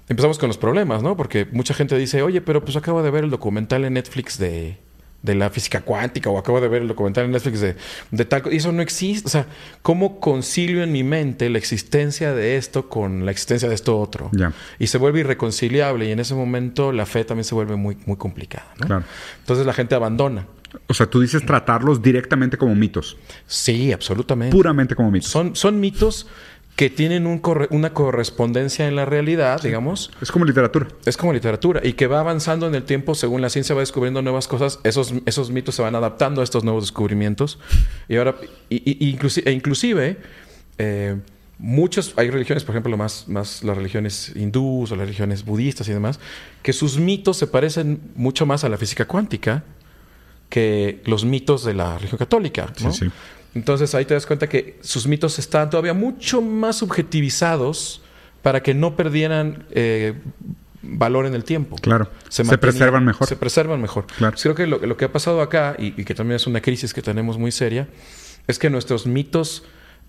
Empezamos 0.09 0.39
con 0.39 0.49
los 0.49 0.57
problemas, 0.57 1.03
¿no? 1.03 1.19
Porque 1.19 1.47
mucha 1.53 1.75
gente 1.75 1.97
dice, 1.99 2.23
oye, 2.23 2.41
pero 2.41 2.65
pues 2.65 2.77
acabo 2.77 3.03
de 3.03 3.11
ver 3.11 3.25
el 3.25 3.31
documental 3.31 3.85
en 3.85 3.93
Netflix 3.93 4.39
de 4.39 4.79
de 5.23 5.35
la 5.35 5.51
física 5.51 5.81
cuántica 5.81 6.31
o 6.31 6.39
acabo 6.39 6.61
de 6.61 6.69
ver 6.69 6.83
el 6.83 6.89
documental 6.89 7.25
en 7.25 7.33
Netflix 7.33 7.61
de, 7.61 7.77
de 8.11 8.25
tal 8.25 8.43
y 8.53 8.57
eso 8.57 8.71
no 8.71 8.83
existe 8.83 9.27
o 9.27 9.31
sea 9.31 9.47
cómo 9.83 10.21
concilio 10.21 10.83
en 10.83 10.93
mi 10.93 11.03
mente 11.03 11.51
la 11.51 11.59
existencia 11.59 12.33
de 12.33 12.57
esto 12.57 12.89
con 12.89 13.27
la 13.27 13.33
existencia 13.33 13.69
de 13.69 13.75
esto 13.75 13.99
otro 13.99 14.31
yeah. 14.31 14.53
y 14.79 14.87
se 14.87 14.97
vuelve 14.99 15.21
irreconciliable 15.21 16.07
y 16.07 16.13
en 16.13 16.21
ese 16.21 16.35
momento 16.35 16.93
la 16.93 17.05
fe 17.05 17.25
también 17.25 17.45
se 17.45 17.55
vuelve 17.55 17.75
muy 17.75 17.99
muy 18.07 18.17
complicada 18.17 18.73
¿no? 18.79 18.87
claro. 18.87 19.05
entonces 19.41 19.67
la 19.67 19.73
gente 19.73 19.95
abandona 19.95 20.47
o 20.87 20.95
sea, 20.95 21.07
tú 21.07 21.21
dices 21.21 21.45
tratarlos 21.47 22.03
directamente 22.03 22.59
como 22.59 22.75
mitos. 22.75 23.17
Sí, 23.47 23.91
absolutamente. 23.91 24.55
Puramente 24.55 24.95
como 24.95 25.11
mitos. 25.11 25.31
Son, 25.31 25.57
son 25.57 25.81
mitos 25.81 26.27
que 26.79 26.91
tienen 26.91 27.27
un 27.27 27.41
corre 27.41 27.67
una 27.73 27.93
correspondencia 27.93 28.87
en 28.87 28.95
la 28.95 29.05
realidad, 29.05 29.61
sí. 29.61 29.67
digamos. 29.67 30.13
Es 30.23 30.31
como 30.31 30.45
literatura. 30.45 30.87
Es 31.07 31.17
como 31.17 31.33
literatura 31.33 31.81
y 31.83 31.95
que 31.95 32.07
va 32.07 32.21
avanzando 32.21 32.69
en 32.69 32.75
el 32.77 32.85
tiempo 32.85 33.17
según 33.17 33.43
la 33.43 33.51
ciencia 33.51 33.75
va 33.75 33.81
descubriendo 33.81 34.23
nuevas 34.23 34.47
cosas. 34.47 34.79
Esos, 34.85 35.13
esos 35.27 35.51
mitos 35.51 35.75
se 35.75 35.83
van 35.83 35.97
adaptando 35.97 36.41
a 36.41 36.45
estos 36.45 36.63
nuevos 36.63 36.85
descubrimientos. 36.85 37.59
Y 38.09 38.15
ahora, 38.15 38.37
y, 38.71 38.77
y, 38.77 39.11
inclusive, 39.11 39.51
e 39.51 39.55
inclusive 39.55 40.19
eh, 40.79 41.17
muchas, 41.59 42.13
hay 42.15 42.31
religiones, 42.31 42.63
por 42.63 42.77
ejemplo, 42.77 42.97
más, 42.97 43.27
más 43.27 43.65
las 43.65 43.77
religiones 43.77 44.31
hindúes 44.37 44.93
o 44.93 44.95
las 44.95 45.07
religiones 45.07 45.45
budistas 45.45 45.89
y 45.89 45.93
demás, 45.93 46.21
que 46.63 46.73
sus 46.73 46.97
mitos 46.97 47.39
se 47.39 47.49
parecen 47.49 48.13
mucho 48.15 48.47
más 48.47 48.63
a 48.63 48.69
la 48.69 48.77
física 48.77 49.09
cuántica 49.09 49.65
que 50.49 51.03
los 51.07 51.25
mitos 51.25 51.65
de 51.65 51.75
la 51.75 51.97
religión 51.97 52.19
católica. 52.19 52.73
¿no? 52.85 52.93
Sí, 52.93 53.07
sí. 53.07 53.13
Entonces 53.55 53.95
ahí 53.95 54.05
te 54.05 54.15
das 54.15 54.27
cuenta 54.27 54.49
que 54.49 54.79
sus 54.83 55.07
mitos 55.07 55.39
están 55.39 55.71
todavía 55.71 55.95
mucho 55.95 56.43
más 56.43 56.77
subjetivizados 56.77 58.03
para 58.43 58.63
que 58.63 58.75
no 58.75 58.95
perdieran 58.97 59.65
eh, 59.71 60.15
valor 60.83 61.27
en 61.27 61.35
el 61.35 61.45
tiempo. 61.45 61.77
Claro. 61.77 62.09
Se, 62.29 62.45
mantenían- 62.45 62.61
preservan 62.61 63.05
mejor. 63.05 63.27
Se 63.27 63.37
preservan 63.37 63.81
mejor. 63.81 64.07
Claro. 64.17 64.33
Pues 64.33 64.43
creo 64.43 64.55
que 64.55 64.67
lo, 64.67 64.79
lo 64.79 64.97
que 64.97 65.07
ha 65.07 65.13
pasado 65.13 65.41
acá, 65.43 65.75
y, 65.79 65.89
y 66.01 66.05
que 66.05 66.15
también 66.15 66.37
es 66.37 66.47
una 66.47 66.61
crisis 66.61 66.95
que 66.95 67.03
tenemos 67.03 67.37
muy 67.39 67.51
seria, 67.51 67.89
es 68.47 68.59
que 68.59 68.71
nuestros 68.71 69.07
mitos 69.07 69.65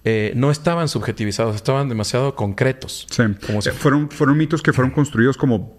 eh, 0.06 0.32
no 0.36 0.52
estaban 0.52 0.88
subjetivizados, 0.88 1.56
estaban 1.56 1.90
demasiado 1.90 2.36
concretos. 2.36 3.08
Sí. 3.10 3.24
Como 3.48 3.62
si- 3.62 3.70
Eh, 3.70 3.72
fueron, 3.74 4.10
fueron 4.12 4.38
mitos 4.38 4.62
que 4.62 4.74
fueron 4.74 4.92
construidos 4.92 5.36
como 5.38 5.79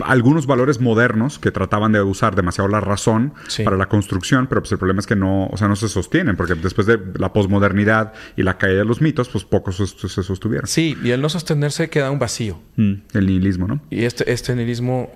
algunos 0.00 0.46
valores 0.46 0.80
modernos 0.80 1.38
que 1.38 1.50
trataban 1.50 1.92
de 1.92 2.02
usar 2.02 2.34
demasiado 2.34 2.68
la 2.68 2.80
razón 2.80 3.34
Sí. 3.48 3.62
para 3.62 3.76
la 3.76 3.86
construcción, 3.86 4.46
pero 4.46 4.62
pues 4.62 4.72
el 4.72 4.78
problema 4.78 5.00
es 5.00 5.06
que 5.06 5.16
no, 5.16 5.46
o 5.46 5.56
sea, 5.56 5.68
no 5.68 5.76
se 5.76 5.88
sostienen, 5.88 6.36
porque 6.36 6.54
después 6.54 6.86
de 6.86 6.98
la 7.16 7.32
posmodernidad 7.32 8.12
y 8.36 8.42
la 8.42 8.58
caída 8.58 8.78
de 8.78 8.84
los 8.84 9.00
mitos, 9.00 9.28
pues 9.28 9.44
pocos 9.44 9.76
se, 9.76 9.86
se 9.86 10.22
sostuvieron. 10.22 10.66
Sí, 10.66 10.96
y 11.02 11.12
al 11.12 11.20
no 11.20 11.28
sostenerse 11.28 11.88
queda 11.90 12.10
un 12.10 12.18
vacío. 12.18 12.60
Mm, 12.76 12.94
el 13.12 13.26
nihilismo, 13.26 13.66
¿no? 13.66 13.80
Y 13.90 14.04
este, 14.04 14.30
este 14.30 14.54
nihilismo 14.54 15.10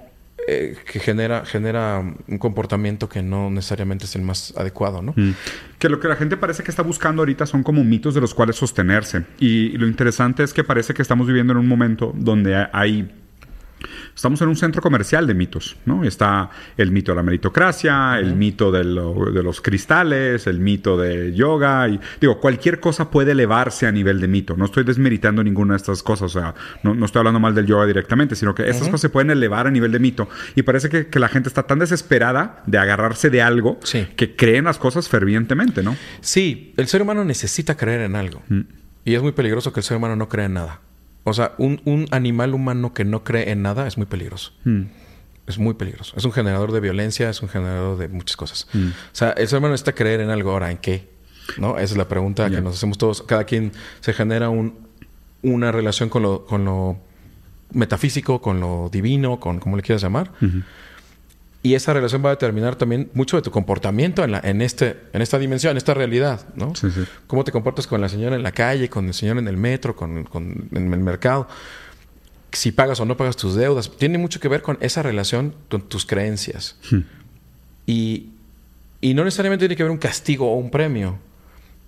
eh, 0.51 0.77
que 0.91 0.99
genera, 0.99 1.45
genera 1.45 1.99
un 1.99 2.39
comportamiento 2.39 3.07
que 3.07 3.23
no 3.23 3.51
necesariamente 3.51 4.07
es 4.07 4.17
el 4.17 4.23
más 4.23 4.55
adecuado, 4.57 5.03
¿no? 5.03 5.13
Mm. 5.15 5.33
Que 5.79 5.91
lo 5.91 6.01
que 6.01 6.09
la 6.09 6.17
gente 6.17 6.39
parece 6.39 6.63
que 6.63 6.71
está 6.71 6.83
buscando 6.83 7.21
ahorita 7.21 7.45
son 7.45 7.63
como 7.63 7.85
mitos 7.85 8.15
de 8.15 8.23
los 8.23 8.33
cuales 8.33 8.57
sostenerse. 8.57 9.25
Y, 9.39 9.77
lo 9.77 9.87
interesante 9.87 10.43
es 10.43 10.55
que 10.55 10.65
parece 10.65 10.95
que 10.95 11.03
estamos 11.03 11.27
viviendo 11.27 11.53
en 11.53 11.59
un 11.59 11.69
momento 11.69 12.15
donde 12.17 12.67
hay... 12.73 13.13
Estamos 14.19 14.43
en 14.43 14.49
un 14.49 14.57
centro 14.57 14.83
comercial 14.83 15.29
de 15.29 15.35
mitos, 15.35 15.77
¿no? 15.87 16.03
Está 16.03 16.51
el 16.77 16.91
mito 16.91 17.13
de 17.13 17.17
la 17.17 17.23
meritocracia, 17.23 18.19
el 18.19 18.35
mito 18.35 18.73
de, 18.73 18.83
lo- 18.83 19.31
de 19.31 19.45
los 19.45 19.61
cristales, 19.61 20.49
el 20.49 20.59
mito 20.59 20.97
de 20.97 21.33
yoga, 21.35 21.89
y 21.89 22.01
digo, 22.21 22.41
cualquier 22.41 22.81
cosa 22.81 23.13
puede 23.13 23.31
elevarse 23.31 23.87
a 23.87 23.93
nivel 23.93 24.21
de 24.21 24.27
mito. 24.27 24.57
No 24.57 24.65
estoy 24.65 24.83
desmeritando 24.83 25.45
ninguna 25.45 25.75
de 25.75 25.77
estas 25.77 26.03
cosas, 26.03 26.35
o 26.35 26.41
sea, 26.41 26.53
no, 26.83 26.95
no 26.97 27.07
estoy 27.07 27.21
hablando 27.21 27.39
mal 27.39 27.55
del 27.55 27.67
yoga 27.67 27.87
directamente, 27.87 28.35
sino 28.35 28.57
que 28.57 28.69
estas 28.69 28.89
cosas 28.89 29.03
se 29.03 29.09
pueden 29.09 29.31
elevar 29.31 29.69
a 29.69 29.71
nivel 29.71 29.93
de 29.93 30.01
mito. 30.01 30.29
Y 30.57 30.63
parece 30.63 30.89
que, 30.89 31.07
que 31.07 31.21
la 31.21 31.29
gente 31.29 31.49
está 31.49 31.63
tan 31.63 31.79
desesperada 31.79 32.65
de 32.67 32.77
agarrarse 32.79 33.31
de 33.31 33.41
algo 33.41 33.79
Sí. 33.85 34.09
que 34.17 34.35
creen 34.35 34.65
las 34.65 34.79
cosas 34.79 35.09
fervientemente, 35.09 35.85
¿no? 35.85 35.97
Sí, 36.23 36.75
el 36.77 36.89
ser 36.89 37.03
humano 37.03 37.25
necesita 37.25 37.77
creer 37.77 38.01
en 38.01 38.17
algo. 38.17 38.43
Y 39.05 39.15
es 39.15 39.23
muy 39.23 39.31
peligroso 39.31 39.73
que 39.73 39.79
el 39.79 39.85
ser 39.85 39.97
humano 39.97 40.17
no 40.17 40.29
crea 40.29 40.47
en 40.47 40.55
nada. 40.55 40.81
O 41.29 41.35
sea, 41.35 41.53
un, 41.59 41.81
un 41.85 42.07
animal 42.11 42.55
humano 42.55 42.95
que 42.95 43.05
no 43.05 43.25
cree 43.25 43.51
en 43.51 43.63
nada 43.63 43.87
es 43.87 43.97
muy 43.97 44.07
peligroso. 44.07 44.53
Mm. 44.65 44.83
Es 45.47 45.59
muy 45.59 45.75
peligroso. 45.75 46.15
Es 46.17 46.25
un 46.25 46.33
generador 46.33 46.73
de 46.73 46.81
violencia, 46.81 47.31
es 47.31 47.41
un 47.41 47.49
generador 47.49 47.97
de 47.97 48.09
muchas 48.09 48.37
cosas. 48.37 48.69
O 48.75 48.93
sea, 49.13 49.31
el 49.31 49.49
ser 49.49 49.59
humano 49.59 49.73
necesita 49.73 49.95
creer 49.95 50.21
en 50.21 50.29
algo. 50.29 50.51
Ahora, 50.51 50.71
¿en 50.71 50.77
qué? 50.77 51.09
¿No? 51.57 51.79
Esa 51.79 51.95
es 51.95 51.97
la 51.97 52.07
pregunta 52.07 52.51
que 52.51 52.61
nos 52.61 52.77
hacemos 52.77 52.99
todos. 52.99 53.23
Cada 53.23 53.45
quien 53.45 53.73
se 54.01 54.13
genera 54.13 54.51
un, 54.51 54.75
una 55.43 55.73
relación 55.73 56.11
con 56.11 56.23
lo, 56.23 56.45
con 56.45 56.67
lo 56.67 56.99
metafísico, 57.73 58.43
con 58.43 58.61
lo 58.61 58.91
divino, 58.93 59.41
con 59.41 59.59
como 59.59 59.77
le 59.77 59.83
quieras 59.83 60.03
llamar. 60.03 60.33
Y 61.63 61.75
esa 61.75 61.93
relación 61.93 62.25
va 62.25 62.29
a 62.29 62.33
determinar 62.35 62.77
también 62.77 63.11
mucho 63.15 63.37
de 63.37 63.43
tu 63.43 63.51
comportamiento 63.51 64.23
en, 64.23 64.31
la, 64.31 64.39
en, 64.45 64.63
este, 64.63 64.97
en 65.13 65.23
esta 65.23 65.39
dimensión, 65.41 65.73
en 65.73 65.77
esta 65.77 65.93
realidad, 65.93 66.47
¿no? 66.55 66.75
Sí, 66.77 66.89
sí. 66.91 67.03
Cómo 67.27 67.43
te 67.43 67.51
comportas 67.51 67.87
con 67.89 68.01
la 68.01 68.09
señora 68.09 68.37
en 68.37 68.45
la 68.45 68.53
calle, 68.53 68.89
con 68.89 69.07
el 69.09 69.15
señor 69.15 69.39
en 69.39 69.49
el 69.49 69.57
metro, 69.57 69.97
con, 69.97 70.23
con- 70.25 70.69
en 70.73 70.93
el 70.93 71.01
mercado. 71.01 71.49
Si 72.53 72.71
pagas 72.71 73.01
o 73.01 73.05
no 73.05 73.17
pagas 73.17 73.37
tus 73.37 73.57
deudas. 73.57 73.91
Tiene 73.99 74.19
mucho 74.19 74.39
que 74.41 74.47
ver 74.49 74.63
con 74.63 74.79
esa 74.81 75.03
relación 75.03 75.53
con 75.69 75.83
tus 75.83 76.07
creencias. 76.07 76.77
Y, 77.87 78.31
y 79.01 79.15
no 79.15 79.25
necesariamente 79.25 79.65
tiene 79.65 79.77
que 79.77 79.83
haber 79.83 79.93
un 79.93 79.99
castigo 79.99 80.51
o 80.53 80.57
un 80.57 80.71
premio. 80.71 81.19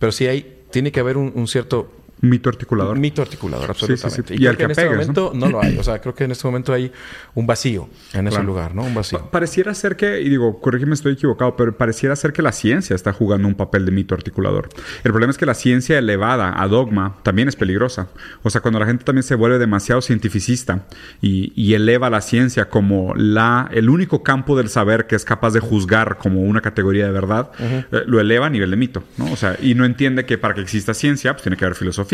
Pero 0.00 0.10
sí 0.12 0.26
hay, 0.26 0.62
tiene 0.70 0.90
que 0.92 0.98
haber 1.00 1.16
un, 1.16 1.32
un 1.34 1.46
cierto 1.46 1.92
Mito 2.22 2.48
articulador. 2.50 2.98
mito 2.98 3.22
articulador, 3.22 3.74
Sí, 3.76 3.80
sí, 3.80 3.86
sí. 3.86 3.92
absolutamente. 3.92 4.34
Y 4.34 4.42
Y, 4.42 4.46
al 4.46 4.56
que 4.56 4.58
que 4.58 4.64
en 4.64 4.70
este 4.72 4.90
momento 4.90 5.32
¿no? 5.34 5.48
lo 5.48 5.62
hay. 5.62 5.78
O 5.78 5.82
sea, 5.82 6.00
creo 6.00 6.14
que 6.14 6.24
en 6.24 6.32
este 6.32 6.46
momento 6.46 6.72
hay 6.72 6.92
un 7.34 7.46
vacío 7.46 7.88
en 8.12 8.28
ese 8.28 8.42
lugar, 8.42 8.74
¿no? 8.74 8.82
Un 8.82 8.94
vacío. 8.94 9.18
Pa- 9.20 9.30
Pareciera 9.30 9.72
ser 9.74 9.96
que, 9.96 10.20
y 10.20 10.28
digo, 10.28 10.60
corrígeme, 10.60 10.94
estoy 10.94 11.14
equivocado, 11.14 11.56
pero 11.56 11.76
pareciera 11.76 12.14
ser 12.16 12.32
que 12.32 12.42
la 12.42 12.52
ciencia 12.52 12.94
está 12.94 13.12
jugando 13.12 13.48
un 13.48 13.54
papel 13.54 13.86
de 13.86 13.92
mito 13.92 14.14
articulador. 14.14 14.68
El 15.02 15.12
problema 15.12 15.30
es 15.30 15.38
que 15.38 15.46
la 15.46 15.54
ciencia 15.54 15.98
elevada 15.98 16.60
a 16.62 16.68
dogma 16.68 17.16
también 17.22 17.48
es 17.48 17.56
peligrosa. 17.56 18.08
O 18.42 18.50
sea, 18.50 18.60
cuando 18.60 18.78
la 18.80 18.86
gente 18.86 19.04
también 19.04 19.22
se 19.22 19.34
vuelve 19.34 19.58
demasiado 19.58 20.02
cientificista 20.02 20.86
y, 21.22 21.52
y 21.56 21.74
eleva 21.74 22.10
la 22.10 22.20
ciencia 22.20 22.68
como 22.68 23.14
la, 23.16 23.68
el 23.72 23.88
único 23.88 24.22
campo 24.22 24.56
del 24.56 24.68
saber 24.68 25.06
que 25.06 25.16
es 25.16 25.24
capaz 25.24 25.52
de 25.52 25.60
juzgar 25.60 26.18
como 26.18 26.42
una 26.42 26.60
categoría 26.60 27.06
de 27.06 27.12
verdad, 27.12 27.50
eh, 27.58 27.84
lo 28.06 28.20
eleva 28.20 28.46
a 28.46 28.50
nivel 28.50 28.70
de 28.70 28.76
mito, 28.76 29.02
¿no? 29.16 29.32
O 29.32 29.36
sea, 29.36 29.56
y 29.60 29.74
no 29.74 29.84
entiende 29.84 30.26
que 30.26 30.36
para 30.36 30.54
que 30.54 30.60
exista 30.60 30.92
ciencia, 30.92 31.32
pues 31.32 31.42
tiene 31.42 31.56
que 31.56 31.64
haber 31.64 31.76
filosofía, 31.76 32.09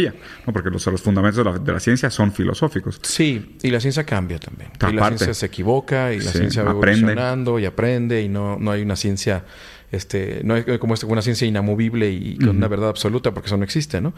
¿no? 0.47 0.53
Porque 0.53 0.71
los, 0.71 0.87
los 0.87 1.01
fundamentos 1.03 1.45
de 1.45 1.51
la, 1.51 1.59
de 1.59 1.73
la 1.73 1.81
ciencia 1.81 2.11
son 2.11 2.33
filosóficos. 2.33 2.99
Sí, 3.03 3.57
y 3.63 3.71
la 3.71 3.81
ciencia 3.81 4.05
cambia 4.05 4.39
también. 4.39 4.71
Y 4.89 4.93
la 4.93 5.07
ciencia 5.09 5.35
se 5.35 5.47
equivoca 5.47 6.13
y 6.13 6.21
la 6.21 6.31
Sí, 6.33 6.39
ciencia 6.39 6.63
va 6.63 6.73
aprende. 6.73 7.01
evolucionando 7.01 7.59
y 7.59 7.65
aprende 7.65 8.23
y 8.23 8.29
no, 8.29 8.59
no 8.59 8.71
hay 8.71 8.83
una 8.83 8.97
ciencia, 8.97 9.45
este, 9.93 10.41
no 10.45 10.55
hay 10.55 10.65
como 10.79 10.95
una 11.07 11.23
ciencia 11.23 11.47
inamovible 11.47 12.11
y 12.11 12.39
con 12.39 12.57
una 12.57 12.69
verdad 12.69 12.89
absoluta 12.89 13.33
porque 13.33 13.47
eso 13.47 13.57
no 13.57 13.65
existe, 13.65 14.01
¿no? 14.01 14.13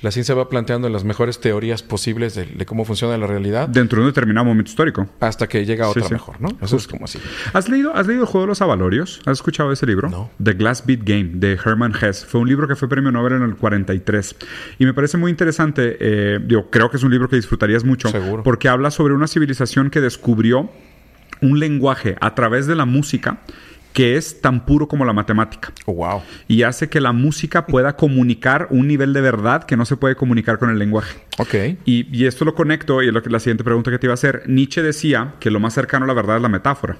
La 0.00 0.10
ciencia 0.10 0.34
va 0.34 0.48
planteando 0.48 0.88
las 0.88 1.04
mejores 1.04 1.40
teorías 1.40 1.82
posibles 1.82 2.34
de, 2.34 2.46
de 2.46 2.66
cómo 2.66 2.84
funciona 2.84 3.16
la 3.16 3.26
realidad 3.26 3.68
Dentro 3.68 3.98
de 4.00 4.06
un 4.06 4.12
determinado 4.12 4.44
momento 4.44 4.70
histórico. 4.70 5.08
hasta 5.20 5.48
que 5.48 5.64
llega 5.64 5.88
otra 5.88 6.04
sí. 6.04 6.12
mejor, 6.12 6.40
¿no? 6.40 6.48
Eso 6.60 6.76
es 6.76 6.86
como 6.86 7.04
así. 7.04 7.18
¿Has 7.52 7.68
leído, 7.68 7.94
¿Has 7.94 8.06
leído 8.06 8.22
el 8.22 8.28
juego 8.28 8.46
de 8.46 8.48
los 8.48 8.62
avalorios? 8.62 9.20
¿Has 9.24 9.38
escuchado 9.38 9.72
ese 9.72 9.86
libro? 9.86 10.08
No. 10.08 10.30
The 10.42 10.52
Glass 10.54 10.84
Beat 10.86 11.00
Game, 11.04 11.30
de 11.34 11.52
Herman 11.54 11.92
Hesse. 12.00 12.24
Fue 12.26 12.40
un 12.40 12.48
libro 12.48 12.68
que 12.68 12.76
fue 12.76 12.88
premio 12.88 13.10
Nobel 13.10 13.34
en 13.34 13.42
el 13.42 13.56
43. 13.56 14.36
Y 14.78 14.84
me 14.86 14.94
parece 14.94 15.16
muy 15.16 15.30
interesante. 15.30 15.96
eh, 16.00 16.40
yo 16.46 16.70
creo 16.70 16.90
que 16.90 16.96
es 16.96 17.02
un 17.02 17.10
libro 17.10 17.28
que 17.28 17.36
disfrutarías 17.36 17.84
mucho. 17.84 18.08
Seguro. 18.08 18.42
Porque 18.42 18.68
habla 18.68 18.90
sobre 18.90 19.14
una 19.14 19.26
civilización 19.26 19.90
que 19.90 20.00
descubrió 20.00 20.70
un 21.40 21.58
lenguaje 21.58 22.16
a 22.20 22.34
través 22.34 22.66
de 22.66 22.74
la 22.76 22.84
música 22.86 23.40
que 23.96 24.18
es 24.18 24.42
tan 24.42 24.66
puro 24.66 24.88
como 24.88 25.06
la 25.06 25.14
matemática. 25.14 25.72
Oh, 25.86 25.94
wow. 25.94 26.20
Y 26.48 26.64
hace 26.64 26.90
que 26.90 27.00
la 27.00 27.12
música 27.12 27.66
pueda 27.66 27.96
comunicar 27.96 28.68
un 28.68 28.88
nivel 28.88 29.14
de 29.14 29.22
verdad 29.22 29.64
que 29.64 29.74
no 29.74 29.86
se 29.86 29.96
puede 29.96 30.16
comunicar 30.16 30.58
con 30.58 30.68
el 30.68 30.78
lenguaje. 30.78 31.18
Ok. 31.38 31.54
Y, 31.86 32.06
y 32.14 32.26
esto 32.26 32.44
lo 32.44 32.54
conecto, 32.54 33.02
y 33.02 33.06
es 33.06 33.14
lo 33.14 33.22
que 33.22 33.30
la 33.30 33.40
siguiente 33.40 33.64
pregunta 33.64 33.90
que 33.90 33.98
te 33.98 34.04
iba 34.04 34.12
a 34.12 34.20
hacer. 34.20 34.42
Nietzsche 34.48 34.82
decía 34.82 35.36
que 35.40 35.50
lo 35.50 35.60
más 35.60 35.72
cercano 35.72 36.04
a 36.04 36.08
la 36.08 36.12
verdad 36.12 36.36
es 36.36 36.42
la 36.42 36.50
metáfora. 36.50 36.98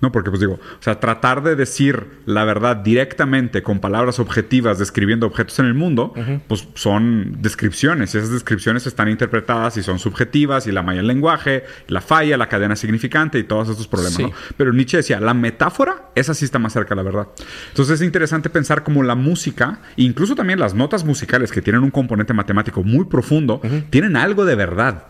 ¿No? 0.00 0.12
Porque, 0.12 0.30
pues 0.30 0.38
digo, 0.40 0.54
o 0.54 0.82
sea, 0.82 1.00
tratar 1.00 1.42
de 1.42 1.56
decir 1.56 2.06
la 2.24 2.44
verdad 2.44 2.76
directamente 2.76 3.62
con 3.64 3.80
palabras 3.80 4.20
objetivas 4.20 4.78
describiendo 4.78 5.26
objetos 5.26 5.58
en 5.58 5.66
el 5.66 5.74
mundo, 5.74 6.14
pues 6.46 6.68
son 6.74 7.38
descripciones. 7.42 8.14
Y 8.14 8.18
esas 8.18 8.30
descripciones 8.30 8.86
están 8.86 9.08
interpretadas 9.08 9.76
y 9.76 9.82
son 9.82 9.98
subjetivas, 9.98 10.66
y 10.68 10.72
la 10.72 10.82
malla 10.82 10.98
del 10.98 11.08
lenguaje, 11.08 11.64
la 11.88 12.00
falla, 12.00 12.36
la 12.36 12.48
cadena 12.48 12.76
significante 12.76 13.38
y 13.38 13.44
todos 13.44 13.68
estos 13.68 13.88
problemas, 13.88 14.14
Sí. 14.14 14.22
¿no? 14.22 14.30
Pero 14.56 14.72
Nietzsche 14.72 14.98
decía, 14.98 15.18
la 15.20 15.34
metáfora, 15.34 16.10
esa 16.14 16.32
sí 16.32 16.44
está 16.44 16.58
más 16.58 16.72
cerca 16.72 16.90
de 16.90 16.96
la 16.96 17.02
verdad. 17.02 17.28
Entonces 17.70 18.00
es 18.00 18.06
interesante 18.06 18.50
pensar 18.50 18.84
cómo 18.84 19.02
la 19.02 19.14
música, 19.16 19.80
incluso 19.96 20.34
también 20.34 20.60
las 20.60 20.74
notas 20.74 21.04
musicales 21.04 21.50
que 21.50 21.60
tienen 21.62 21.82
un 21.82 21.90
componente 21.90 22.32
matemático 22.34 22.82
muy 22.84 23.04
profundo, 23.06 23.60
tienen 23.90 24.16
algo 24.16 24.44
de 24.44 24.54
verdad. 24.54 25.04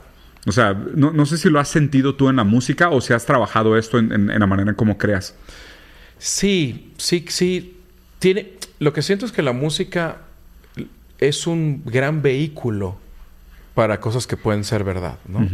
O 0.48 0.52
sea, 0.52 0.72
no, 0.72 1.12
no 1.12 1.26
sé 1.26 1.36
si 1.38 1.50
lo 1.50 1.60
has 1.60 1.68
sentido 1.68 2.14
tú 2.14 2.28
en 2.30 2.36
la 2.36 2.44
música 2.44 2.88
o 2.90 3.00
si 3.02 3.12
has 3.12 3.26
trabajado 3.26 3.76
esto 3.76 3.98
en, 3.98 4.10
en- 4.12 4.30
en 4.30 4.40
la 4.40 4.46
manera 4.46 4.70
en 4.70 4.76
cómo 4.76 4.96
creas. 4.98 5.34
Sí, 6.18 6.92
sí, 6.96 7.24
sí. 7.28 7.76
Tiene, 8.18 8.52
lo 8.80 8.92
que 8.92 9.02
siento 9.02 9.26
es 9.26 9.32
que 9.32 9.42
la 9.42 9.52
música 9.52 10.22
es 11.18 11.46
un 11.46 11.82
gran 11.84 12.22
vehículo 12.22 12.96
para 13.74 14.00
cosas 14.00 14.26
que 14.26 14.36
pueden 14.36 14.64
ser 14.64 14.82
verdad, 14.84 15.18
¿no? 15.28 15.48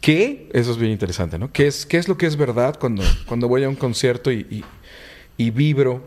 ¿Qué? 0.00 0.48
Eso 0.52 0.70
es 0.72 0.78
bien 0.78 0.92
interesante, 0.92 1.38
¿no? 1.38 1.52
¿Qué 1.52 1.66
es, 1.66 1.84
qué 1.86 1.98
es 1.98 2.08
lo 2.08 2.16
que 2.16 2.26
es 2.26 2.36
verdad 2.36 2.76
cuando, 2.78 3.02
cuando 3.26 3.48
voy 3.48 3.64
a 3.64 3.68
un 3.68 3.76
concierto 3.76 4.30
y, 4.32 4.46
y- 4.50 4.64
y 5.36 5.50
vibro 5.50 6.02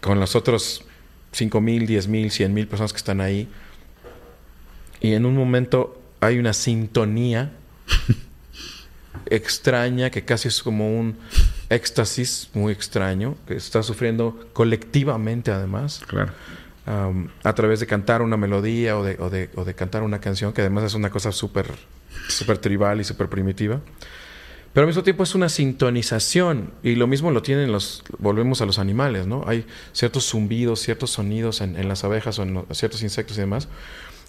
con 0.00 0.20
los 0.20 0.36
otros 0.36 0.84
5 1.32 1.60
mil, 1.60 1.86
10 1.86 2.06
mil, 2.08 2.30
100 2.30 2.54
mil 2.54 2.66
personas 2.68 2.92
que 2.92 2.98
están 2.98 3.20
ahí? 3.20 3.48
Y 5.00 5.12
en 5.14 5.26
un 5.26 5.34
momento 5.36 5.95
hay 6.20 6.38
una 6.38 6.52
sintonía 6.52 7.52
extraña 9.26 10.10
que 10.10 10.24
casi 10.24 10.48
es 10.48 10.62
como 10.62 10.98
un 10.98 11.16
éxtasis 11.68 12.50
muy 12.54 12.72
extraño 12.72 13.36
que 13.46 13.54
está 13.56 13.82
sufriendo 13.82 14.48
colectivamente 14.52 15.50
además 15.50 16.02
Claro. 16.06 16.32
am, 16.86 17.28
a 17.42 17.52
través 17.54 17.80
de 17.80 17.86
cantar 17.86 18.22
una 18.22 18.36
melodía 18.36 18.96
o 18.96 19.02
de, 19.02 19.16
o 19.18 19.30
de- 19.30 19.50
o 19.56 19.64
de 19.64 19.74
cantar 19.74 20.02
una 20.02 20.20
canción 20.20 20.52
que 20.52 20.60
además 20.60 20.84
es 20.84 20.94
una 20.94 21.10
cosa 21.10 21.32
súper 21.32 21.66
súper 22.28 22.58
tribal 22.58 23.00
y 23.00 23.04
súper 23.04 23.28
primitiva 23.28 23.80
pero 24.72 24.84
al 24.84 24.88
mismo 24.88 25.02
tiempo 25.02 25.22
es 25.24 25.34
una 25.34 25.48
sintonización 25.48 26.70
y 26.82 26.94
lo 26.96 27.06
mismo 27.06 27.30
lo 27.30 27.42
tienen 27.42 27.72
los 27.72 28.04
volvemos 28.18 28.60
a 28.60 28.66
los 28.66 28.78
animales 28.78 29.26
no 29.26 29.44
hay 29.48 29.66
ciertos 29.92 30.24
zumbidos 30.28 30.80
ciertos 30.80 31.10
sonidos 31.10 31.62
en, 31.62 31.76
en 31.76 31.88
las 31.88 32.04
abejas 32.04 32.38
o 32.38 32.42
en 32.44 32.54
los- 32.54 32.64
ciertos 32.78 33.02
insectos 33.02 33.36
y 33.38 33.40
demás 33.40 33.66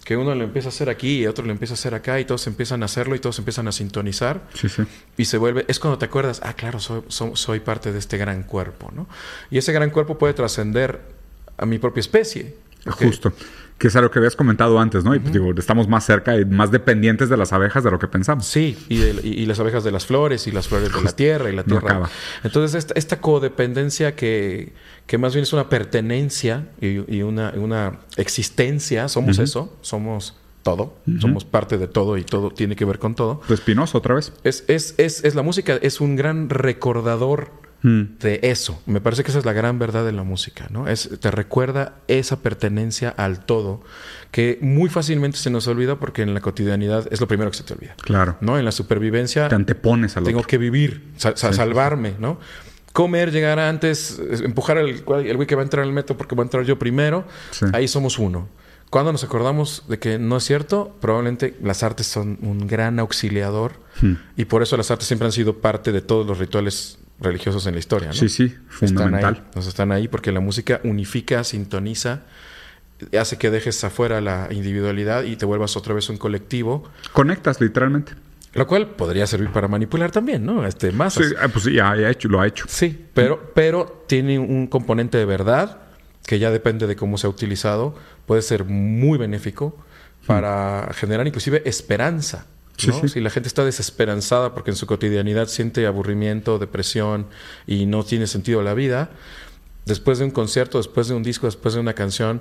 que 0.08 0.16
uno 0.16 0.34
lo 0.34 0.42
empieza 0.42 0.68
a 0.68 0.70
hacer 0.70 0.88
aquí 0.88 1.18
y 1.18 1.26
otro 1.26 1.44
lo 1.44 1.52
empieza 1.52 1.74
a 1.74 1.76
hacer 1.76 1.94
acá 1.94 2.18
y 2.18 2.24
todos 2.24 2.46
empiezan 2.46 2.80
a 2.82 2.86
hacerlo 2.86 3.14
y 3.14 3.18
todos 3.18 3.38
empiezan 3.40 3.68
a 3.68 3.72
sintonizar. 3.72 4.40
Sí, 4.54 4.70
sí. 4.70 4.84
Y 5.18 5.26
se 5.26 5.36
vuelve, 5.36 5.66
es 5.68 5.78
cuando 5.78 5.98
te 5.98 6.06
acuerdas, 6.06 6.40
ah, 6.44 6.54
claro, 6.54 6.80
soy, 6.80 7.02
soy, 7.08 7.32
soy 7.34 7.60
parte 7.60 7.92
de 7.92 7.98
este 7.98 8.16
gran 8.16 8.42
cuerpo, 8.42 8.90
¿no? 8.90 9.06
Y 9.50 9.58
ese 9.58 9.70
gran 9.70 9.90
cuerpo 9.90 10.16
puede 10.16 10.32
trascender 10.32 11.02
a 11.58 11.66
mi 11.66 11.78
propia 11.78 12.00
especie. 12.00 12.56
Justo. 12.86 13.34
Que 13.78 13.86
es 13.86 13.94
algo 13.96 14.10
que 14.10 14.18
habías 14.18 14.34
comentado 14.34 14.80
antes, 14.80 15.04
¿no? 15.04 15.14
Y 15.14 15.20
pues, 15.20 15.32
digo, 15.32 15.52
estamos 15.56 15.86
más 15.86 16.04
cerca 16.04 16.36
y 16.36 16.44
más 16.44 16.72
dependientes 16.72 17.28
de 17.28 17.36
las 17.36 17.52
abejas 17.52 17.84
de 17.84 17.90
lo 17.92 17.98
que 18.00 18.08
pensamos. 18.08 18.44
Sí, 18.44 18.76
y, 18.88 18.98
de- 18.98 19.20
y- 19.22 19.42
y 19.42 19.46
las 19.46 19.60
abejas 19.60 19.84
de 19.84 19.92
las 19.92 20.04
flores 20.04 20.46
y 20.48 20.50
las 20.52 20.66
flores 20.66 20.92
de 20.92 21.00
la 21.00 21.12
tierra 21.12 21.48
y 21.48 21.54
la 21.54 21.62
no 21.62 21.68
tierra. 21.78 21.88
acaba. 21.90 22.10
Entonces, 22.42 22.74
esta, 22.76 22.94
esta 22.96 23.20
codependencia 23.20 24.16
que, 24.16 24.72
que 25.06 25.16
más 25.16 25.32
bien 25.32 25.44
es 25.44 25.52
una 25.52 25.68
pertenencia 25.68 26.68
y, 26.80 27.16
y 27.16 27.22
una, 27.22 27.52
una 27.56 28.00
existencia, 28.16 29.08
somos 29.08 29.38
eso, 29.38 29.72
somos 29.80 30.34
todo, 30.64 30.94
somos 31.20 31.44
parte 31.44 31.78
de 31.78 31.86
todo 31.86 32.18
y 32.18 32.24
todo 32.24 32.50
tiene 32.50 32.74
que 32.76 32.84
ver 32.84 32.98
con 32.98 33.14
todo. 33.14 33.40
Espinoso 33.48 33.98
otra 33.98 34.16
vez. 34.16 34.32
Es, 34.44 34.64
es, 34.68 34.94
es, 34.98 35.24
es 35.24 35.34
la 35.36 35.42
música, 35.42 35.78
es 35.80 36.00
un 36.00 36.16
gran 36.16 36.50
recordador 36.50 37.50
Mm. 37.82 38.18
de 38.20 38.40
eso. 38.42 38.82
Me 38.86 39.00
parece 39.00 39.22
que 39.22 39.30
esa 39.30 39.38
es 39.38 39.44
la 39.44 39.52
gran 39.52 39.78
verdad 39.78 40.04
de 40.04 40.10
la 40.12 40.24
música, 40.24 40.66
¿no? 40.70 40.88
Es, 40.88 41.08
te 41.20 41.30
recuerda 41.30 41.94
esa 42.08 42.40
pertenencia 42.42 43.08
al 43.10 43.44
todo 43.44 43.82
que 44.32 44.58
muy 44.60 44.88
fácilmente 44.90 45.38
se 45.38 45.48
nos 45.50 45.66
olvida 45.68 45.96
porque 45.96 46.22
en 46.22 46.34
la 46.34 46.40
cotidianidad 46.40 47.06
es 47.12 47.20
lo 47.20 47.28
primero 47.28 47.50
que 47.50 47.56
se 47.56 47.62
te 47.64 47.74
olvida. 47.74 47.94
Claro. 48.02 48.36
¿No? 48.40 48.58
En 48.58 48.64
la 48.64 48.72
supervivencia 48.72 49.48
Te 49.48 49.54
antepones 49.54 50.16
al 50.16 50.24
tengo 50.24 50.40
otro. 50.40 50.48
que 50.48 50.58
vivir, 50.58 51.04
Sí, 51.16 51.28
salvarme, 51.34 52.14
¿no? 52.18 52.38
Comer, 52.92 53.30
llegar 53.30 53.58
antes, 53.60 54.20
empujar 54.42 54.78
al 54.78 54.88
el 54.88 55.02
güey 55.36 55.46
que 55.46 55.54
va 55.54 55.62
a 55.62 55.64
entrar 55.64 55.84
al 55.84 55.92
metro 55.92 56.16
porque 56.16 56.34
voy 56.34 56.42
a 56.42 56.46
entrar 56.46 56.64
yo 56.64 56.78
primero. 56.80 57.26
Sí. 57.52 57.66
Ahí 57.72 57.86
somos 57.86 58.18
uno. 58.18 58.48
Cuando 58.90 59.12
nos 59.12 59.22
acordamos 59.22 59.84
de 59.88 59.98
que 59.98 60.18
no 60.18 60.36
es 60.38 60.44
cierto, 60.44 60.96
probablemente 61.00 61.54
las 61.62 61.82
artes 61.82 62.06
son 62.06 62.38
un 62.42 62.66
gran 62.66 62.98
auxiliador 62.98 63.86
Hmm. 64.00 64.14
y 64.36 64.44
por 64.44 64.62
eso 64.62 64.76
las 64.76 64.90
artes 64.92 65.08
siempre 65.08 65.26
han 65.26 65.32
sido 65.32 65.58
parte 65.58 65.90
de 65.90 66.00
todos 66.00 66.24
los 66.24 66.38
rituales 66.38 66.97
religiosos 67.20 67.66
en 67.66 67.74
la 67.74 67.80
historia. 67.80 68.08
¿no? 68.08 68.14
Sí, 68.14 68.28
sí, 68.28 68.44
Están 68.44 68.88
fundamental. 68.88 69.34
ahí, 69.34 69.42
nos 69.54 69.66
están 69.66 69.92
ahí 69.92 70.08
porque 70.08 70.32
la 70.32 70.40
música 70.40 70.80
unifica, 70.84 71.42
sintoniza, 71.44 72.22
hace 73.18 73.38
que 73.38 73.50
dejes 73.50 73.82
afuera 73.84 74.20
la 74.20 74.48
individualidad 74.50 75.24
y 75.24 75.36
te 75.36 75.44
vuelvas 75.46 75.76
otra 75.76 75.94
vez 75.94 76.08
un 76.08 76.16
colectivo, 76.16 76.84
Conectas 77.12 77.60
literalmente. 77.60 78.12
lo 78.54 78.66
cual 78.66 78.88
podría 78.88 79.26
servir 79.26 79.50
para 79.50 79.68
manipular 79.68 80.10
también, 80.10 80.44
¿no? 80.44 80.66
Este, 80.66 80.90
Sí, 80.90 80.96
masas. 80.96 81.34
ah, 81.40 81.48
pues 81.48 81.64
sí, 81.64 81.74
ya, 81.74 81.94
ya 81.96 82.10
hecho, 82.10 82.28
lo 82.28 82.40
ha 82.40 82.46
hecho. 82.46 82.64
Sí, 82.68 83.06
pero, 83.14 83.52
pero 83.54 84.04
tiene 84.08 84.38
un 84.38 84.66
componente 84.66 85.18
de 85.18 85.24
verdad 85.26 85.78
que 86.26 86.38
ya 86.38 86.50
depende 86.50 86.86
de 86.86 86.94
cómo 86.96 87.18
se 87.18 87.26
ha 87.26 87.30
utilizado. 87.30 87.94
Puede 88.26 88.42
ser 88.42 88.64
muy 88.64 89.16
benéfico 89.16 89.76
para 90.26 90.90
generar 90.92 91.26
inclusive 91.26 91.62
esperanza. 91.64 92.46
Sí, 92.78 92.86
¿no? 92.88 93.00
sí. 93.00 93.08
Si 93.08 93.20
la 93.20 93.28
gente 93.30 93.48
está 93.48 93.64
desesperanzada 93.64 94.54
porque 94.54 94.70
en 94.70 94.76
su 94.76 94.86
cotidianidad 94.86 95.48
siente 95.48 95.86
aburrimiento, 95.86 96.58
depresión 96.58 97.26
y 97.66 97.86
no 97.86 98.04
tiene 98.04 98.26
sentido 98.26 98.62
la 98.62 98.72
vida, 98.74 99.10
después 99.84 100.18
de 100.18 100.24
un 100.24 100.30
concierto, 100.30 100.78
después 100.78 101.08
de 101.08 101.14
un 101.14 101.22
disco, 101.22 101.46
después 101.46 101.74
de 101.74 101.80
una 101.80 101.92
canción, 101.94 102.40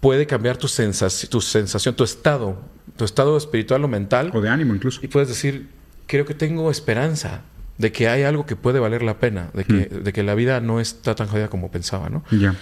puede 0.00 0.26
cambiar 0.26 0.56
tu, 0.56 0.66
sensaci- 0.68 1.28
tu 1.28 1.40
sensación, 1.40 1.94
tu 1.96 2.04
estado, 2.04 2.58
tu 2.96 3.04
estado 3.04 3.36
espiritual 3.36 3.82
o 3.84 3.88
mental. 3.88 4.30
O 4.34 4.40
de 4.40 4.48
ánimo 4.48 4.74
incluso. 4.74 5.00
Y 5.02 5.08
puedes 5.08 5.28
decir, 5.28 5.68
creo 6.06 6.24
que 6.24 6.34
tengo 6.34 6.70
esperanza 6.70 7.42
de 7.78 7.90
que 7.92 8.08
hay 8.08 8.22
algo 8.24 8.44
que 8.46 8.54
puede 8.56 8.80
valer 8.80 9.02
la 9.02 9.18
pena, 9.18 9.50
de 9.54 9.64
que, 9.64 9.86
de 9.86 10.12
que 10.12 10.22
la 10.22 10.34
vida 10.34 10.60
no 10.60 10.80
está 10.80 11.14
tan 11.14 11.28
jodida 11.28 11.48
como 11.48 11.70
pensaba, 11.70 12.08
¿no? 12.10 12.24
Ya. 12.30 12.54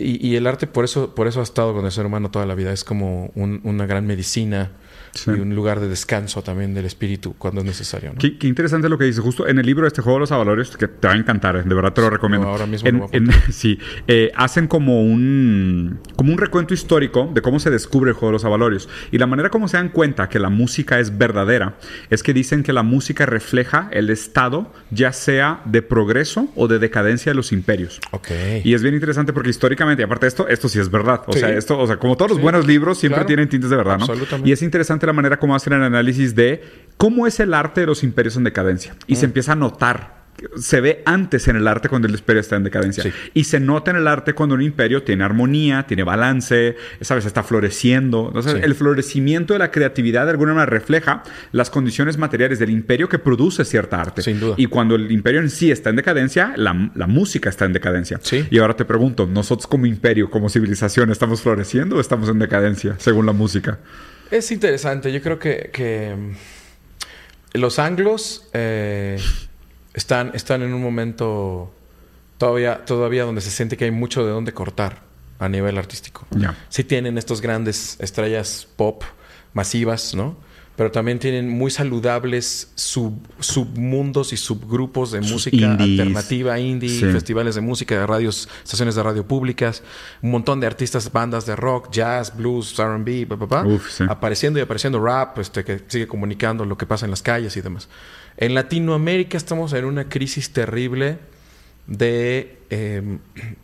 Y, 0.00 0.24
y 0.26 0.36
el 0.36 0.46
arte 0.46 0.66
por 0.66 0.84
eso, 0.84 1.14
por 1.14 1.26
eso 1.26 1.40
ha 1.40 1.42
estado 1.44 1.74
con 1.74 1.84
el 1.84 1.92
ser 1.92 2.06
humano 2.06 2.30
toda 2.30 2.44
la 2.46 2.54
vida. 2.54 2.72
Es 2.72 2.84
como 2.84 3.30
un- 3.34 3.60
una 3.64 3.86
gran 3.86 4.06
medicina 4.06 4.70
Sí. 5.12 5.30
y 5.30 5.40
un 5.40 5.54
lugar 5.54 5.80
de 5.80 5.88
descanso 5.88 6.42
también 6.42 6.74
del 6.74 6.84
espíritu 6.84 7.34
cuando 7.38 7.60
es 7.60 7.66
necesario, 7.66 8.12
¿no? 8.12 8.18
Qué, 8.18 8.38
qué 8.38 8.46
interesante 8.46 8.88
lo 8.88 8.98
que 8.98 9.04
dice. 9.04 9.20
Justo 9.20 9.46
en 9.48 9.58
el 9.58 9.66
libro 9.66 9.86
este 9.86 10.02
juego 10.02 10.18
de 10.18 10.20
los 10.20 10.32
avalorios, 10.32 10.76
que 10.76 10.88
te 10.88 11.08
va 11.08 11.14
a 11.14 11.16
encantar, 11.16 11.64
de 11.64 11.74
verdad 11.74 11.92
te 11.92 12.00
lo 12.00 12.10
recomiendo. 12.10 12.48
ahora 12.48 12.66
mismo 12.66 12.88
En- 12.88 12.98
lo 12.98 13.08
en- 13.12 13.30
sí, 13.52 13.78
eh, 14.06 14.30
hacen 14.36 14.66
como 14.68 15.02
un 15.02 15.98
como 16.16 16.32
un 16.32 16.38
recuento 16.38 16.74
histórico 16.74 17.30
de 17.32 17.42
cómo 17.42 17.60
se 17.60 17.70
descubre 17.70 18.10
el 18.10 18.14
juego 18.14 18.28
de 18.28 18.32
los 18.34 18.44
avalorios. 18.44 18.88
Y 19.10 19.18
la 19.18 19.26
manera 19.26 19.50
como 19.50 19.68
se 19.68 19.76
dan 19.76 19.88
cuenta 19.90 20.28
que 20.28 20.38
la 20.38 20.48
música 20.50 20.98
es 20.98 21.16
verdadera 21.16 21.76
es 22.10 22.22
que 22.22 22.32
dicen 22.34 22.62
que 22.62 22.72
la 22.72 22.82
música 22.82 23.26
refleja 23.26 23.88
el 23.92 24.10
estado, 24.10 24.72
ya 24.90 25.12
sea 25.12 25.60
de 25.64 25.82
progreso 25.82 26.48
o 26.56 26.68
de 26.68 26.78
decadencia 26.78 27.30
de 27.32 27.36
los 27.36 27.52
imperios. 27.52 28.00
Ok. 28.12 28.28
Y 28.64 28.74
es 28.74 28.82
bien 28.82 28.94
interesante 28.94 29.32
porque 29.32 29.50
históricamente, 29.50 30.02
y 30.02 30.04
aparte 30.04 30.26
de 30.26 30.28
esto, 30.28 30.48
esto 30.48 30.68
sí 30.68 30.78
es 30.78 30.90
verdad. 30.90 31.22
O 31.26 31.32
Sí. 31.32 31.40
sea, 31.40 31.50
esto, 31.50 31.78
o 31.78 31.86
sea, 31.86 31.96
como 31.98 32.16
todos 32.16 32.30
los 32.30 32.38
Sí. 32.38 32.42
buenos 32.42 32.66
libros 32.66 32.98
siempre 32.98 33.18
Claro. 33.18 33.26
tienen 33.26 33.48
tintes 33.48 33.70
de 33.70 33.76
verdad, 33.76 33.98
¿no? 33.98 34.04
Absolutamente. 34.04 34.48
Y 34.48 34.52
es 34.52 34.62
interesante 34.62 34.97
la 35.06 35.12
manera 35.12 35.38
como 35.38 35.54
hacen 35.54 35.72
el 35.72 35.82
análisis 35.82 36.34
de 36.34 36.62
cómo 36.96 37.26
es 37.26 37.38
el 37.40 37.54
arte 37.54 37.82
de 37.82 37.86
los 37.86 38.02
imperios 38.02 38.36
en 38.36 38.44
decadencia. 38.44 38.94
Y 39.06 39.14
Mm. 39.14 39.16
se 39.16 39.24
empieza 39.26 39.52
a 39.52 39.56
notar. 39.56 40.18
Se 40.56 40.80
ve 40.80 41.02
antes 41.04 41.48
en 41.48 41.56
el 41.56 41.66
arte 41.66 41.88
cuando 41.88 42.06
el 42.06 42.14
imperio 42.14 42.38
está 42.38 42.54
en 42.54 42.62
decadencia. 42.62 43.02
Sí. 43.02 43.10
Y 43.34 43.42
se 43.42 43.58
nota 43.58 43.90
en 43.90 43.96
el 43.96 44.06
arte 44.06 44.34
cuando 44.34 44.54
un 44.54 44.62
imperio 44.62 45.02
tiene 45.02 45.24
armonía, 45.24 45.84
tiene 45.88 46.04
balance, 46.04 46.76
¿sabes? 47.00 47.26
Está 47.26 47.42
floreciendo. 47.42 48.26
Entonces, 48.28 48.52
Sí. 48.52 48.60
el 48.62 48.76
florecimiento 48.76 49.52
de 49.54 49.58
la 49.58 49.72
creatividad 49.72 50.26
de 50.26 50.30
alguna 50.30 50.54
manera 50.54 50.70
refleja 50.70 51.24
las 51.50 51.70
condiciones 51.70 52.18
materiales 52.18 52.60
del 52.60 52.70
imperio 52.70 53.08
que 53.08 53.18
produce 53.18 53.64
cierta 53.64 54.00
arte. 54.00 54.22
Sin 54.22 54.38
duda. 54.38 54.54
Y 54.56 54.66
cuando 54.66 54.94
el 54.94 55.10
imperio 55.10 55.40
en 55.40 55.50
sí 55.50 55.72
está 55.72 55.90
en 55.90 55.96
decadencia, 55.96 56.52
la, 56.54 56.92
la 56.94 57.08
música 57.08 57.48
está 57.50 57.64
en 57.64 57.72
decadencia. 57.72 58.20
Sí. 58.22 58.46
Y 58.48 58.58
ahora 58.58 58.76
te 58.76 58.84
pregunto, 58.84 59.26
¿nosotros 59.26 59.66
como 59.66 59.86
imperio, 59.86 60.30
como 60.30 60.48
civilización, 60.50 61.10
estamos 61.10 61.40
floreciendo 61.42 61.96
o 61.96 62.00
estamos 62.00 62.28
en 62.28 62.38
decadencia, 62.38 62.94
según 62.98 63.26
la 63.26 63.32
música? 63.32 63.80
Es 64.30 64.50
interesante. 64.50 65.12
Yo 65.12 65.22
creo 65.22 65.38
que, 65.38 65.70
que, 65.72 66.14
mm, 66.14 67.58
los 67.58 67.78
anglos 67.78 68.48
eh, 68.52 69.18
están, 69.94 70.32
están 70.34 70.62
en 70.62 70.74
un 70.74 70.82
momento 70.82 71.72
todavía, 72.36 72.84
todavía 72.84 73.24
donde 73.24 73.40
se 73.40 73.50
siente 73.50 73.76
que 73.76 73.84
hay 73.84 73.90
mucho 73.90 74.24
de 74.24 74.32
dónde 74.32 74.52
cortar 74.52 75.00
a 75.38 75.48
nivel 75.48 75.78
artístico. 75.78 76.26
Ya. 76.30 76.56
Sí 76.68 76.84
tienen 76.84 77.16
estos 77.18 77.40
grandes 77.40 77.96
estrellas 78.00 78.68
pop 78.76 79.02
masivas, 79.52 80.14
¿no? 80.14 80.36
Pero 80.78 80.92
también 80.92 81.18
tienen 81.18 81.48
muy 81.50 81.72
saludables 81.72 82.70
sub- 82.76 83.20
submundos 83.40 84.32
y 84.32 84.36
subgrupos 84.36 85.10
de 85.10 85.22
Sus 85.24 85.32
música 85.32 85.56
indies. 85.56 85.98
alternativa, 86.00 86.58
indie, 86.60 86.88
Sí. 86.88 87.04
festivales 87.12 87.56
de 87.56 87.60
música, 87.62 87.98
de 87.98 88.06
radios, 88.06 88.48
estaciones 88.62 88.94
de 88.94 89.02
radio 89.02 89.26
públicas, 89.26 89.82
un 90.22 90.30
montón 90.30 90.60
de 90.60 90.68
artistas, 90.68 91.10
bandas 91.12 91.46
de 91.46 91.56
rock, 91.56 91.90
jazz, 91.90 92.36
blues, 92.36 92.78
R&B, 92.78 93.26
sí. 93.90 94.04
apareciendo 94.08 94.60
y 94.60 94.62
apareciendo 94.62 95.00
rap, 95.04 95.36
este, 95.40 95.64
que 95.64 95.82
sigue 95.88 96.06
comunicando 96.06 96.64
lo 96.64 96.78
que 96.78 96.86
pasa 96.86 97.06
en 97.06 97.10
las 97.10 97.22
calles 97.22 97.56
y 97.56 97.60
demás. 97.60 97.88
En 98.36 98.54
Latinoamérica 98.54 99.36
estamos 99.36 99.72
en 99.72 99.84
una 99.84 100.08
crisis 100.08 100.52
terrible 100.52 101.18
de, 101.88 102.58
eh, 102.70 103.02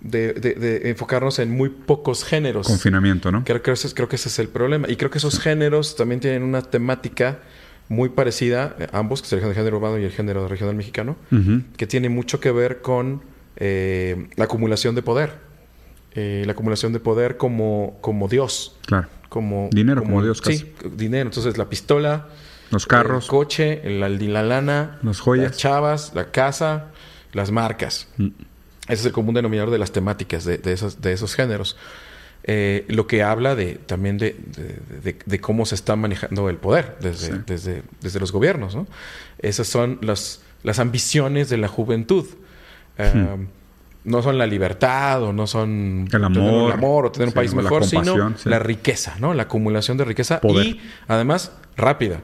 de, 0.00 0.32
de- 0.32 0.54
de 0.54 0.90
enfocarnos 0.90 1.38
en 1.38 1.50
muy 1.50 1.68
pocos 1.68 2.24
géneros. 2.24 2.66
Confinamiento, 2.66 3.30
¿no? 3.30 3.44
Creo, 3.44 3.62
creo 3.62 4.08
que 4.08 4.16
ese 4.16 4.28
es 4.28 4.38
el 4.38 4.48
problema. 4.48 4.88
Y 4.90 4.96
creo 4.96 5.10
que 5.10 5.18
esos 5.18 5.38
géneros 5.38 5.94
también 5.94 6.20
tienen 6.20 6.42
una 6.42 6.62
temática 6.62 7.38
muy 7.88 8.08
parecida, 8.08 8.74
eh, 8.78 8.86
ambos, 8.92 9.20
que 9.20 9.26
es 9.36 9.42
el 9.44 9.54
género 9.54 9.76
urbano 9.76 9.98
y 9.98 10.04
el 10.04 10.10
género 10.10 10.48
regional 10.48 10.74
mexicano, 10.74 11.16
que 11.76 11.86
tiene 11.86 12.08
mucho 12.08 12.40
que 12.40 12.50
ver 12.50 12.80
con 12.80 13.22
eh, 13.56 14.26
la 14.36 14.44
acumulación 14.44 14.94
de 14.94 15.02
poder. 15.02 15.32
Eh, 16.14 16.44
la 16.46 16.52
acumulación 16.52 16.92
de 16.94 17.00
poder 17.00 17.36
como, 17.36 17.98
como 18.00 18.26
Dios. 18.28 18.76
Claro. 18.86 19.08
Como, 19.28 19.68
Dinero 19.72 20.02
como 20.02 20.22
Dios, 20.22 20.40
Sí, 20.44 20.72
dinero. 20.96 21.28
Entonces 21.28 21.58
la 21.58 21.68
pistola, 21.68 22.28
Los 22.70 22.86
carros. 22.86 23.24
el 23.24 23.30
coche, 23.30 23.80
el- 23.84 24.00
la, 24.00 24.08
la 24.08 24.42
lana, 24.44 24.98
Las 25.02 25.20
joyas. 25.20 25.46
las 25.50 25.56
chavas, 25.58 26.12
la 26.14 26.30
casa, 26.30 26.92
las 27.34 27.50
marcas. 27.50 28.08
Mm. 28.16 28.28
Ese 28.84 28.92
es 28.94 29.06
el 29.06 29.12
común 29.12 29.34
denominador 29.34 29.70
de 29.70 29.78
las 29.78 29.92
temáticas 29.92 30.44
de, 30.44 30.58
de 30.58 30.72
esos, 30.72 31.00
de 31.00 31.12
esos 31.12 31.34
géneros. 31.34 31.76
Eh, 32.46 32.84
lo 32.88 33.06
que 33.06 33.22
habla 33.22 33.54
de 33.54 33.76
también 33.76 34.18
de, 34.18 34.36
de- 35.24 35.40
cómo 35.40 35.64
se 35.64 35.74
está 35.74 35.96
manejando 35.96 36.50
el 36.50 36.56
poder 36.58 36.98
desde, 37.00 37.26
Sí. 37.28 37.32
desde, 37.46 37.82
desde 38.02 38.20
los 38.20 38.32
gobiernos. 38.32 38.74
¿no? 38.76 38.86
Esas 39.38 39.66
son 39.66 39.98
las, 40.02 40.42
las 40.62 40.78
ambiciones 40.78 41.48
de 41.48 41.56
la 41.56 41.68
juventud. 41.68 42.26
Eh, 42.98 43.46
No 44.04 44.22
son 44.22 44.36
la 44.36 44.46
libertad 44.46 45.22
o 45.22 45.32
no 45.32 45.46
son 45.46 46.02
El 46.04 46.10
tener 46.10 46.26
amor. 46.26 46.66
el 46.66 46.72
amor 46.72 47.06
o 47.06 47.10
tener 47.12 47.28
un 47.28 47.32
Sí, 47.32 47.36
país 47.36 47.54
la 47.54 47.62
mejor, 47.62 47.86
sino 47.86 48.36
sí. 48.36 48.50
la 48.50 48.58
riqueza, 48.58 49.14
¿no? 49.18 49.32
La 49.32 49.44
acumulación 49.44 49.96
de 49.96 50.04
riqueza 50.04 50.42
Poder. 50.42 50.66
y 50.66 50.80
además 51.08 51.52
rápida. 51.78 52.20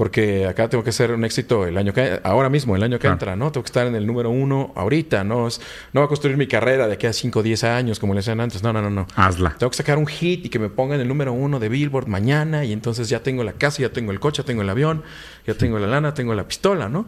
Porque 0.00 0.46
acá 0.46 0.66
tengo 0.70 0.82
que 0.82 0.92
ser 0.92 1.12
un 1.12 1.26
éxito 1.26 1.66
el 1.66 1.76
año 1.76 1.92
que 1.92 2.20
ahora 2.24 2.48
mismo, 2.48 2.74
el 2.74 2.82
año 2.82 2.98
que 2.98 3.06
entra, 3.12 3.36
¿no? 3.36 3.52
Tengo 3.52 3.64
que 3.64 3.68
estar 3.68 3.86
en 3.86 3.94
el 3.94 4.06
número 4.06 4.30
uno 4.30 4.72
ahorita, 4.74 5.24
¿no? 5.24 5.46
Es- 5.46 5.60
no 5.92 6.00
va 6.00 6.06
a 6.06 6.08
construir 6.08 6.38
mi 6.38 6.46
carrera 6.46 6.88
de 6.88 6.94
aquí 6.94 7.06
a 7.06 7.12
5 7.12 7.40
o 7.40 7.42
10 7.42 7.64
años, 7.64 7.98
como 8.00 8.14
le 8.14 8.20
decían 8.20 8.40
antes. 8.40 8.62
No, 8.62 8.72
no, 8.72 8.80
no, 8.80 8.88
no. 8.88 9.06
Hazla. 9.14 9.56
Tengo 9.58 9.68
que 9.70 9.76
sacar 9.76 9.98
un 9.98 10.06
hit 10.06 10.46
y 10.46 10.48
que 10.48 10.58
me 10.58 10.70
ponga 10.70 10.94
en 10.94 11.02
el 11.02 11.08
número 11.08 11.34
uno 11.34 11.60
de 11.60 11.68
Billboard 11.68 12.06
mañana 12.06 12.64
y 12.64 12.72
entonces 12.72 13.10
ya 13.10 13.22
tengo 13.22 13.44
la 13.44 13.52
casa, 13.52 13.82
ya 13.82 13.90
tengo 13.90 14.10
el 14.10 14.20
coche, 14.20 14.42
ya 14.42 14.46
tengo 14.46 14.62
el 14.62 14.70
avión, 14.70 15.02
ya 15.46 15.52
tengo 15.52 15.78
la 15.78 15.86
lana, 15.86 16.14
tengo 16.14 16.34
la 16.34 16.48
pistola, 16.48 16.88
¿no? 16.88 17.06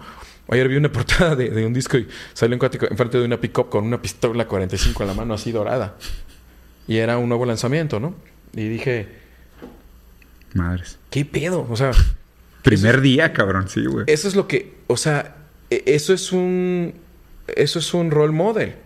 Ayer 0.50 0.68
vi 0.68 0.76
una 0.76 0.92
portada 0.92 1.34
de, 1.34 1.48
de 1.48 1.64
un 1.64 1.72
disco 1.72 1.96
y 1.96 2.06
salió 2.34 2.58
un 2.58 2.62
enfrente 2.90 3.18
de 3.18 3.24
una 3.24 3.40
pick-up 3.40 3.70
con 3.70 3.84
una 3.86 4.02
pistola 4.02 4.46
45 4.46 5.02
en 5.02 5.06
la 5.06 5.14
mano 5.14 5.32
así 5.32 5.50
dorada. 5.50 5.96
Y 6.86 6.98
era 6.98 7.16
un 7.16 7.26
nuevo 7.26 7.46
lanzamiento, 7.46 7.98
¿no? 8.00 8.14
Y 8.54 8.68
dije, 8.68 9.08
Madres. 10.52 10.98
¿Qué 11.08 11.24
pedo? 11.24 11.66
O 11.70 11.76
sea. 11.78 11.92
Primer 12.62 13.00
día, 13.00 13.32
cabrón, 13.32 13.68
sí, 13.68 13.84
güey. 13.84 14.04
Eso 14.08 14.28
es 14.28 14.36
lo 14.36 14.46
que. 14.46 14.74
O 14.86 14.96
sea, 14.96 15.36
e, 15.70 15.82
eso 15.86 16.14
es 16.14 16.32
un. 16.32 16.94
Eso 17.48 17.78
es 17.78 17.94
un 17.94 18.10
role 18.10 18.32
model. 18.32 18.76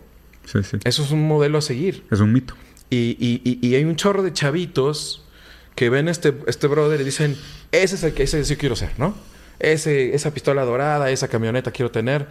Sí, 0.45 0.63
sí. 0.63 0.79
Eso 0.85 1.03
es 1.03 1.11
un 1.11 1.27
modelo 1.27 1.59
a 1.59 1.63
seguir. 1.63 2.05
Es 2.11 2.21
un 2.21 2.33
mito. 2.33 2.55
Y, 2.89 3.17
y, 3.19 3.43
y, 3.45 3.67
y 3.67 3.75
hay 3.75 3.85
un 3.85 3.97
chorro 3.97 4.23
de 4.23 4.33
chavitos 4.33 5.27
que 5.75 5.91
ven 5.91 6.09
este, 6.09 6.35
este 6.47 6.67
brother 6.67 7.01
y 7.01 7.05
dicen, 7.05 7.37
ese 7.71 7.97
es 7.97 8.03
el 8.03 8.15
que 8.15 8.23
ese 8.23 8.43
yo 8.43 8.57
quiero 8.57 8.75
ser, 8.77 8.91
¿no? 8.99 9.15
Ese, 9.59 10.15
esa 10.15 10.33
pistola 10.33 10.65
dorada, 10.65 11.11
esa 11.11 11.29
camioneta 11.29 11.71
quiero 11.71 11.91
tener. 11.91 12.27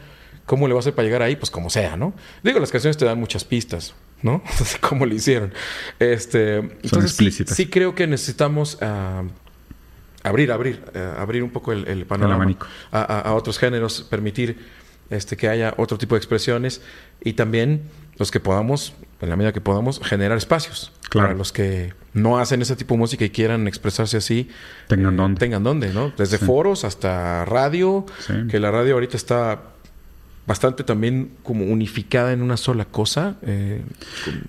¿Cómo 0.45 0.67
le 0.67 0.73
va 0.73 0.79
a 0.79 0.81
hacer 0.81 0.93
para 0.93 1.05
llegar 1.05 1.21
ahí? 1.21 1.35
Pues 1.35 1.49
como 1.49 1.69
sea, 1.69 1.95
¿no? 1.97 2.13
Digo, 2.43 2.59
las 2.59 2.71
canciones 2.71 2.97
te 2.97 3.05
dan 3.05 3.19
muchas 3.19 3.43
pistas, 3.43 3.95
¿no? 4.21 4.43
¿Cómo 4.81 5.05
lo 5.05 5.13
hicieron? 5.15 5.53
Este, 5.99 6.57
entonces, 6.57 7.11
sí, 7.11 7.25
explícitas. 7.25 7.55
sí 7.55 7.67
creo 7.67 7.95
que 7.95 8.05
necesitamos 8.05 8.77
ah, 8.81 9.23
abrir, 10.25 10.51
abrir, 10.51 10.83
eh, 10.93 11.13
abrir 11.17 11.43
un 11.43 11.49
poco 11.51 11.71
el, 11.71 11.87
el 11.87 12.05
panorama 12.05 12.45
a, 12.91 13.01
a- 13.01 13.19
a 13.21 13.33
otros 13.33 13.57
géneros, 13.59 14.01
permitir 14.09 14.57
este, 15.09 15.37
que 15.37 15.47
haya 15.49 15.73
otro 15.77 15.97
tipo 15.97 16.15
de 16.15 16.19
expresiones 16.19 16.81
y 17.23 17.33
también 17.33 17.83
los 18.17 18.31
que 18.31 18.39
podamos, 18.39 18.93
en 19.21 19.29
la 19.29 19.35
medida 19.35 19.53
que 19.53 19.61
podamos, 19.61 19.99
generar 20.03 20.37
espacios 20.37 20.91
Claro. 21.09 21.27
para 21.27 21.37
los 21.37 21.51
que 21.53 21.93
no 22.13 22.39
hacen 22.39 22.61
ese 22.61 22.75
tipo 22.75 22.95
de 22.95 22.99
música 22.99 23.23
y 23.25 23.29
quieran 23.29 23.67
expresarse 23.67 24.17
así. 24.17 24.49
Tengan 24.87 25.13
eh, 25.13 25.17
dónde. 25.17 25.39
Tengan 25.39 25.63
dónde, 25.63 25.93
¿no? 25.93 26.11
Desde 26.17 26.37
Sí. 26.39 26.45
foros 26.45 26.83
hasta 26.83 27.45
radio, 27.45 28.05
Sí. 28.19 28.33
que 28.49 28.59
la 28.59 28.71
radio 28.71 28.95
ahorita 28.95 29.15
está 29.15 29.61
bastante 30.47 30.83
también 30.83 31.31
como 31.43 31.65
unificada 31.65 32.31
en 32.33 32.41
una 32.41 32.57
sola 32.57 32.85
cosa. 32.85 33.35
eh, 33.41 33.81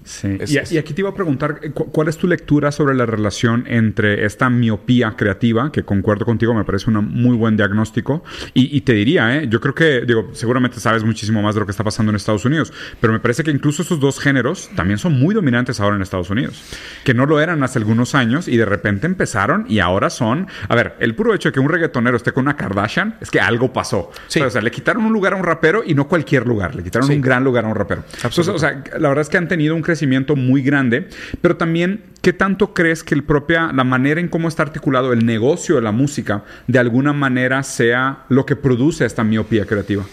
Sí. 0.05 0.37
es- 0.41 0.53
y, 0.53 0.59
es- 0.59 0.73
y 0.73 0.79
aquí 0.79 0.93
te 0.95 1.01
iba 1.01 1.11
a 1.11 1.15
preguntar, 1.15 1.61
eh, 1.63 1.71
cu- 1.71 1.91
¿cuál 1.91 2.09
es 2.09 2.17
tu 2.19 2.27
lectura 2.27 2.71
sobre 2.73 2.95
la 2.95 3.07
relación 3.07 3.65
entre 3.67 4.25
esta 4.27 4.51
miopía 4.51 5.15
creativa, 5.17 5.73
que 5.73 5.83
concuerdo 5.85 6.25
contigo, 6.25 6.55
me 6.55 6.65
parece 6.65 6.91
un 6.91 6.97
muy 7.13 7.37
buen 7.37 7.57
diagnóstico? 7.57 8.23
Y, 8.55 8.77
y 8.77 8.81
te 8.83 8.93
diría, 8.93 9.37
¿eh? 9.37 9.49
yo 9.49 9.61
creo 9.61 9.75
que, 9.75 10.03
digo, 10.07 10.31
seguramente 10.33 10.81
sabes 10.81 11.03
muchísimo 11.05 11.41
más 11.43 11.55
de 11.55 11.61
lo 11.61 11.67
que 11.67 11.71
está 11.73 11.85
pasando 11.85 12.11
en 12.11 12.17
Estados 12.17 12.45
Unidos, 12.45 12.73
pero 13.01 13.13
me 13.13 13.21
parece 13.21 13.43
que 13.43 13.51
incluso 13.51 13.83
estos 13.83 13.99
dos 14.01 14.21
géneros 14.21 14.71
también 14.77 14.99
son 14.99 15.19
muy 15.19 15.35
dominantes 15.35 15.81
ahora 15.81 15.97
en 15.97 16.03
Estados 16.03 16.31
Unidos, 16.31 16.63
que 17.05 17.15
no 17.15 17.27
lo 17.27 17.41
eran 17.41 17.63
hace 17.63 17.79
algunos 17.79 18.15
años 18.15 18.49
y 18.49 18.57
de 18.57 18.65
repente 18.67 19.07
empezaron 19.07 19.65
y 19.69 19.79
ahora 19.79 20.11
son, 20.11 20.47
a 20.69 20.75
ver, 20.75 20.95
el 21.01 21.15
puro 21.15 21.35
hecho 21.35 21.49
de 21.49 21.53
que 21.55 21.61
un 21.61 21.69
reggaetonero 21.69 22.17
esté 22.17 22.33
con 22.33 22.43
una 22.45 22.57
Kardashian 22.57 23.17
es 23.21 23.31
que 23.31 23.41
algo 23.41 23.73
pasó. 23.73 24.11
Sí. 24.29 24.41
O 24.41 24.51
sea, 24.51 24.61
le 24.63 24.71
quitaron 24.71 25.05
un 25.05 25.13
lugar 25.13 25.33
a 25.33 25.37
un 25.37 25.45
rapero 25.45 25.83
y 25.87 25.95
no 25.95 26.09
cualquier 26.09 26.47
lugar, 26.47 26.75
le 26.75 26.83
quitaron 26.83 27.09
Sí. 27.09 27.15
un 27.15 27.21
gran 27.21 27.45
lugar 27.45 27.65
a 27.65 27.69
un 27.69 27.75
rapero. 27.75 28.03
Entonces, 28.17 28.49
o 28.49 28.59
sea, 28.59 28.83
la 28.99 29.09
verdad 29.09 29.23
es 29.23 29.29
que 29.29 29.37
han 29.39 29.49
tenido 29.49 29.75
un 29.75 29.83
crecimiento 29.83 30.37
muy 30.37 30.63
grande, 30.63 31.09
pero 31.41 31.57
también, 31.57 32.05
¿qué 32.23 32.33
tanto 32.33 32.75
crees 32.75 33.03
que 33.05 33.15
el 33.15 33.23
propia, 33.25 33.71
la 33.73 33.85
manera 33.85 34.21
en 34.21 34.29
cómo 34.29 34.49
está 34.49 34.63
articulado 34.63 35.13
el 35.13 35.25
negocio 35.25 35.77
de 35.77 35.83
la 35.83 35.93
música, 35.93 36.45
de 36.67 36.79
alguna 36.79 37.13
manera 37.13 37.63
sea 37.63 38.25
lo 38.29 38.45
que 38.47 38.57
produce 38.57 39.05
esta 39.05 39.25
miopía 39.25 39.65
creativa? 39.67 40.05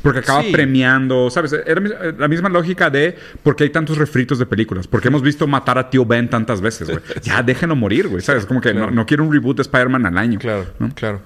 Porque 0.00 0.20
acaba 0.20 0.42
Sí. 0.42 0.50
premiando, 0.50 1.28
¿sabes? 1.28 1.52
Era 1.52 1.78
mis- 1.78 1.92
la 2.18 2.26
misma 2.26 2.48
lógica 2.48 2.88
de 2.88 3.14
por 3.42 3.54
qué 3.54 3.64
hay 3.64 3.70
tantos 3.70 3.98
refritos 3.98 4.38
de 4.38 4.46
películas. 4.46 4.86
Porque 4.86 5.08
hemos 5.08 5.20
visto 5.22 5.46
matar 5.46 5.76
a 5.76 5.90
tío 5.90 6.06
Ben 6.06 6.30
tantas 6.30 6.62
veces, 6.62 6.88
güey. 6.88 7.00
Ya 7.22 7.42
déjenlo 7.42 7.76
morir, 7.76 8.08
güey. 8.08 8.22
¿Sabes? 8.22 8.46
Como 8.46 8.62
que 8.62 8.72
no, 8.72 8.90
no 8.90 9.04
quiero 9.04 9.22
un 9.22 9.30
reboot 9.30 9.56
de 9.58 9.62
Spider-Man 9.62 10.06
al 10.06 10.16
año. 10.16 10.38
Claro, 10.38 10.64
¿no? 10.78 10.88
claro. 10.94 11.20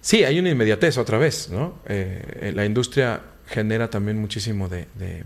Sí, 0.00 0.24
hay 0.24 0.38
una 0.38 0.50
inmediatez 0.50 0.96
otra 0.98 1.18
vez, 1.18 1.50
¿no? 1.50 1.78
Eh, 1.86 2.22
eh, 2.40 2.52
la 2.54 2.64
industria 2.64 3.20
genera 3.46 3.88
también 3.90 4.18
muchísimo 4.20 4.68
de, 4.68 4.86
de- 4.94 5.24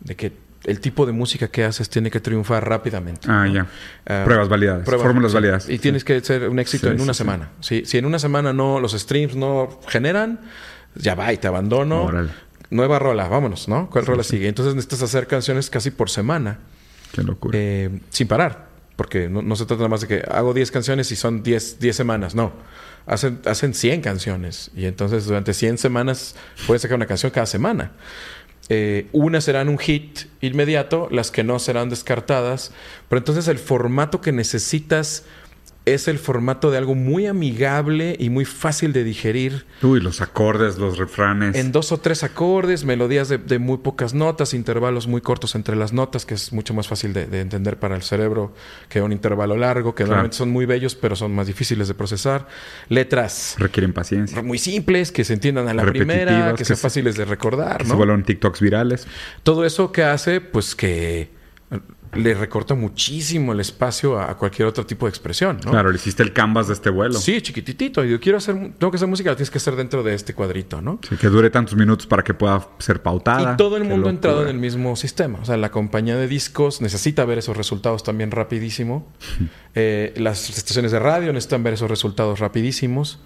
de 0.00 0.14
que 0.16 0.32
el 0.64 0.80
tipo 0.80 1.04
de 1.06 1.12
música 1.12 1.48
que 1.48 1.62
haces 1.64 1.88
tiene 1.90 2.10
que 2.10 2.20
triunfar 2.20 2.66
rápidamente. 2.68 3.26
Ah, 3.30 3.44
¿no? 3.46 3.52
ya. 3.54 3.66
Ah, 4.06 4.22
Pruebas 4.24 4.48
validadas. 4.48 4.84
Fórmulas 4.86 5.30
sí. 5.32 5.34
validadas. 5.34 5.68
Y 5.68 5.78
tienes 5.78 6.04
que 6.04 6.20
ser 6.20 6.48
un 6.48 6.58
éxito 6.58 6.88
Sí, 6.88 6.94
en 6.94 7.00
una 7.02 7.12
sí. 7.14 7.18
semana. 7.18 7.50
Si, 7.60 7.84
si 7.84 7.98
en 7.98 8.06
una 8.06 8.18
semana 8.18 8.52
no 8.52 8.80
los 8.80 8.92
streams 8.92 9.36
no 9.36 9.80
generan, 9.88 10.40
ya 10.94 11.14
va 11.14 11.32
y 11.32 11.36
te 11.38 11.48
abandono. 11.48 12.04
Órale. 12.04 12.30
Nueva 12.70 12.98
rola, 12.98 13.28
vámonos, 13.28 13.68
¿no? 13.68 13.88
¿Cuál 13.90 14.06
rola 14.06 14.22
sigue? 14.24 14.48
Entonces 14.48 14.74
necesitas 14.74 15.02
hacer 15.02 15.26
canciones 15.26 15.68
casi 15.70 15.90
por 15.90 16.08
semana. 16.10 16.58
Qué 17.12 17.22
locura. 17.22 17.56
Eh, 17.58 17.90
sin 18.10 18.26
parar. 18.26 18.68
Porque 18.96 19.28
no, 19.28 19.56
se 19.56 19.66
trata 19.66 19.80
nada 19.80 19.88
más 19.88 20.02
de 20.02 20.08
que 20.08 20.24
hago 20.30 20.54
10 20.54 20.70
canciones 20.70 21.10
y 21.10 21.16
son 21.16 21.42
10, 21.42 21.80
10 21.80 21.96
semanas. 21.96 22.34
No. 22.34 22.52
Hacen, 23.06 23.40
hacen 23.44 23.74
100 23.74 24.00
canciones. 24.00 24.70
Y 24.76 24.86
entonces 24.86 25.26
durante 25.26 25.52
100 25.52 25.78
semanas 25.78 26.36
pueden 26.66 26.80
sacar 26.80 26.96
una 26.96 27.06
canción 27.06 27.32
cada 27.32 27.46
semana. 27.46 27.92
Eh, 28.70 29.08
unas 29.12 29.44
serán 29.44 29.68
un 29.68 29.78
hit 29.78 30.20
inmediato, 30.40 31.08
las 31.10 31.30
que 31.30 31.44
no 31.44 31.58
serán 31.58 31.90
descartadas. 31.90 32.72
Pero 33.08 33.18
entonces 33.18 33.48
el 33.48 33.58
formato 33.58 34.20
que 34.20 34.32
necesitas 34.32 35.24
es 35.86 36.08
el 36.08 36.18
formato 36.18 36.70
de 36.70 36.78
algo 36.78 36.94
muy 36.94 37.26
amigable 37.26 38.16
y 38.18 38.30
muy 38.30 38.46
fácil 38.46 38.94
de 38.94 39.04
digerir. 39.04 39.66
Uy, 39.82 40.00
los 40.00 40.22
acordes, 40.22 40.78
los 40.78 40.96
refranes. 40.96 41.56
En 41.56 41.72
dos 41.72 41.92
o 41.92 41.98
tres 41.98 42.22
acordes, 42.22 42.84
melodías 42.86 43.28
de, 43.28 43.36
de 43.36 43.58
muy 43.58 43.76
pocas 43.76 44.14
notas, 44.14 44.54
intervalos 44.54 45.06
muy 45.06 45.20
cortos 45.20 45.54
entre 45.54 45.76
las 45.76 45.92
notas, 45.92 46.24
que 46.24 46.32
es 46.34 46.54
mucho 46.54 46.72
más 46.72 46.88
fácil 46.88 47.12
de, 47.12 47.26
de 47.26 47.40
entender 47.42 47.78
para 47.78 47.96
el 47.96 48.02
cerebro 48.02 48.54
que 48.88 49.02
un 49.02 49.12
intervalo 49.12 49.58
largo, 49.58 49.94
que 49.94 50.04
Claro. 50.04 50.12
normalmente 50.12 50.36
son 50.38 50.50
muy 50.50 50.64
bellos, 50.64 50.94
pero 50.94 51.16
son 51.16 51.34
más 51.34 51.46
difíciles 51.48 51.86
de 51.86 51.92
procesar. 51.94 52.48
Letras 52.88 53.56
Requieren 53.58 53.92
paciencia. 53.92 54.40
muy 54.42 54.56
simples, 54.58 55.12
que 55.12 55.22
se 55.24 55.34
entiendan 55.34 55.68
a 55.68 55.74
la 55.74 55.84
primera, 55.84 56.52
que 56.52 56.58
que 56.58 56.64
sean 56.64 56.76
se- 56.78 56.82
fáciles 56.82 57.16
de 57.16 57.26
recordar, 57.26 57.78
Que 57.78 57.84
se 57.84 57.90
¿no? 57.90 57.96
vuelvan 57.98 58.22
TikToks 58.24 58.60
virales. 58.60 59.06
Todo 59.42 59.64
eso 59.66 59.92
que 59.92 60.02
hace, 60.04 60.40
pues 60.40 60.74
que 60.74 61.28
le 62.16 62.34
recorta 62.34 62.74
muchísimo 62.74 63.52
el 63.52 63.60
espacio 63.60 64.18
a, 64.18 64.30
a 64.30 64.36
cualquier 64.36 64.68
otro 64.68 64.84
tipo 64.86 65.06
de 65.06 65.10
expresión, 65.10 65.60
¿no? 65.64 65.70
Claro, 65.70 65.90
le 65.90 65.96
hiciste 65.96 66.22
el 66.22 66.32
canvas 66.32 66.68
de 66.68 66.74
este 66.74 66.90
vuelo. 66.90 67.14
Sí, 67.14 67.40
chiquititito. 67.40 68.04
Y 68.04 68.10
yo 68.10 68.20
quiero 68.20 68.38
hacer, 68.38 68.54
tengo 68.78 68.90
que 68.90 68.96
hacer 68.96 69.08
música, 69.08 69.30
la 69.30 69.36
tienes 69.36 69.50
que 69.50 69.58
hacer 69.58 69.76
dentro 69.76 70.02
de 70.02 70.14
este 70.14 70.34
cuadrito, 70.34 70.80
¿no? 70.80 70.98
Sí, 71.08 71.16
que 71.16 71.28
dure 71.28 71.50
tantos 71.50 71.76
minutos 71.76 72.06
para 72.06 72.22
que 72.22 72.34
pueda 72.34 72.68
ser 72.78 73.02
pautada. 73.02 73.54
Y 73.54 73.56
todo 73.56 73.76
el 73.76 73.84
mundo 73.84 74.08
ha 74.08 74.10
entrado 74.10 74.42
en 74.42 74.48
el 74.48 74.58
mismo 74.58 74.96
sistema. 74.96 75.38
O 75.40 75.44
sea, 75.44 75.56
la 75.56 75.70
compañía 75.70 76.16
de 76.16 76.28
discos 76.28 76.80
necesita 76.80 77.24
ver 77.24 77.38
esos 77.38 77.56
resultados 77.56 78.02
también 78.02 78.30
rapidísimo. 78.30 79.06
Eh, 79.76 80.14
las 80.16 80.50
estaciones 80.50 80.92
de 80.92 81.00
radio 81.00 81.32
necesitan 81.32 81.64
ver 81.64 81.74
esos 81.74 81.90
resultados 81.90 82.38
rapidísimos. 82.38 83.18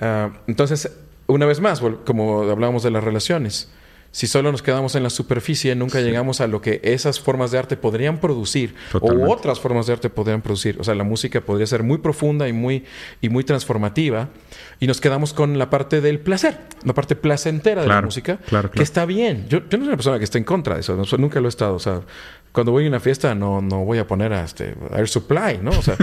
Ah, 0.00 0.30
entonces, 0.46 0.90
una 1.26 1.44
vez 1.44 1.60
más, 1.60 1.82
como 2.06 2.50
hablábamos 2.50 2.82
de 2.82 2.90
las 2.90 3.04
relaciones, 3.04 3.70
si 4.12 4.26
solo 4.26 4.52
nos 4.52 4.62
quedamos 4.62 4.94
en 4.94 5.02
la 5.02 5.10
superficie, 5.10 5.74
nunca 5.74 6.00
llegamos 6.00 6.42
a 6.42 6.46
lo 6.46 6.60
que 6.60 6.80
esas 6.84 7.18
formas 7.18 7.50
de 7.50 7.58
arte 7.58 7.78
podrían 7.78 8.18
producir 8.18 8.74
Totalmente. 8.92 9.26
o 9.26 9.32
otras 9.32 9.58
formas 9.58 9.86
de 9.86 9.94
arte 9.94 10.10
podrían 10.10 10.42
producir. 10.42 10.76
O 10.78 10.84
sea, 10.84 10.94
la 10.94 11.02
música 11.02 11.40
podría 11.40 11.66
ser 11.66 11.82
muy 11.82 11.98
profunda 11.98 12.46
y 12.46 12.52
muy, 12.52 12.84
y 13.22 13.30
muy 13.30 13.42
transformativa 13.42 14.28
y 14.80 14.86
nos 14.86 15.00
quedamos 15.00 15.32
con 15.32 15.58
la 15.58 15.70
parte 15.70 16.02
del 16.02 16.20
placer, 16.20 16.58
la 16.84 16.92
parte 16.92 17.16
placentera 17.16 17.82
de 17.82 17.88
la 17.88 18.02
música, 18.02 18.36
claro, 18.48 18.70
que 18.70 18.82
está 18.82 19.06
bien. 19.06 19.46
Yo, 19.48 19.60
yo 19.68 19.78
no 19.78 19.84
soy 19.84 19.88
una 19.88 19.96
persona 19.96 20.18
que 20.18 20.24
esté 20.24 20.38
en 20.38 20.44
contra 20.44 20.74
de 20.74 20.80
eso, 20.80 20.94
no, 20.94 21.04
nunca 21.18 21.40
lo 21.40 21.46
he 21.46 21.48
estado. 21.48 21.74
O 21.74 21.78
sea, 21.78 22.02
cuando 22.52 22.70
voy 22.72 22.84
a 22.84 22.88
una 22.88 23.00
fiesta 23.00 23.34
no, 23.34 23.62
no 23.62 23.84
voy 23.84 23.98
a 23.98 24.06
poner 24.06 24.32
a 24.34 24.44
este, 24.44 24.74
Air 24.94 25.08
Supply, 25.08 25.58
¿no? 25.62 25.70
O 25.70 25.82
sea, 25.82 25.96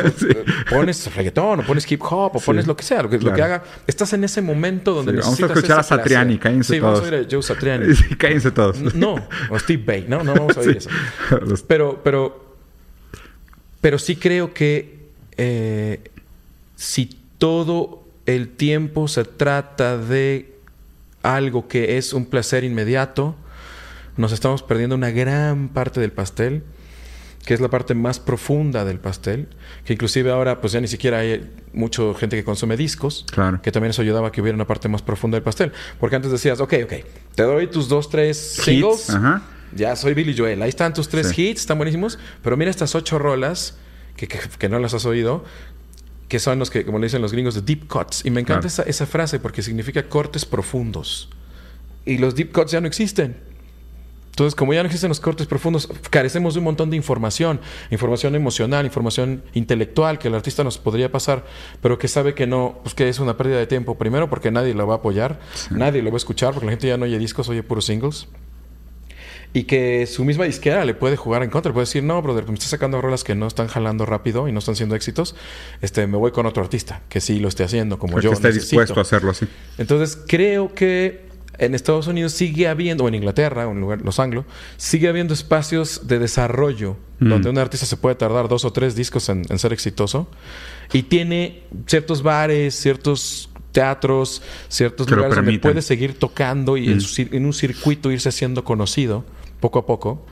pones 0.70 1.12
reggaetón 1.14 1.60
o 1.60 1.62
pones 1.64 1.90
hip 1.90 2.00
hop 2.02 2.36
o 2.36 2.40
pones 2.40 2.68
lo 2.68 2.76
que 2.76 2.84
sea, 2.84 3.02
lo 3.02 3.10
que, 3.10 3.18
lo 3.18 3.34
que 3.34 3.42
haga. 3.42 3.64
Estás 3.86 4.12
en 4.12 4.22
ese 4.22 4.42
momento 4.42 4.94
donde 4.94 5.12
Sí, 5.12 5.18
vamos 5.18 5.26
a 5.26 5.30
necesitas 5.30 5.56
escuchar 5.56 5.80
a. 5.80 5.82
Satriani, 5.82 6.38
cállense 6.38 6.74
Sí, 6.74 6.80
vamos 6.80 7.00
todos. 7.00 7.12
a 7.12 7.16
oír 7.16 7.26
a 7.26 7.28
Joe 7.30 7.42
Satriani. 7.42 7.94
Sí, 8.02 8.14
cállense 8.16 8.50
todos. 8.52 8.94
No, 8.94 9.16
o 9.50 9.58
Steve 9.58 9.82
Bay, 9.84 10.06
no, 10.08 10.22
no 10.22 10.34
vamos 10.34 10.56
a 10.56 10.60
oír 10.60 10.76
eso. 10.76 10.90
Pero, 11.66 12.00
pero, 12.02 12.56
pero 13.80 13.98
sí 13.98 14.16
creo 14.16 14.54
que 14.54 15.08
eh, 15.36 16.00
si 16.76 17.18
todo 17.38 18.04
el 18.26 18.48
tiempo 18.48 19.08
se 19.08 19.24
trata 19.24 19.98
de 19.98 20.52
algo 21.22 21.66
que 21.66 21.98
es 21.98 22.12
un 22.12 22.26
placer 22.26 22.64
inmediato, 22.64 23.34
nos 24.16 24.32
estamos 24.32 24.62
perdiendo 24.62 24.94
una 24.96 25.10
gran 25.10 25.68
parte 25.68 26.00
del 26.00 26.12
pastel, 26.12 26.62
que 27.44 27.54
es 27.54 27.60
la 27.60 27.68
parte 27.68 27.94
más 27.94 28.20
profunda 28.20 28.84
del 28.84 29.00
pastel, 29.00 29.48
que 29.84 29.94
inclusive 29.94 30.30
ahora 30.30 30.60
pues 30.60 30.72
ya 30.72 30.80
ni 30.80 30.86
siquiera 30.86 31.18
hay 31.18 31.50
mucha 31.72 32.02
gente 32.14 32.36
que 32.36 32.44
consume 32.44 32.76
discos, 32.76 33.26
Claro. 33.32 33.60
que 33.62 33.72
también 33.72 33.90
eso 33.90 34.02
ayudaba 34.02 34.28
a 34.28 34.32
que 34.32 34.40
hubiera 34.40 34.54
una 34.54 34.66
parte 34.66 34.88
más 34.88 35.02
profunda 35.02 35.36
del 35.36 35.42
pastel, 35.42 35.72
porque 35.98 36.14
antes 36.16 36.30
decías, 36.30 36.60
ok, 36.60 36.74
ok, 36.84 36.92
te 37.34 37.42
doy 37.42 37.66
tus 37.66 37.88
dos, 37.88 38.08
tres 38.10 38.36
singles, 38.38 39.10
Ajá. 39.10 39.42
ya 39.74 39.96
soy 39.96 40.14
Billy 40.14 40.36
Joel. 40.36 40.62
Ahí 40.62 40.68
están 40.68 40.94
tus 40.94 41.08
tres 41.08 41.28
Sí. 41.30 41.48
hits, 41.48 41.62
están 41.62 41.78
buenísimos. 41.78 42.18
Pero 42.42 42.56
mira 42.56 42.70
estas 42.70 42.94
ocho 42.94 43.18
rolas 43.18 43.76
que, 44.16 44.28
que- 44.28 44.38
que 44.58 44.68
no 44.68 44.78
las 44.78 44.94
has 44.94 45.04
oído, 45.06 45.44
que 46.28 46.38
son 46.38 46.58
los 46.60 46.70
que, 46.70 46.84
como 46.84 46.98
le 46.98 47.06
dicen 47.06 47.22
los 47.22 47.32
gringos, 47.32 47.54
de 47.56 47.62
deep 47.62 47.88
cuts. 47.88 48.24
Y 48.24 48.30
me 48.30 48.40
encanta 48.40 48.60
Claro. 48.60 48.68
esa, 48.68 48.82
esa 48.84 49.06
frase 49.06 49.40
porque 49.40 49.62
significa 49.62 50.04
cortes 50.04 50.44
profundos. 50.44 51.28
Y 52.06 52.18
los 52.18 52.34
deep 52.36 52.52
cuts 52.52 52.70
ya 52.70 52.80
no 52.80 52.86
existen. 52.86 53.36
Entonces, 54.32 54.54
como 54.54 54.72
ya 54.72 54.82
no 54.82 54.86
existen 54.86 55.10
los 55.10 55.20
cortes 55.20 55.46
profundos, 55.46 55.86
carecemos 56.08 56.54
de 56.54 56.60
un 56.60 56.64
montón 56.64 56.88
de 56.88 56.96
información, 56.96 57.60
información 57.90 58.34
emocional, 58.34 58.86
información 58.86 59.42
intelectual 59.52 60.18
que 60.18 60.28
el 60.28 60.34
artista 60.34 60.64
nos 60.64 60.78
podría 60.78 61.12
pasar, 61.12 61.44
pero 61.82 61.98
que 61.98 62.08
sabe 62.08 62.32
que 62.32 62.46
no, 62.46 62.80
pues 62.82 62.94
que 62.94 63.10
es 63.10 63.18
una 63.18 63.36
pérdida 63.36 63.58
de 63.58 63.66
tiempo. 63.66 63.98
Primero, 63.98 64.30
porque 64.30 64.50
nadie 64.50 64.72
lo 64.72 64.86
va 64.86 64.94
a 64.94 64.96
apoyar, 64.98 65.38
nadie 65.70 66.00
lo 66.00 66.10
va 66.10 66.16
a 66.16 66.16
escuchar, 66.16 66.54
porque 66.54 66.64
la 66.64 66.72
gente 66.72 66.88
ya 66.88 66.96
no 66.96 67.04
oye 67.04 67.18
discos, 67.18 67.50
oye 67.50 67.62
puros 67.62 67.84
singles. 67.84 68.26
y 69.52 69.64
que 69.64 70.06
su 70.06 70.24
misma 70.24 70.46
disquera 70.46 70.82
le 70.86 70.94
puede 70.94 71.18
jugar 71.18 71.42
en 71.42 71.50
contra. 71.50 71.68
Le 71.68 71.74
puede 71.74 71.84
decir, 71.84 72.02
no, 72.02 72.22
brother, 72.22 72.48
me 72.48 72.54
estás 72.54 72.70
sacando 72.70 73.02
rolas 73.02 73.24
que 73.24 73.34
no 73.34 73.46
están 73.46 73.68
jalando 73.68 74.06
rápido 74.06 74.48
y 74.48 74.52
no 74.52 74.60
están 74.60 74.76
siendo 74.76 74.94
éxitos. 74.94 75.34
Este, 75.82 76.06
me 76.06 76.16
voy 76.16 76.30
con 76.30 76.46
otro 76.46 76.62
artista 76.62 77.02
que 77.10 77.20
sí 77.20 77.38
lo 77.38 77.48
esté 77.48 77.64
haciendo 77.64 77.98
como 77.98 78.18
yo. 78.18 78.30
Que 78.30 78.36
esté 78.36 78.52
dispuesto 78.52 78.98
a 78.98 79.02
hacerlo 79.02 79.32
así. 79.32 79.46
Entonces, 79.76 80.18
creo 80.26 80.72
que 80.74 81.31
en 81.58 81.74
Estados 81.74 82.06
Unidos 82.06 82.32
sigue 82.32 82.66
habiendo, 82.68 83.04
o 83.04 83.08
en 83.08 83.14
Inglaterra, 83.14 83.66
o 83.68 83.72
en 83.72 83.80
lugar, 83.80 84.00
los 84.02 84.18
anglo, 84.18 84.44
sigue 84.76 85.08
habiendo 85.08 85.34
espacios 85.34 86.06
de 86.06 86.18
desarrollo 86.18 86.96
Mm. 87.20 87.28
donde 87.28 87.50
un 87.50 87.58
artista 87.58 87.86
se 87.86 87.96
puede 87.96 88.16
tardar 88.16 88.48
dos 88.48 88.64
o 88.64 88.72
tres 88.72 88.96
discos 88.96 89.28
en, 89.28 89.42
en 89.48 89.58
ser 89.60 89.72
exitoso 89.72 90.26
y 90.92 91.04
tiene 91.04 91.62
ciertos 91.86 92.22
bares, 92.24 92.74
ciertos 92.74 93.48
teatros, 93.70 94.42
ciertos 94.68 95.06
Que 95.06 95.14
lugares 95.14 95.36
donde 95.36 95.58
puede 95.60 95.82
seguir 95.82 96.18
tocando 96.18 96.76
y 96.76 96.88
en, 96.90 96.96
Mm. 96.96 97.00
su 97.00 97.22
en 97.22 97.46
un 97.46 97.52
circuito 97.52 98.10
irse 98.10 98.28
haciendo 98.28 98.64
conocido 98.64 99.24
poco 99.60 99.78
a 99.78 99.86
poco. 99.86 100.26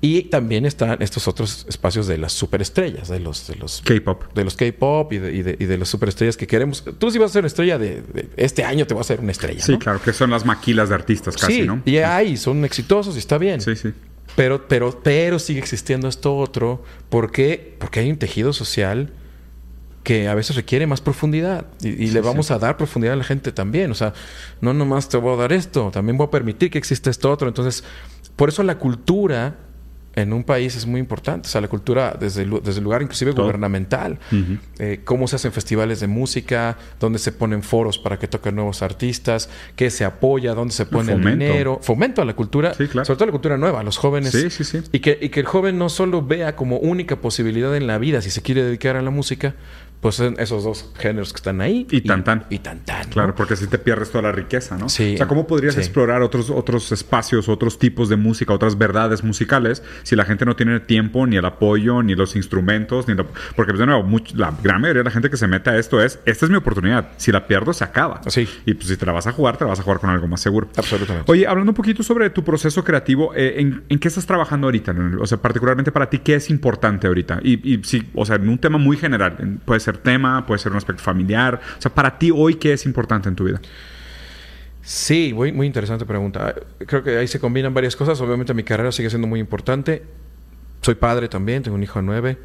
Y 0.00 0.22
también 0.24 0.64
están 0.64 1.02
estos 1.02 1.26
otros 1.26 1.66
espacios 1.68 2.06
de 2.06 2.18
las 2.18 2.32
superestrellas, 2.32 3.08
de 3.08 3.18
los, 3.18 3.48
de 3.48 3.56
los 3.56 3.82
K-pop. 3.84 4.32
de 4.32 4.44
los 4.44 4.54
K-pop 4.54 5.12
y 5.12 5.18
de, 5.18 5.32
y, 5.34 5.42
de, 5.42 5.56
y 5.58 5.64
de 5.64 5.76
las 5.76 5.88
superestrellas 5.88 6.36
que 6.36 6.46
queremos. 6.46 6.84
Tú 6.98 7.10
sí 7.10 7.18
vas 7.18 7.30
a 7.30 7.32
ser 7.32 7.40
una 7.40 7.48
estrella 7.48 7.78
de, 7.78 8.02
de- 8.02 8.28
este 8.36 8.62
año, 8.62 8.86
te 8.86 8.94
vas 8.94 9.06
a 9.06 9.08
ser 9.14 9.20
una 9.20 9.32
estrella. 9.32 9.60
Sí, 9.60 9.72
¿no? 9.72 9.78
claro, 9.80 10.00
que 10.00 10.12
son 10.12 10.30
las 10.30 10.44
maquilas 10.44 10.88
de 10.90 10.94
artistas 10.94 11.36
casi, 11.36 11.62
sí, 11.62 11.66
¿no? 11.66 11.82
y 11.84 11.96
hay, 11.96 12.36
son 12.36 12.64
exitosos 12.64 13.16
y 13.16 13.18
está 13.18 13.38
bien. 13.38 13.60
Sí, 13.60 13.74
sí. 13.74 13.88
Pero, 14.36 14.68
pero, 14.68 15.00
pero 15.02 15.40
sigue 15.40 15.58
existiendo 15.58 16.06
esto 16.06 16.36
otro. 16.36 16.84
¿Por 17.08 17.32
qué? 17.32 17.74
Porque 17.80 17.98
hay 17.98 18.10
un 18.10 18.18
tejido 18.18 18.52
social 18.52 19.10
que 20.04 20.28
a 20.28 20.34
veces 20.36 20.54
requiere 20.54 20.86
más 20.86 21.00
profundidad. 21.00 21.66
Y, 21.82 21.88
y 21.88 22.10
le 22.12 22.20
vamos 22.20 22.52
a 22.52 22.58
dar 22.60 22.76
profundidad 22.76 23.14
a 23.14 23.16
la 23.16 23.24
gente 23.24 23.50
también. 23.50 23.90
O 23.90 23.94
sea, 23.96 24.12
no 24.60 24.72
nomás 24.74 25.08
te 25.08 25.16
voy 25.16 25.34
a 25.34 25.36
dar 25.36 25.52
esto, 25.52 25.90
también 25.92 26.16
voy 26.16 26.28
a 26.28 26.30
permitir 26.30 26.70
que 26.70 26.78
exista 26.78 27.10
esto 27.10 27.32
otro. 27.32 27.48
Entonces, 27.48 27.82
por 28.36 28.48
eso 28.50 28.62
la 28.62 28.78
cultura 28.78 29.56
en 30.22 30.32
un 30.32 30.44
país 30.44 30.76
es 30.76 30.86
muy 30.86 31.00
importante. 31.00 31.46
O 31.48 31.50
sea, 31.50 31.60
la 31.60 31.68
cultura 31.68 32.16
desde 32.18 32.42
el, 32.42 32.50
desde 32.62 32.78
el 32.78 32.84
lugar 32.84 33.02
inclusive 33.02 33.32
Todo. 33.32 33.44
gubernamental. 33.44 34.18
Eh, 34.78 35.00
cómo 35.04 35.26
se 35.28 35.36
hacen 35.36 35.52
festivales 35.52 36.00
de 36.00 36.06
música, 36.06 36.76
dónde 37.00 37.18
se 37.18 37.32
ponen 37.32 37.62
foros 37.62 37.98
para 37.98 38.18
que 38.18 38.28
toquen 38.28 38.54
nuevos 38.54 38.82
artistas, 38.82 39.48
qué 39.76 39.90
se 39.90 40.04
apoya, 40.04 40.54
dónde 40.54 40.74
se 40.74 40.86
pone 40.86 41.12
el 41.12 41.24
dinero. 41.24 41.78
Fomento 41.82 42.22
a 42.22 42.24
la 42.24 42.34
cultura, 42.34 42.74
Sí, 42.74 42.86
claro. 42.88 43.04
sobre 43.04 43.16
todo 43.16 43.24
a 43.24 43.26
la 43.28 43.32
cultura 43.32 43.56
nueva, 43.56 43.80
a 43.80 43.82
los 43.82 43.96
jóvenes. 43.98 44.32
Sí, 44.32 44.50
sí, 44.50 44.64
sí. 44.64 44.80
Y 44.92 45.00
que, 45.00 45.18
y 45.20 45.28
que 45.30 45.40
el 45.40 45.46
joven 45.46 45.78
no 45.78 45.88
solo 45.88 46.22
vea 46.22 46.56
como 46.56 46.78
única 46.78 47.16
posibilidad 47.16 47.74
en 47.76 47.86
la 47.86 47.98
vida 47.98 48.20
si 48.22 48.30
se 48.30 48.42
quiere 48.42 48.62
dedicar 48.62 48.96
a 48.96 49.02
la 49.02 49.10
música, 49.10 49.54
pues 50.00 50.14
son 50.14 50.36
esos 50.38 50.64
dos 50.64 50.90
géneros 50.98 51.32
que 51.32 51.38
están 51.38 51.60
ahí. 51.60 51.86
Y 51.90 52.02
tan, 52.02 52.22
tan. 52.24 52.44
Y 52.50 52.58
tan 52.60 52.84
tan. 52.84 53.06
¿no? 53.08 53.12
Claro, 53.12 53.34
porque 53.34 53.54
así 53.54 53.66
te 53.66 53.78
pierdes 53.78 54.10
toda 54.10 54.22
la 54.22 54.32
riqueza, 54.32 54.76
¿no? 54.78 54.88
Sí. 54.88 55.14
O 55.14 55.16
sea, 55.16 55.26
¿cómo 55.26 55.46
podrías 55.46 55.74
Sí. 55.74 55.80
explorar 55.80 56.22
otros, 56.22 56.50
otros 56.50 56.92
espacios, 56.92 57.48
otros 57.48 57.78
tipos 57.78 58.08
de 58.08 58.16
música, 58.16 58.52
otras 58.52 58.78
verdades 58.78 59.24
musicales 59.24 59.82
si 60.04 60.14
la 60.16 60.24
gente 60.24 60.44
no 60.44 60.54
tiene 60.56 60.78
tiempo, 60.80 61.26
ni 61.26 61.36
el 61.36 61.44
apoyo, 61.44 62.02
ni 62.02 62.14
los 62.14 62.36
instrumentos, 62.36 63.08
ni 63.08 63.14
la- 63.14 63.24
Porque, 63.56 63.72
pues, 63.72 63.78
de 63.80 63.86
nuevo, 63.86 64.04
much- 64.04 64.34
la 64.34 64.52
gran 64.62 64.80
mayoría 64.80 65.00
de 65.00 65.04
la 65.04 65.10
gente 65.10 65.30
que 65.30 65.36
se 65.36 65.48
mete 65.48 65.70
a 65.70 65.76
esto 65.78 66.00
es, 66.00 66.20
esta 66.26 66.44
es 66.46 66.50
mi 66.50 66.56
oportunidad. 66.56 67.08
Si 67.16 67.32
la 67.32 67.46
pierdo, 67.46 67.72
se 67.72 67.84
acaba. 67.84 68.20
Sí. 68.28 68.48
Y 68.66 68.74
pues 68.74 68.88
si 68.88 68.96
te 68.96 69.04
la 69.06 69.12
vas 69.12 69.26
a 69.26 69.32
jugar, 69.32 69.56
te 69.56 69.64
la 69.64 69.70
vas 69.70 69.80
a 69.80 69.82
jugar 69.82 69.98
con 70.00 70.10
algo 70.10 70.26
más 70.28 70.40
seguro. 70.40 70.68
Absolutamente. 70.76 71.30
Oye, 71.30 71.46
hablando 71.46 71.72
un 71.72 71.76
poquito 71.76 72.02
sobre 72.02 72.30
tu 72.30 72.44
proceso 72.44 72.84
creativo, 72.84 73.32
eh, 73.34 73.54
¿en, 73.58 73.82
en 73.88 73.98
qué 73.98 74.08
estás 74.08 74.26
trabajando 74.26 74.66
ahorita? 74.68 74.94
O 75.20 75.26
sea, 75.26 75.38
particularmente 75.38 75.90
para 75.92 76.08
ti, 76.08 76.18
¿qué 76.20 76.36
es 76.36 76.50
importante 76.50 77.06
ahorita? 77.06 77.40
Y, 77.42 77.74
y 77.74 77.82
sí, 77.84 78.08
o 78.14 78.24
sea, 78.24 78.36
en 78.36 78.48
un 78.48 78.58
tema 78.58 78.78
muy 78.78 78.96
general. 78.96 79.36
En- 79.38 79.58
Puede 79.58 79.80
ser 79.80 79.87
tema, 79.96 80.44
puede 80.44 80.58
ser 80.58 80.72
un 80.72 80.78
aspecto 80.78 81.02
familiar. 81.02 81.60
O 81.78 81.80
sea, 81.80 81.94
para 81.94 82.18
ti 82.18 82.30
hoy, 82.30 82.56
¿qué 82.56 82.74
es 82.74 82.84
importante 82.84 83.28
en 83.28 83.36
tu 83.36 83.44
vida? 83.44 83.60
Sí, 84.82 85.32
muy, 85.34 85.52
muy 85.52 85.66
interesante 85.66 86.04
pregunta. 86.04 86.54
Creo 86.86 87.02
que 87.02 87.16
ahí 87.18 87.26
se 87.26 87.40
combinan 87.40 87.72
varias 87.72 87.96
cosas. 87.96 88.20
Obviamente 88.20 88.54
mi 88.54 88.64
carrera 88.64 88.92
sigue 88.92 89.08
siendo 89.08 89.26
muy 89.28 89.40
importante. 89.40 90.02
Soy 90.82 90.94
padre 90.94 91.28
también, 91.28 91.62
tengo 91.62 91.76
un 91.76 91.82
hijo 91.82 91.98
de 91.98 92.04
nueve. 92.04 92.38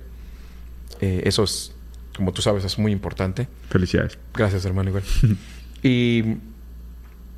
Eh, 1.02 1.24
eso 1.26 1.44
es, 1.44 1.74
como 2.16 2.32
tú 2.32 2.42
sabes, 2.42 2.64
es 2.64 2.78
muy 2.78 2.92
importante. 2.92 3.48
Felicidades. 3.70 4.18
Gracias, 4.34 4.66
hermano, 4.66 4.90
igual. 4.90 5.04
y 5.84 6.38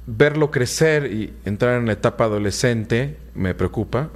verlo 0.08 0.51
crecer 0.51 1.12
y 1.12 1.34
entrar 1.45 1.80
en 1.80 1.88
la 1.88 1.93
etapa 1.93 2.26
adolescente 2.26 3.18
me 3.34 3.53
preocupa. 3.56 4.10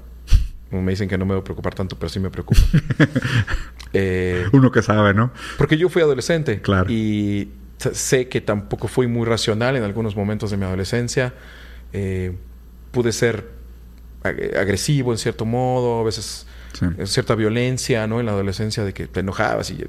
Como 0.70 0.82
me 0.84 0.92
dicen 0.92 1.10
que 1.10 1.18
no 1.18 1.26
me 1.26 1.34
debo 1.34 1.44
preocupar 1.44 1.74
tanto, 1.74 1.98
pero 1.98 2.10
sí 2.10 2.20
me 2.20 2.30
preocupa. 2.30 2.62
Eh, 3.94 4.46
Uno 4.52 4.72
que 4.72 4.84
sabe, 4.84 5.14
¿no? 5.16 5.32
porque 5.58 5.76
yo 5.78 5.90
fui 5.90 6.02
adolescente. 6.04 6.62
Claro. 6.62 6.86
Y 6.92 7.50
sé 7.78 8.28
que 8.28 8.40
tampoco 8.40 8.88
fui 8.88 9.08
muy 9.08 9.26
racional 9.26 9.76
en 9.78 9.84
algunos 9.84 10.16
momentos 10.16 10.52
de 10.52 10.58
mi 10.58 10.66
adolescencia. 10.66 11.34
Eh, 11.92 12.36
pude 12.92 13.12
ser 13.12 13.50
ag- 14.24 14.56
agresivo 14.58 15.12
en 15.12 15.18
cierto 15.18 15.46
modo, 15.46 16.02
a 16.02 16.04
veces 16.04 16.46
Sí. 16.74 16.86
cierta 17.06 17.34
violencia, 17.34 18.06
¿no? 18.06 18.20
En 18.20 18.28
la 18.28 18.34
adolescencia 18.34 18.84
de 18.84 18.94
que 18.94 19.08
te 19.08 19.22
enojabas 19.22 19.72
y 19.72 19.84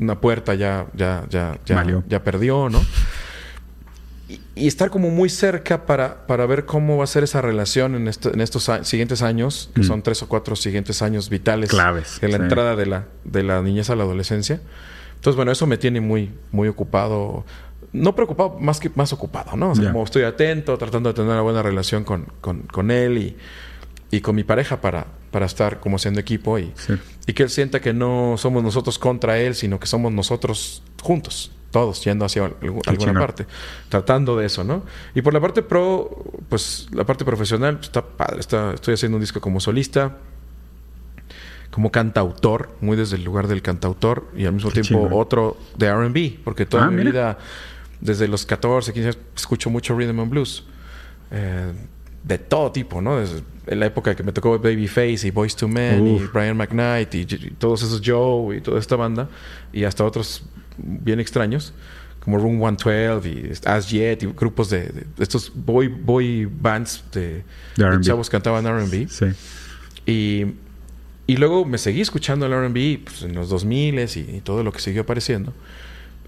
una 0.00 0.20
puerta 0.20 0.54
ya, 0.54 0.86
ya, 0.94 1.26
ya, 1.28 1.58
ya, 1.66 1.84
ya 2.08 2.22
perdió, 2.22 2.68
¿no? 2.68 2.80
Y, 4.32 4.40
y 4.64 4.66
estar 4.66 4.88
como 4.90 5.10
muy 5.10 5.28
cerca 5.28 5.84
para, 5.84 6.26
para 6.26 6.46
ver 6.46 6.64
cómo 6.64 6.96
va 6.96 7.04
a 7.04 7.06
ser 7.06 7.22
esa 7.24 7.40
relación 7.42 7.94
en, 7.94 8.08
esto- 8.08 8.32
en 8.32 8.40
estos 8.40 8.68
a- 8.68 8.84
siguientes 8.84 9.20
años, 9.22 9.70
que 9.74 9.80
Mm. 9.82 9.84
son 9.84 10.02
tres 10.02 10.22
o 10.22 10.28
cuatro 10.28 10.56
siguientes 10.56 11.02
años 11.02 11.28
vitales 11.28 11.70
Claves, 11.70 12.18
de 12.20 12.28
la 12.28 12.36
sí. 12.38 12.42
entrada 12.44 12.76
de 12.76 12.86
la, 12.86 13.06
de 13.24 13.42
la 13.42 13.60
niñez 13.62 13.90
a 13.90 13.96
la 13.96 14.04
adolescencia. 14.04 14.60
Entonces, 15.16 15.36
bueno, 15.36 15.52
eso 15.52 15.66
me 15.66 15.76
tiene 15.76 16.00
muy, 16.00 16.30
muy 16.50 16.68
ocupado. 16.68 17.44
No 17.92 18.14
preocupado, 18.14 18.56
más 18.58 18.80
que 18.80 18.90
más 18.94 19.12
ocupado, 19.12 19.54
¿no? 19.56 19.72
O 19.72 19.74
sea, 19.74 19.92
como 19.92 20.04
estoy 20.04 20.22
atento, 20.22 20.78
tratando 20.78 21.10
de 21.10 21.14
tener 21.14 21.30
una 21.30 21.42
buena 21.42 21.62
relación 21.62 22.04
con, 22.04 22.26
con, 22.40 22.62
con 22.62 22.90
él 22.90 23.18
y, 23.18 23.36
y 24.10 24.20
con 24.22 24.34
mi 24.34 24.44
pareja 24.44 24.80
para, 24.80 25.06
para 25.30 25.44
estar 25.46 25.78
como 25.78 25.98
siendo 25.98 26.18
equipo 26.20 26.58
y, 26.58 26.72
Sí. 26.76 26.94
y 27.26 27.32
que 27.34 27.42
él 27.42 27.50
sienta 27.50 27.80
que 27.80 27.92
no 27.92 28.36
somos 28.38 28.62
nosotros 28.62 28.98
contra 28.98 29.38
él, 29.38 29.54
sino 29.54 29.78
que 29.78 29.86
somos 29.86 30.10
nosotros 30.10 30.82
juntos, 31.02 31.52
todos 31.72 32.04
yendo 32.04 32.24
hacia 32.24 32.44
algu- 32.44 32.82
alguna 32.86 33.12
parte, 33.18 33.46
tratando 33.88 34.36
de 34.36 34.46
eso, 34.46 34.62
¿no? 34.62 34.84
Y 35.14 35.22
por 35.22 35.34
la 35.34 35.40
parte 35.40 35.62
pro, 35.62 36.08
pues 36.48 36.86
la 36.92 37.04
parte 37.04 37.24
profesional 37.24 37.74
pues, 37.78 37.86
está 37.88 38.02
padre, 38.02 38.38
está, 38.38 38.72
estoy 38.74 38.94
haciendo 38.94 39.16
un 39.16 39.22
disco 39.22 39.40
como 39.40 39.58
solista, 39.58 40.18
como 41.70 41.90
cantautor, 41.90 42.68
muy 42.80 42.96
desde 42.96 43.16
el 43.16 43.24
lugar 43.24 43.48
del 43.48 43.62
cantautor 43.62 44.28
y 44.36 44.44
al 44.44 44.52
mismo 44.52 44.70
Qué 44.70 44.82
tiempo 44.82 45.08
otro 45.16 45.56
de 45.76 45.86
R&B, 45.86 46.40
porque 46.44 46.66
toda 46.66 46.84
Ah, 46.84 46.90
mi 46.90 46.96
mira. 46.98 47.10
vida, 47.10 47.38
desde 48.00 48.28
los 48.28 48.44
14, 48.44 48.92
15 48.92 49.08
años, 49.08 49.18
escucho 49.34 49.70
mucho 49.70 49.96
rhythm 49.96 50.20
and 50.20 50.30
blues. 50.30 50.64
Eh, 51.30 51.72
de 52.24 52.38
todo 52.38 52.70
tipo, 52.70 53.00
¿no? 53.00 53.16
Desde 53.16 53.42
en 53.66 53.80
la 53.80 53.86
época 53.86 54.14
que 54.14 54.22
me 54.22 54.32
tocó 54.32 54.58
Babyface 54.58 55.26
y 55.26 55.30
Boys 55.30 55.56
to 55.56 55.66
Men 55.66 56.06
y. 56.06 56.18
Brian 56.32 56.56
McKnight 56.56 57.14
y, 57.14 57.20
y 57.22 57.50
todos 57.58 57.82
esos 57.82 58.00
Joe 58.04 58.56
y 58.56 58.60
toda 58.60 58.78
esta 58.78 58.94
banda 58.96 59.28
y 59.72 59.84
hasta 59.84 60.04
otros 60.04 60.42
bien 60.82 61.20
extraños 61.20 61.72
como 62.20 62.38
Room 62.38 62.58
112 62.58 63.28
y 63.28 63.50
As 63.66 63.90
Yet 63.90 64.22
y 64.22 64.26
grupos 64.26 64.70
de, 64.70 64.88
de 64.88 65.04
estos 65.18 65.50
boy 65.54 65.88
boy 65.88 66.46
bands 66.46 67.02
de, 67.12 67.42
De 67.76 67.90
de 67.90 68.00
chavos 68.00 68.28
que 68.28 68.32
cantaban 68.36 68.64
R&B 68.66 69.08
Sí. 69.08 69.26
y, 70.06 70.46
y 71.26 71.36
luego 71.36 71.64
me 71.64 71.78
seguí 71.78 72.00
escuchando 72.00 72.46
el 72.46 72.52
R&B 72.52 73.00
pues, 73.04 73.22
en 73.22 73.34
los 73.34 73.48
2000 73.48 73.98
y, 73.98 74.36
y 74.36 74.40
todo 74.44 74.62
lo 74.62 74.72
que 74.72 74.78
siguió 74.80 75.02
apareciendo. 75.02 75.52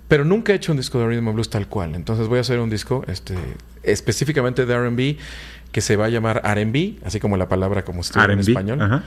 Pero 0.09 0.25
nunca 0.25 0.53
he 0.53 0.57
hecho 0.57 0.73
un 0.73 0.79
disco 0.79 0.99
de 0.99 1.07
rhythm 1.07 1.29
and 1.29 1.35
blues 1.35 1.49
tal 1.49 1.67
cual. 1.69 1.95
Entonces 1.95 2.27
voy 2.29 2.39
a 2.39 2.41
hacer 2.43 2.59
un 2.61 2.71
disco 2.71 3.05
este, 3.09 3.35
específicamente 3.83 4.67
de 4.67 4.75
R&B 4.75 5.17
que 5.73 5.81
se 5.81 5.97
va 5.97 6.07
a 6.07 6.09
llamar 6.09 6.41
R&B, 6.45 6.97
así 7.05 7.21
como 7.21 7.37
la 7.37 7.49
palabra 7.49 7.85
como 7.85 8.01
estuvo 8.03 8.23
en 8.25 8.39
español. 8.39 8.81
Ajá. 8.83 9.03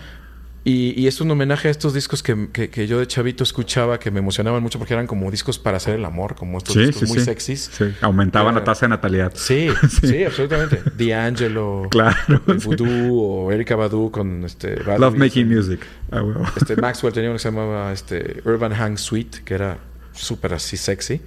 Y, 0.70 0.94
y 1.02 1.08
es 1.08 1.22
un 1.22 1.32
homenaje 1.32 1.70
a 1.70 1.72
estos 1.72 1.94
discos 1.94 2.22
que, 2.22 2.50
que- 2.52 2.70
que 2.70 2.88
yo 2.88 3.00
de 3.00 3.08
chavito 3.08 3.42
escuchaba 3.44 4.00
que 4.00 4.12
me 4.12 4.20
emocionaban 4.20 4.62
mucho 4.62 4.78
porque 4.80 4.94
eran 4.94 5.08
como 5.08 5.32
discos 5.32 5.58
para 5.58 5.78
hacer 5.78 5.96
el 5.96 6.04
amor, 6.04 6.36
como 6.36 6.58
estos 6.58 6.74
Sí, 6.74 6.82
discos 6.88 7.04
sí, 7.04 7.08
muy 7.08 7.20
sí. 7.20 7.24
sexys. 7.26 7.70
Sí. 7.72 7.86
Aumentaban 8.02 8.54
la 8.54 8.66
tasa 8.66 8.86
de 8.86 8.90
natalidad. 8.90 9.32
Sí, 9.34 9.70
sí, 10.02 10.26
absolutamente. 10.26 10.82
D'Angelo, 10.98 11.88
Claro. 11.90 12.42
el 12.48 12.58
Voodoo 12.58 13.18
o 13.22 13.52
Erika 13.54 13.78
Badu 13.78 14.12
con 14.12 14.44
este 14.44 14.76
Bad 14.84 15.00
Love 15.00 15.16
making 15.16 15.48
music. 15.48 15.80
Ah. 16.12 16.22
Este 16.58 16.76
Maxwell 16.82 17.14
tenía 17.14 17.30
uno 17.30 17.38
que 17.38 17.44
se 17.44 17.50
llamaba 17.50 17.94
este, 17.94 18.42
Urban 18.44 18.74
Hang 18.74 18.98
Suite, 18.98 19.44
que 19.46 19.54
era 19.54 19.78
súper 20.12 20.54
así 20.54 20.76
sexy. 20.76 21.22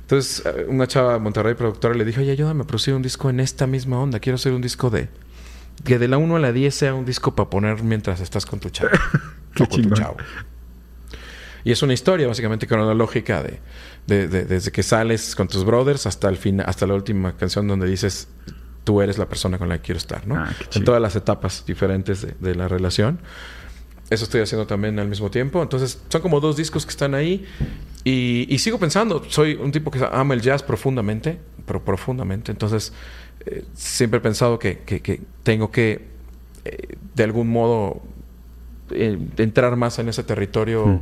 Entonces, 0.00 0.42
eh, 0.44 0.66
una 0.68 0.88
chava 0.88 1.12
de 1.12 1.20
Monterrey 1.20 1.54
productora 1.54 1.94
le 1.94 2.04
dijo, 2.04 2.20
oye, 2.20 2.32
ayúdame 2.32 2.62
a 2.64 2.66
producir 2.66 2.94
un 2.94 3.02
disco 3.02 3.30
en 3.30 3.38
esta 3.38 3.68
misma 3.68 4.00
onda. 4.00 4.18
Quiero 4.18 4.34
hacer 4.34 4.52
un 4.52 4.60
disco 4.60 4.90
de... 4.90 5.08
Que 5.84 5.98
de 5.98 6.08
la 6.08 6.18
1 6.18 6.36
a 6.36 6.38
la 6.38 6.52
10 6.52 6.74
sea 6.74 6.94
un 6.94 7.04
disco 7.04 7.34
para 7.34 7.50
poner 7.50 7.82
mientras 7.82 8.20
estás 8.20 8.46
con 8.46 8.60
tu 8.60 8.70
chavo. 8.70 8.90
Qué 9.54 9.64
con 9.64 9.68
tu 9.68 9.76
chingón. 9.76 9.98
chavo. 9.98 10.16
Y 11.64 11.70
es 11.72 11.82
una 11.82 11.92
historia 11.92 12.26
básicamente 12.26 12.66
cronológica 12.66 13.42
de, 13.42 13.60
de- 14.06 14.26
de- 14.28 14.44
desde 14.44 14.72
que 14.72 14.82
sales 14.82 15.36
con 15.36 15.46
tus 15.48 15.64
brothers 15.64 16.06
hasta 16.06 16.28
el 16.28 16.36
fin, 16.36 16.60
hasta 16.60 16.86
la 16.86 16.94
última 16.94 17.36
canción 17.36 17.68
donde 17.68 17.86
dices 17.86 18.28
tú 18.84 19.00
eres 19.00 19.16
la 19.16 19.28
persona 19.28 19.58
con 19.58 19.68
la 19.68 19.76
que 19.76 19.82
quiero 19.82 19.98
estar, 19.98 20.26
¿no? 20.26 20.34
Ah, 20.36 20.50
en 20.74 20.82
todas 20.84 21.00
las 21.00 21.14
etapas 21.14 21.64
diferentes 21.66 22.22
de, 22.22 22.34
de 22.40 22.54
la 22.56 22.66
relación. 22.66 23.20
Eso 24.10 24.24
estoy 24.24 24.40
haciendo 24.40 24.66
también 24.66 24.98
al 24.98 25.08
mismo 25.08 25.30
tiempo. 25.30 25.62
Entonces, 25.62 26.02
son 26.08 26.20
como 26.20 26.40
dos 26.40 26.56
discos 26.56 26.84
que 26.84 26.90
están 26.90 27.14
ahí. 27.14 27.46
Y, 28.04 28.46
y 28.52 28.58
sigo 28.58 28.78
pensando, 28.80 29.24
soy 29.28 29.54
un 29.54 29.70
tipo 29.70 29.90
que 29.92 30.04
ama 30.12 30.34
el 30.34 30.42
jazz 30.42 30.62
profundamente, 30.64 31.38
pero 31.64 31.82
profundamente. 31.84 32.50
Entonces, 32.50 32.92
eh, 33.46 33.64
siempre 33.74 34.18
he 34.18 34.20
pensado 34.20 34.58
que, 34.58 34.78
que- 34.80 35.00
que 35.00 35.20
tengo 35.42 35.70
que 35.70 36.06
eh, 36.64 36.96
de 37.14 37.24
algún 37.24 37.48
modo 37.48 38.00
eh, 38.90 39.18
entrar 39.38 39.74
más 39.76 39.98
en 39.98 40.08
ese 40.08 40.22
territorio 40.22 40.86
Mm. 40.86 41.00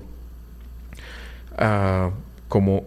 ah, 1.59 2.11
como 2.49 2.85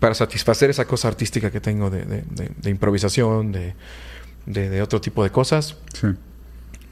para 0.00 0.14
satisfacer 0.14 0.70
esa 0.70 0.84
cosa 0.86 1.08
artística 1.08 1.50
que 1.50 1.60
tengo 1.60 1.90
de, 1.90 2.04
de- 2.04 2.22
de- 2.30 2.50
de 2.56 2.70
improvisación, 2.70 3.52
de, 3.52 3.74
de- 4.46 4.68
de 4.70 4.82
otro 4.82 5.00
tipo 5.00 5.22
de 5.24 5.30
cosas. 5.30 5.76
Sí. 5.94 6.08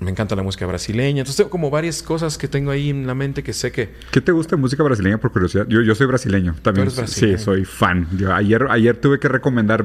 Me 0.03 0.11
encanta 0.11 0.35
la 0.37 0.43
música 0.43 0.67
brasileña. 0.67 1.21
Entonces 1.21 1.37
tengo 1.37 1.51
como 1.51 1.71
varias 1.71 2.03
cosas 2.03 2.37
que 2.39 2.49
tengo 2.49 2.71
ahí 2.71 2.91
en 2.91 3.07
la 3.07 3.15
mente 3.15 3.43
que 3.43 3.53
sé 3.53 3.73
que... 3.73 3.93
¿Qué 4.11 4.21
te 4.21 4.33
gusta 4.33 4.57
de 4.57 4.63
música 4.63 4.83
brasileña 4.83 5.19
por 5.19 5.33
curiosidad? 5.33 5.67
Yo, 5.69 5.81
yo 5.83 5.95
soy 5.95 6.07
brasileño 6.07 6.55
también. 6.63 6.83
eres 6.87 6.97
brasileño. 6.97 7.39
Sí, 7.39 7.45
soy 7.45 7.65
fan. 7.65 8.09
Yo 8.17 8.33
ayer, 8.35 8.67
ayer 8.71 8.97
tuve 8.97 9.19
que 9.19 9.29
recomendar 9.29 9.85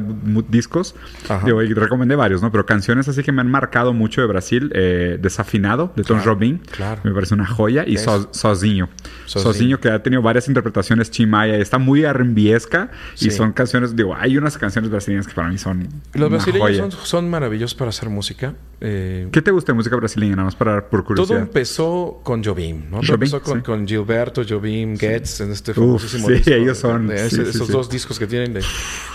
discos. 0.49 0.95
Ajá. 1.29 1.45
Digo, 1.45 1.61
y 1.63 1.73
recomendé 1.73 2.15
varios, 2.15 2.41
¿no? 2.41 2.51
Pero 2.51 2.65
canciones 2.65 3.07
así 3.07 3.23
que 3.23 3.31
me 3.31 3.41
han 3.41 3.49
marcado 3.51 3.93
mucho 3.93 4.21
de 4.21 4.27
Brasil. 4.27 4.71
Eh, 4.73 5.17
Desafinado, 5.21 5.93
de 5.95 6.03
Tom 6.03 6.17
Claro, 6.17 6.33
Jobim. 6.35 6.59
claro. 6.71 7.01
Me 7.03 7.11
parece 7.11 7.33
una 7.33 7.45
joya. 7.45 7.83
Y. 7.87 7.97
So- 7.97 8.29
Sozinho. 8.33 8.89
Sozinho. 9.25 9.53
Sozinho, 9.53 9.79
que 9.79 9.89
ha 9.89 10.01
tenido 10.01 10.21
varias 10.21 10.47
interpretaciones 10.47 11.11
chimaya. 11.11 11.55
Está 11.57 11.77
muy 11.77 12.03
arrembiesca. 12.05 12.91
Sí. 13.15 13.27
Y 13.27 13.31
son 13.31 13.53
canciones, 13.53 13.95
digo, 13.95 14.15
hay 14.15 14.37
unas 14.37 14.57
canciones 14.57 14.89
brasileñas 14.89 15.27
que 15.27 15.33
para 15.33 15.49
mí 15.49 15.57
son 15.57 15.87
Los 16.13 16.29
brasileños 16.29 16.77
son, 16.77 16.91
son 16.91 17.29
maravillosos 17.29 17.75
para 17.75 17.89
hacer 17.89 18.09
música. 18.09 18.53
Eh, 18.79 19.27
¿Qué 19.31 19.41
te 19.41 19.49
gusta 19.49 19.71
de 19.71 19.75
música 19.77 19.95
brasileña? 19.95 20.35
Nada 20.35 20.45
más 20.45 20.55
para, 20.55 20.87
por 20.87 20.99
todo 21.01 21.07
curiosidad. 21.07 21.39
empezó 21.39 22.19
con 22.23 22.43
Jobim, 22.43 22.83
¿no? 22.91 22.97
Todo 22.99 23.07
Jobim, 23.07 23.13
empezó 23.13 23.41
con, 23.41 23.57
sí. 23.57 23.63
con 23.63 23.87
Gilberto, 23.87 24.43
Jobim, 24.47 24.95
Getz, 24.97 25.41
en 25.41 25.51
este 25.51 25.71
Uf, 25.71 25.77
famosísimo 25.77 26.27
sí, 26.27 26.33
disco. 26.35 26.51
ellos 26.51 26.77
son- 26.77 27.07
de 27.07 27.29
sí, 27.29 27.41
esos 27.41 27.69
dos 27.69 27.89
discos 27.89 28.19
que 28.19 28.27
tienen 28.27 28.53
de, 28.53 28.61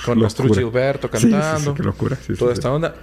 con 0.05 0.19
Locura. 0.19 0.55
Gilberto 0.55 1.09
Sí, 1.13 1.19
sí, 1.19 1.27
sí, 1.27 1.31
cantando. 1.31 1.75
qué 1.75 1.83
locura. 1.85 2.19
Toda 2.39 2.53
esta 2.53 2.73
onda. 2.73 2.95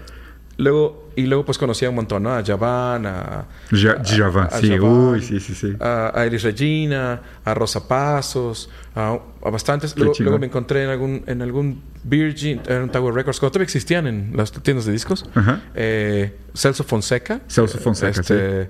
Luego, 0.60 1.10
y 1.16 1.22
luego 1.26 1.46
pues 1.46 1.58
conocí 1.58 1.86
a 1.86 1.90
un 1.90 1.96
montón, 1.96 2.24
¿no? 2.24 2.34
A 2.36 2.44
Javan, 2.46 3.06
a... 3.06 3.46
Ja- 3.72 3.92
a- 3.92 4.04
Djavan, 4.04 4.48
a 4.52 4.58
sí, 4.60 4.78
uy, 4.78 5.22
sí, 5.22 5.40
sí, 5.40 5.56
sí. 5.56 5.74
A, 5.80 6.26
Elis 6.26 6.44
Regina, 6.44 7.22
a 7.46 7.54
Rosa 7.54 7.88
Pasos, 7.88 8.70
a, 8.94 9.18
bastantes. 9.50 9.96
Luego, 9.98 10.14
luego 10.20 10.38
me 10.38 10.48
encontré 10.48 10.84
en 10.84 10.90
algún, 10.90 11.24
en 11.28 11.42
algún 11.42 11.82
Virgin, 12.04 12.62
en 12.68 12.82
un 12.84 12.90
Tower 12.90 13.14
Records, 13.16 13.40
cuando 13.40 13.52
todavía 13.54 13.64
existían 13.64 14.06
en 14.08 14.34
las 14.36 14.52
tiendas 14.52 14.86
de 14.86 14.92
discos. 14.92 15.26
Ajá. 15.34 15.62
Eh, 15.76 16.36
Celso 16.54 16.84
Fonseca. 16.84 17.40
Celso 17.48 17.78
Fonseca, 17.78 18.20
Este, 18.20 18.70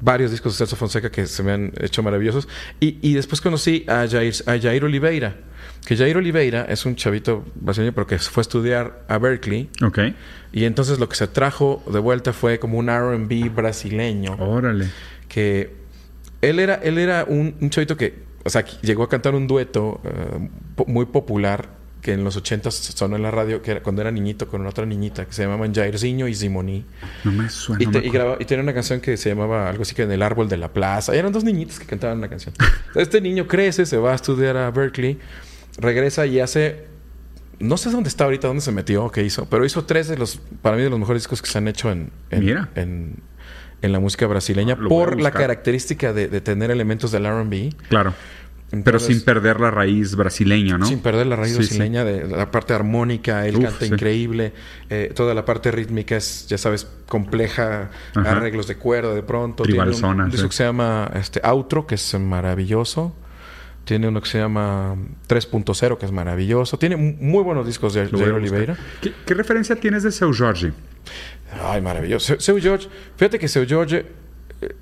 Varios 0.00 0.30
discos 0.30 0.54
de 0.54 0.58
Celso 0.58 0.76
Fonseca 0.76 1.10
que 1.10 1.26
se 1.26 1.42
me 1.42 1.52
han 1.52 1.72
hecho 1.80 2.02
maravillosos. 2.02 2.48
Y, 2.80 2.98
y 3.02 3.14
después 3.14 3.40
conocí 3.40 3.84
a 3.88 4.06
Jair, 4.08 4.32
a 4.46 4.58
Jair 4.58 4.82
Oliveira. 4.84 5.36
Que 5.84 5.96
Jair 5.96 6.16
Oliveira 6.16 6.64
es 6.68 6.86
un 6.86 6.94
chavito 6.96 7.44
brasileño, 7.56 7.92
pero 7.92 8.06
que 8.06 8.18
fue 8.18 8.40
a 8.40 8.42
estudiar 8.42 9.02
a 9.08 9.18
Berkeley. 9.18 9.68
Ok. 9.84 9.98
Y 10.52 10.64
entonces 10.64 10.98
lo 11.00 11.08
que 11.08 11.16
se 11.16 11.26
trajo 11.26 11.82
de 11.92 11.98
vuelta 11.98 12.32
fue 12.32 12.58
como 12.58 12.78
un 12.78 12.88
RB 12.88 13.50
brasileño. 13.52 14.36
Órale. 14.38 14.86
Que 15.28 15.74
él 16.40 16.58
era, 16.60 16.74
él 16.76 16.98
era 16.98 17.24
un, 17.26 17.56
un 17.60 17.70
chavito 17.70 17.96
que, 17.96 18.22
o 18.44 18.50
sea, 18.50 18.64
que 18.64 18.72
llegó 18.82 19.02
a 19.02 19.08
cantar 19.08 19.34
un 19.34 19.46
dueto 19.46 20.00
eh, 20.04 20.48
muy 20.86 21.06
popular 21.06 21.80
que 22.00 22.12
en 22.12 22.24
los 22.24 22.36
80 22.36 22.70
sonó 22.72 23.14
en 23.14 23.22
la 23.22 23.30
radio, 23.30 23.62
que 23.62 23.70
era 23.70 23.80
cuando 23.82 24.02
era 24.02 24.10
niñito 24.10 24.48
con 24.48 24.66
otra 24.66 24.84
niñita 24.84 25.24
que 25.24 25.32
se 25.32 25.42
llamaban 25.44 25.72
Jairzinho 25.72 26.26
y 26.26 26.34
Simoni. 26.34 26.84
No 27.22 27.30
me 27.30 27.48
suena. 27.48 27.80
Y, 27.82 27.86
no 27.86 27.92
te- 27.92 27.98
me 28.00 28.04
y, 28.04 28.08
acuerdo. 28.08 28.26
graba- 28.30 28.42
y 28.42 28.44
tenía 28.44 28.62
una 28.64 28.74
canción 28.74 29.00
que 29.00 29.16
se 29.16 29.28
llamaba 29.28 29.68
algo 29.68 29.82
así 29.82 29.94
que 29.94 30.02
en 30.02 30.10
el 30.10 30.20
árbol 30.22 30.48
de 30.48 30.56
la 30.56 30.72
plaza. 30.72 31.14
Y 31.14 31.18
eran 31.18 31.30
dos 31.32 31.44
niñitos 31.44 31.78
que 31.78 31.86
cantaban 31.86 32.18
una 32.18 32.28
canción. 32.28 32.54
Este 32.96 33.20
niño 33.20 33.46
crece, 33.46 33.86
se 33.86 33.96
va 33.98 34.12
a 34.12 34.14
estudiar 34.16 34.56
a 34.56 34.68
Berkeley, 34.72 35.18
regresa 35.78 36.26
y 36.26 36.40
hace. 36.40 36.86
No 37.58 37.76
sé 37.76 37.90
dónde 37.90 38.08
está 38.08 38.24
ahorita, 38.24 38.48
dónde 38.48 38.62
se 38.62 38.72
metió, 38.72 39.08
qué 39.10 39.22
hizo, 39.22 39.46
pero 39.46 39.64
hizo 39.64 39.84
tres 39.84 40.08
de 40.08 40.16
los, 40.18 40.40
para 40.62 40.76
mí, 40.76 40.82
de 40.82 40.90
los 40.90 40.98
mejores 40.98 41.22
discos 41.22 41.40
que 41.40 41.48
se 41.48 41.58
han 41.58 41.68
hecho 41.68 41.92
en, 41.92 42.10
en, 42.30 42.44
Mira. 42.44 42.68
en, 42.74 43.16
en 43.82 43.92
la 43.92 44.00
música 44.00 44.26
brasileña 44.26 44.74
Lo 44.74 44.88
voy 44.88 45.02
a 45.02 45.04
por 45.04 45.20
la 45.20 45.30
característica 45.30 46.12
de, 46.12 46.26
de 46.26 46.40
tener 46.40 46.72
elementos 46.72 47.12
del 47.12 47.24
RB. 47.24 47.72
Claro. 47.88 48.14
Pero 48.84 48.98
sin 48.98 49.20
perder 49.20 49.60
la 49.60 49.70
raíz 49.70 50.16
brasileña, 50.16 50.78
¿no? 50.78 50.86
Sin 50.86 51.00
perder 51.00 51.26
la 51.26 51.36
raíz 51.36 51.52
Sí, 51.52 51.58
brasileña 51.58 52.04
de 52.04 52.26
la 52.26 52.50
parte 52.50 52.72
armónica, 52.72 53.46
él 53.46 53.56
Uf, 53.56 53.64
canta 53.64 53.84
sí. 53.84 53.92
increíble, 53.92 54.54
eh, 54.88 55.12
toda 55.14 55.34
la 55.34 55.44
parte 55.44 55.70
rítmica 55.70 56.16
es, 56.16 56.46
ya 56.48 56.56
sabes, 56.56 56.88
compleja, 57.06 57.90
Ajá. 58.14 58.30
arreglos 58.32 58.66
de 58.68 58.76
cuerda 58.76 59.14
de 59.14 59.22
pronto. 59.22 59.64
Tiene 59.64 59.82
un, 59.82 60.04
un 60.20 60.30
disco 60.30 60.44
sí. 60.44 60.48
que 60.48 60.56
se 60.56 60.64
llama 60.64 61.10
este, 61.14 61.40
Outro, 61.44 61.86
que 61.86 61.96
es 61.96 62.18
maravilloso. 62.18 63.14
Tiene 63.84 64.06
uno 64.08 64.20
que 64.22 64.28
se 64.28 64.38
llama 64.38 64.94
3.0, 65.28 65.98
que 65.98 66.06
es 66.06 66.12
maravilloso. 66.12 66.78
Tiene 66.78 66.96
mu- 66.96 67.14
muy 67.18 67.42
buenos 67.42 67.66
discos 67.66 67.94
de 67.94 68.06
Jair. 68.06 68.32
Oliveira. 68.32 68.76
¿Qué, 69.00 69.12
qué 69.26 69.34
referencia 69.34 69.74
tienes 69.76 70.02
de 70.04 70.12
Seu 70.12 70.32
Jorge? 70.32 70.72
Ay, 71.64 71.80
maravilloso. 71.82 72.38
Seu, 72.40 72.58
George, 72.60 72.88
fíjate 73.16 73.38
que 73.38 73.48
Seu 73.48 73.66
George 73.66 74.06
eh, 74.60 74.74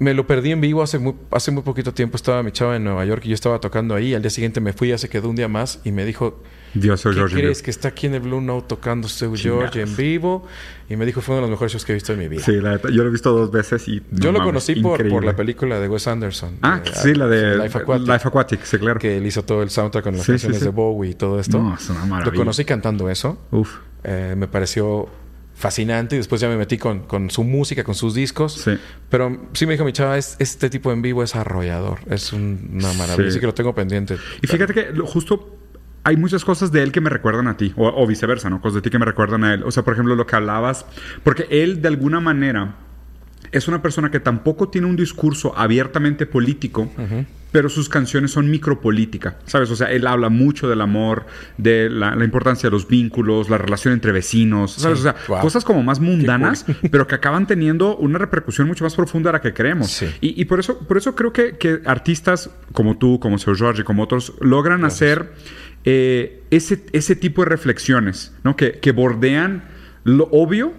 me 0.00 0.12
lo 0.12 0.26
perdí 0.26 0.50
en 0.50 0.60
vivo 0.60 0.82
hace 0.82 0.98
muy, 0.98 1.14
hace 1.30 1.52
muy 1.52 1.62
poquito 1.62 1.94
tiempo. 1.94 2.16
Estaba 2.16 2.42
mi 2.42 2.50
chava 2.50 2.74
en 2.76 2.82
Nueva 2.84 3.04
York 3.04 3.22
y 3.24 3.28
yo 3.28 3.34
estaba 3.34 3.60
tocando 3.60 3.94
ahí. 3.94 4.12
Al 4.14 4.22
día 4.22 4.30
siguiente 4.30 4.60
me 4.60 4.72
fui, 4.72 4.88
ya 4.88 4.98
se 4.98 5.08
quedó 5.08 5.30
un 5.30 5.36
día 5.36 5.48
más 5.48 5.80
y 5.84 5.92
me 5.92 6.04
dijo, 6.04 6.42
Dios, 6.74 7.00
Seu 7.00 7.12
¿qué 7.12 7.20
Jorge. 7.20 7.36
crees? 7.36 7.62
Que 7.62 7.70
está 7.70 7.88
aquí 7.88 8.06
en 8.06 8.14
el 8.14 8.20
Blue 8.20 8.40
Note 8.40 8.66
tocando 8.68 9.08
Seu 9.08 9.34
Chingados. 9.36 9.70
George 9.72 9.80
en 9.82 9.96
vivo. 9.96 10.46
Y 10.88 10.96
me 10.96 11.06
dijo, 11.06 11.20
fue 11.22 11.34
uno 11.34 11.42
de 11.46 11.50
los 11.50 11.50
mejores 11.52 11.72
shows 11.72 11.84
que 11.84 11.92
he 11.92 11.94
visto 11.94 12.12
en 12.12 12.18
mi 12.18 12.28
vida. 12.28 12.42
Sí, 12.42 12.52
la 12.60 12.76
yo 12.82 13.02
lo 13.02 13.08
he 13.08 13.10
visto 13.10 13.32
dos 13.32 13.50
veces 13.50 13.88
y. 13.88 14.00
no 14.10 14.18
yo 14.18 14.32
lo 14.32 14.38
mames, 14.40 14.46
conocí 14.52 14.74
por, 14.76 15.08
por 15.08 15.24
la 15.24 15.34
película 15.34 15.80
de 15.80 15.88
Wes 15.88 16.06
Anderson. 16.06 16.58
Ah, 16.62 16.80
de- 16.84 16.92
sí, 16.94 17.14
la 17.14 17.26
de 17.26 17.56
Life 17.56 17.78
Aquatic. 17.78 18.06
Life 18.08 18.28
Aquatic, 18.28 18.64
sí, 18.64 18.78
claro. 18.78 18.98
Que 19.00 19.16
él 19.16 19.24
hizo 19.26 19.44
todo 19.44 19.62
el 19.62 19.70
soundtrack 19.70 20.04
con 20.04 20.16
las 20.16 20.26
Sí, 20.26 20.32
canciones 20.32 20.58
sí. 20.58 20.64
de 20.64 20.70
Bowie 20.70 21.10
y 21.10 21.14
todo 21.14 21.40
esto. 21.40 21.58
No, 21.58 21.74
es 21.74 21.88
una 21.88 22.04
maravilla. 22.04 22.32
Lo 22.32 22.38
conocí 22.38 22.64
cantando 22.64 23.08
eso. 23.08 23.38
Uf, 23.50 23.76
Eh, 24.02 24.34
me 24.36 24.46
pareció 24.48 25.08
fascinante 25.56 26.16
y 26.16 26.18
después 26.18 26.40
ya 26.40 26.48
me 26.48 26.56
metí 26.56 26.76
con, 26.78 27.04
con 27.04 27.30
su 27.30 27.44
música, 27.44 27.84
con 27.84 27.94
sus 27.94 28.12
discos. 28.14 28.52
sí. 28.54 28.76
Pero 29.08 29.46
sí 29.52 29.66
me 29.66 29.72
dijo 29.74 29.84
mi 29.84 29.92
chava, 29.92 30.18
es, 30.18 30.36
este 30.40 30.68
tipo 30.68 30.92
en 30.92 31.00
vivo 31.00 31.22
es 31.22 31.36
arrollador. 31.36 32.00
Es 32.10 32.32
un- 32.32 32.70
una 32.74 32.92
maravilla. 32.94 33.16
Sí. 33.30 33.36
Así 33.36 33.40
que 33.40 33.46
lo 33.46 33.54
tengo 33.54 33.74
pendiente. 33.74 34.16
Y 34.42 34.46
fíjate 34.48 34.74
que 34.74 34.92
justo 35.06 35.56
hay 36.04 36.16
muchas 36.16 36.44
cosas 36.44 36.70
de 36.70 36.82
él 36.82 36.92
que 36.92 37.00
me 37.00 37.10
recuerdan 37.10 37.48
a 37.48 37.56
ti, 37.56 37.72
o, 37.76 37.88
o 37.88 38.06
viceversa, 38.06 38.50
¿no? 38.50 38.60
Cosas 38.60 38.76
de 38.76 38.82
ti 38.82 38.90
que 38.90 38.98
me 38.98 39.06
recuerdan 39.06 39.42
a 39.44 39.54
él. 39.54 39.62
O 39.64 39.70
sea, 39.70 39.82
por 39.84 39.94
ejemplo, 39.94 40.14
lo 40.14 40.26
que 40.26 40.36
hablabas, 40.36 40.86
porque 41.22 41.46
él 41.50 41.80
de 41.82 41.88
alguna 41.88 42.20
manera 42.20 42.76
es 43.52 43.68
una 43.68 43.80
persona 43.82 44.10
que 44.10 44.20
tampoco 44.20 44.68
tiene 44.68 44.86
un 44.86 44.96
discurso 44.96 45.56
abiertamente 45.56 46.26
político, 46.26 46.90
pero 47.52 47.68
sus 47.68 47.88
canciones 47.88 48.32
son 48.32 48.50
micropolítica, 48.50 49.36
¿sabes? 49.46 49.70
O 49.70 49.76
sea, 49.76 49.92
él 49.92 50.08
habla 50.08 50.28
mucho 50.28 50.68
del 50.68 50.80
amor, 50.80 51.24
de 51.56 51.88
la, 51.88 52.16
la 52.16 52.24
importancia 52.24 52.68
de 52.68 52.72
los 52.72 52.88
vínculos, 52.88 53.48
la 53.48 53.58
relación 53.58 53.94
entre 53.94 54.10
vecinos, 54.10 54.72
¿sabes? 54.72 54.98
Sí. 54.98 55.06
O 55.06 55.12
sea, 55.12 55.14
Wow. 55.28 55.40
cosas 55.40 55.64
como 55.64 55.84
más 55.84 56.00
mundanas, 56.00 56.66
pero 56.90 57.06
que 57.06 57.14
acaban 57.14 57.46
teniendo 57.46 57.96
una 57.96 58.18
repercusión 58.18 58.66
mucho 58.66 58.82
más 58.82 58.96
profunda 58.96 59.28
de 59.28 59.34
la 59.34 59.40
que 59.40 59.54
creemos. 59.54 59.88
Sí. 59.88 60.06
Y, 60.20 60.40
y 60.40 60.46
por 60.46 60.58
eso, 60.58 60.80
por 60.80 60.96
eso 60.96 61.14
creo 61.14 61.32
que, 61.32 61.56
que 61.56 61.80
artistas 61.86 62.50
como 62.72 62.98
tú, 62.98 63.20
como 63.20 63.38
Seu 63.38 63.54
Jorge, 63.56 63.84
como 63.84 64.02
otros, 64.02 64.32
logran 64.40 64.84
hacer 64.84 65.32
eh, 65.84 66.42
ese, 66.50 66.84
ese 66.92 67.16
tipo 67.16 67.42
de 67.42 67.50
reflexiones, 67.50 68.32
¿no? 68.42 68.56
Que, 68.56 68.72
que 68.80 68.92
bordean 68.92 69.64
lo 70.04 70.24
obvio, 70.32 70.72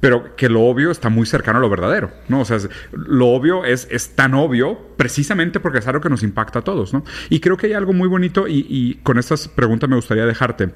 pero 0.00 0.36
que 0.36 0.50
lo 0.50 0.62
obvio 0.64 0.90
está 0.90 1.08
muy 1.08 1.24
cercano 1.26 1.58
a 1.58 1.62
lo 1.62 1.70
verdadero, 1.70 2.10
¿no? 2.28 2.40
O 2.40 2.44
sea, 2.44 2.58
es- 2.58 2.68
lo 2.92 3.28
obvio 3.28 3.64
es, 3.64 3.88
es 3.90 4.10
tan 4.14 4.34
obvio 4.34 4.78
precisamente 4.98 5.60
porque 5.60 5.78
es 5.78 5.86
algo 5.88 6.00
que 6.02 6.10
nos 6.10 6.22
impacta 6.22 6.58
a 6.58 6.62
todos, 6.62 6.92
¿no? 6.92 7.04
Y 7.30 7.40
creo 7.40 7.56
que 7.56 7.68
hay 7.68 7.72
algo 7.72 7.92
muy 7.94 8.08
bonito 8.08 8.46
y, 8.46 9.00
con 9.02 9.18
estas 9.18 9.48
preguntas 9.48 9.88
me 9.88 9.96
gustaría 9.96 10.26
dejarte 10.26 10.70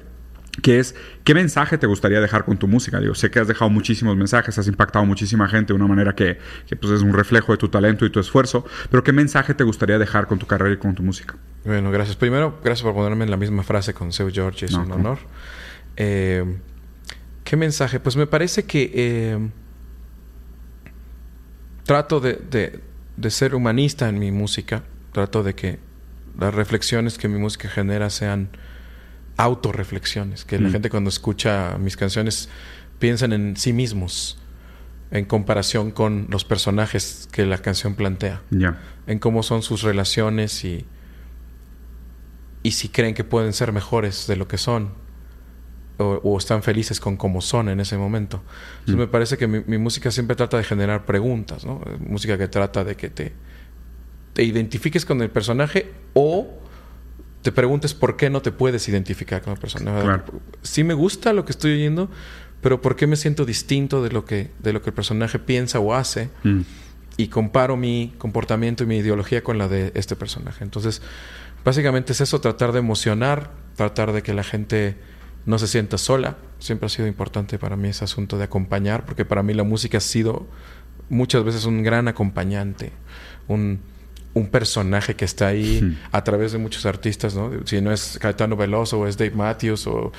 que 0.63 0.79
es 0.79 0.95
qué 1.23 1.33
mensaje 1.35 1.77
te 1.77 1.85
gustaría 1.87 2.19
dejar 2.19 2.43
con 2.43 2.57
tu 2.57 2.67
música. 2.67 2.99
Digo, 2.99 3.13
sé 3.15 3.29
que 3.31 3.39
has 3.39 3.47
dejado 3.47 3.69
muchísimos 3.69 4.17
mensajes, 4.17 4.57
has 4.57 4.67
impactado 4.67 5.05
muchísima 5.05 5.47
gente 5.47 5.73
de 5.73 5.75
una 5.75 5.87
manera 5.87 6.15
que, 6.15 6.37
que, 6.67 6.75
pues, 6.75 6.91
es 6.91 7.01
un 7.01 7.13
reflejo 7.13 7.51
de 7.53 7.57
tu 7.59 7.69
talento 7.69 8.05
y 8.05 8.09
tu 8.09 8.19
esfuerzo, 8.19 8.65
pero 8.89 9.03
qué 9.03 9.13
mensaje 9.13 9.53
te 9.53 9.63
gustaría 9.63 9.97
dejar 9.99 10.25
con 10.27 10.39
tu 10.39 10.47
carrera 10.47 10.73
y 10.73 10.77
con 10.77 10.95
tu 10.95 11.03
música. 11.03 11.35
Bueno, 11.65 11.91
gracias. 11.91 12.15
Primero, 12.15 12.57
gracias 12.63 12.83
por 12.83 12.93
ponerme 12.93 13.25
en 13.25 13.31
la 13.31 13.37
misma 13.37 13.63
frase 13.63 13.93
con 13.93 14.11
Seu 14.13 14.31
George, 14.31 14.65
es 14.65 14.71
No, 14.71 14.83
un 14.83 14.91
honor. 14.93 15.19
Eh, 15.97 16.43
¿Qué 17.43 17.57
mensaje? 17.57 17.99
Pues 17.99 18.15
me 18.15 18.27
parece 18.27 18.63
que 18.63 18.91
eh, 18.93 19.49
trato 21.85 22.19
de, 22.19 22.33
de- 22.49 22.79
de 23.17 23.31
ser 23.31 23.55
humanista 23.55 24.07
en 24.07 24.19
mi 24.19 24.31
música. 24.31 24.83
Trato 25.11 25.43
de 25.43 25.55
que 25.55 25.79
las 26.39 26.53
reflexiones 26.53 27.17
que 27.17 27.27
mi 27.27 27.37
música 27.37 27.67
genera 27.67 28.09
sean 28.09 28.49
autorreflexiones. 29.37 30.45
Que 30.45 30.59
la 30.59 30.69
Mm. 30.69 30.71
gente 30.71 30.89
cuando 30.89 31.09
escucha 31.09 31.77
mis 31.79 31.97
canciones 31.97 32.49
piensen 32.99 33.33
en 33.33 33.57
sí 33.57 33.73
mismos 33.73 34.37
en 35.11 35.25
comparación 35.25 35.91
con 35.91 36.27
los 36.29 36.45
personajes 36.45 37.27
que 37.31 37.45
la 37.45 37.57
canción 37.57 37.95
plantea 37.95 38.41
en 39.07 39.17
cómo 39.19 39.41
son 39.41 39.63
sus 39.63 39.81
relaciones 39.81 40.63
y, 40.63 40.85
y 42.69 42.71
si 42.71 42.89
creen 42.89 43.15
que 43.15 43.23
pueden 43.23 43.51
ser 43.53 43.71
mejores 43.71 44.27
de 44.27 44.35
lo 44.35 44.47
que 44.47 44.59
son 44.59 44.89
o, 45.97 46.19
o 46.23 46.37
están 46.37 46.61
felices 46.61 46.99
con 46.99 47.17
cómo 47.17 47.41
son 47.41 47.67
en 47.67 47.79
ese 47.79 47.97
momento. 47.97 48.41
Entonces 48.81 48.95
Mm. 48.95 48.99
me 48.99 49.07
parece 49.07 49.37
que 49.37 49.47
mi, 49.47 49.61
mi 49.65 49.77
música 49.79 50.11
siempre 50.11 50.35
trata 50.35 50.55
de 50.57 50.63
generar 50.63 51.03
preguntas, 51.05 51.65
¿no? 51.65 51.81
Música 51.99 52.37
que 52.37 52.47
trata 52.47 52.83
de 52.83 52.95
que 52.95 53.09
te, 53.09 53.33
te 54.33 54.43
identifiques 54.43 55.03
con 55.03 55.19
el 55.23 55.29
personaje 55.31 55.91
o 56.13 56.47
te 57.41 57.51
preguntes 57.51 57.93
por 57.95 58.15
qué 58.17 58.29
no 58.29 58.41
te 58.41 58.51
puedes 58.51 58.87
identificar 58.87 59.41
con 59.41 59.53
el 59.53 59.59
personaje. 59.59 60.03
Claro. 60.03 60.23
Sí 60.61 60.83
me 60.83 60.93
gusta 60.93 61.33
lo 61.33 61.43
que 61.45 61.51
estoy 61.51 61.71
oyendo, 61.73 62.09
pero 62.61 62.81
¿por 62.81 62.95
qué 62.95 63.07
me 63.07 63.15
siento 63.15 63.45
distinto 63.45 64.03
de 64.03 64.11
lo 64.11 64.25
que, 64.25 64.51
de 64.59 64.73
lo 64.73 64.81
que 64.83 64.91
el 64.91 64.93
personaje 64.93 65.39
piensa 65.39 65.79
o 65.79 65.93
hace? 65.95 66.29
Mm. 66.43 66.61
Y 67.17 67.27
comparo 67.27 67.75
mi 67.75 68.13
comportamiento 68.17 68.83
y 68.83 68.87
mi 68.87 68.97
ideología 68.97 69.41
con 69.43 69.57
la 69.57 69.67
de 69.67 69.91
este 69.95 70.15
personaje. 70.15 70.63
Entonces, 70.63 71.01
básicamente 71.63 72.13
es 72.13 72.21
eso, 72.21 72.41
tratar 72.41 72.71
de 72.71 72.79
emocionar, 72.79 73.51
tratar 73.75 74.11
de 74.11 74.23
que 74.23 74.33
la 74.33 74.43
gente 74.43 74.97
no 75.45 75.57
se 75.59 75.67
sienta 75.67 75.97
sola. 75.97 76.37
Siempre 76.59 76.87
ha 76.87 76.89
sido 76.89 77.07
importante 77.07 77.57
para 77.57 77.75
mí 77.75 77.89
ese 77.89 78.03
asunto 78.03 78.37
de 78.37 78.43
acompañar, 78.45 79.05
porque 79.05 79.25
para 79.25 79.43
mí 79.43 79.53
la 79.53 79.63
música 79.63 79.97
ha 79.97 80.01
sido 80.01 80.47
muchas 81.09 81.43
veces 81.43 81.65
un 81.65 81.83
gran 81.83 82.07
acompañante, 82.07 82.91
un, 83.47 83.79
un 84.33 84.47
personaje 84.47 85.15
que 85.15 85.25
está 85.25 85.47
ahí 85.47 85.97
a 86.11 86.23
través 86.23 86.51
de 86.51 86.59
muchos 86.59 86.85
artistas, 86.85 87.35
¿no? 87.35 87.51
Si 87.65 87.81
no 87.81 87.91
es 87.91 88.19
Caetano 88.19 88.55
Veloso 88.55 88.99
o 88.99 89.07
es 89.07 89.17
Dave 89.17 89.31
Matthews 89.31 89.87
o... 89.87 90.11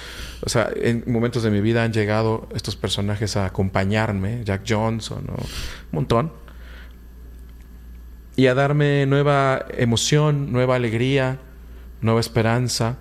O 0.42 0.48
sea, 0.48 0.70
en 0.74 1.04
momentos 1.06 1.42
de 1.42 1.50
mi 1.50 1.60
vida 1.60 1.84
han 1.84 1.92
llegado 1.92 2.48
estos 2.54 2.76
personajes 2.76 3.36
a 3.36 3.46
acompañarme, 3.46 4.42
Jack 4.44 4.62
Johnson 4.68 5.24
o 5.28 5.34
un 5.34 5.48
montón. 5.92 6.32
Y 8.40 8.46
a 8.46 8.54
darme 8.54 9.04
nueva 9.04 9.66
emoción, 9.76 10.50
nueva 10.50 10.76
alegría, 10.76 11.38
nueva 12.00 12.20
esperanza 12.20 12.96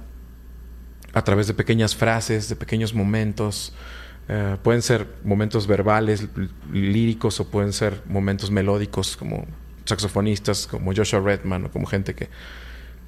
a 1.14 1.24
través 1.24 1.48
de 1.48 1.54
pequeñas 1.54 1.96
frases, 1.96 2.50
de 2.50 2.58
pequeños 2.58 2.94
momentos. 2.94 3.72
Eh, 4.28 4.58
pueden 4.62 4.82
ser 4.82 5.08
momentos 5.24 5.66
verbales, 5.66 6.28
líricos 6.74 7.40
o 7.40 7.50
pueden 7.50 7.72
ser 7.72 8.02
momentos 8.06 8.52
melódicos 8.52 9.16
como 9.16 9.48
saxofonistas 9.86 10.68
como 10.68 10.94
Joshua 10.94 11.22
Redman 11.22 11.68
o 11.68 11.72
como 11.72 11.88
gente 11.88 12.14
que 12.16 12.28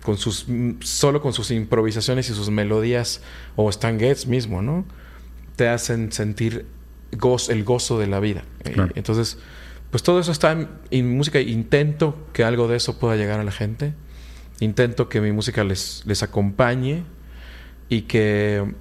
con 0.02 0.18
sus 0.18 0.48
solo 0.80 1.22
con 1.22 1.34
sus 1.34 1.52
improvisaciones 1.52 2.30
y 2.30 2.34
sus 2.34 2.50
melodías 2.50 3.20
o 3.58 3.70
Stan 3.70 4.00
Getz 4.00 4.26
mismo, 4.26 4.62
¿no? 4.62 4.86
Te 5.58 5.68
hacen 5.68 6.14
sentir 6.14 6.66
el 7.12 7.64
gozo 7.66 8.00
de 8.00 8.08
la 8.08 8.22
vida. 8.22 8.44
Entonces, 8.96 9.38
pues 9.92 10.04
todo 10.04 10.20
eso 10.20 10.32
está 10.32 10.58
en, 10.90 11.18
música. 11.18 11.40
Intento 11.40 12.28
que 12.34 12.44
algo 12.44 12.68
de 12.68 12.78
eso 12.78 12.98
pueda 12.98 13.16
llegar 13.16 13.40
a 13.40 13.44
la 13.44 13.52
gente. 13.52 13.94
Intento 14.60 15.10
que 15.10 15.22
mi 15.22 15.32
música 15.32 15.64
les, 15.64 16.04
les 16.06 16.24
acompañe 16.24 17.04
y 17.90 18.04
que, 18.04 18.74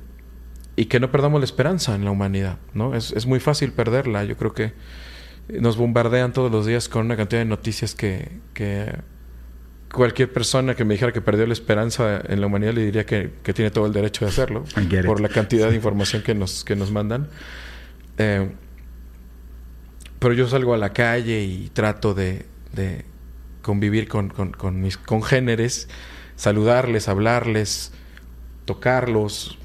y 0.77 0.87
que 0.87 1.01
no 1.01 1.11
perdamos 1.11 1.41
la 1.41 1.45
esperanza 1.45 1.95
en 1.95 2.05
la 2.05 2.13
humanidad, 2.13 2.59
¿no? 2.75 2.95
Es, 2.95 3.13
es 3.13 3.27
muy 3.27 3.41
fácil 3.41 3.73
perderla. 3.73 4.25
Yo 4.25 4.37
creo 4.37 4.55
que 4.55 4.73
nos 5.59 5.77
bombardean 5.77 6.33
todos 6.33 6.51
los 6.51 6.67
días 6.67 6.89
con 6.89 7.07
una 7.07 7.17
cantidad 7.17 7.41
de 7.41 7.47
noticias 7.47 7.95
que, 7.95 8.41
cualquier 9.93 10.33
persona 10.33 10.77
que 10.77 10.85
me 10.85 10.95
dijera 10.95 11.13
que 11.13 11.21
perdió 11.21 11.47
la 11.47 11.53
esperanza 11.53 12.23
en 12.29 12.41
la 12.41 12.47
humanidad 12.47 12.75
le 12.75 12.85
diría 12.85 13.05
que, 13.05 13.31
tiene 13.53 13.73
todo 13.73 13.87
el 13.87 13.93
derecho 13.93 14.25
de 14.25 14.31
hacerlo 14.31 14.65
por 15.05 15.21
la 15.21 15.29
cantidad 15.29 15.69
de 15.69 15.75
información 15.75 16.23
que 16.23 16.35
nos, 16.35 16.65
que 16.65 16.77
nos 16.77 16.93
mandan. 16.93 17.29
Eh, 18.19 18.51
pero 20.21 20.33
yo 20.35 20.47
salgo 20.47 20.73
a 20.75 20.79
la 20.79 20.93
calle 20.93 21.43
y 21.43 21.71
trato 21.71 22.15
de, 22.15 22.47
convivir 23.63 24.07
con, 24.07 24.29
con 24.29 24.81
mis 24.81 24.97
congéneres, 24.97 25.89
saludarles, 26.37 27.09
hablarles, 27.09 27.93
tocarlos, 28.65 29.59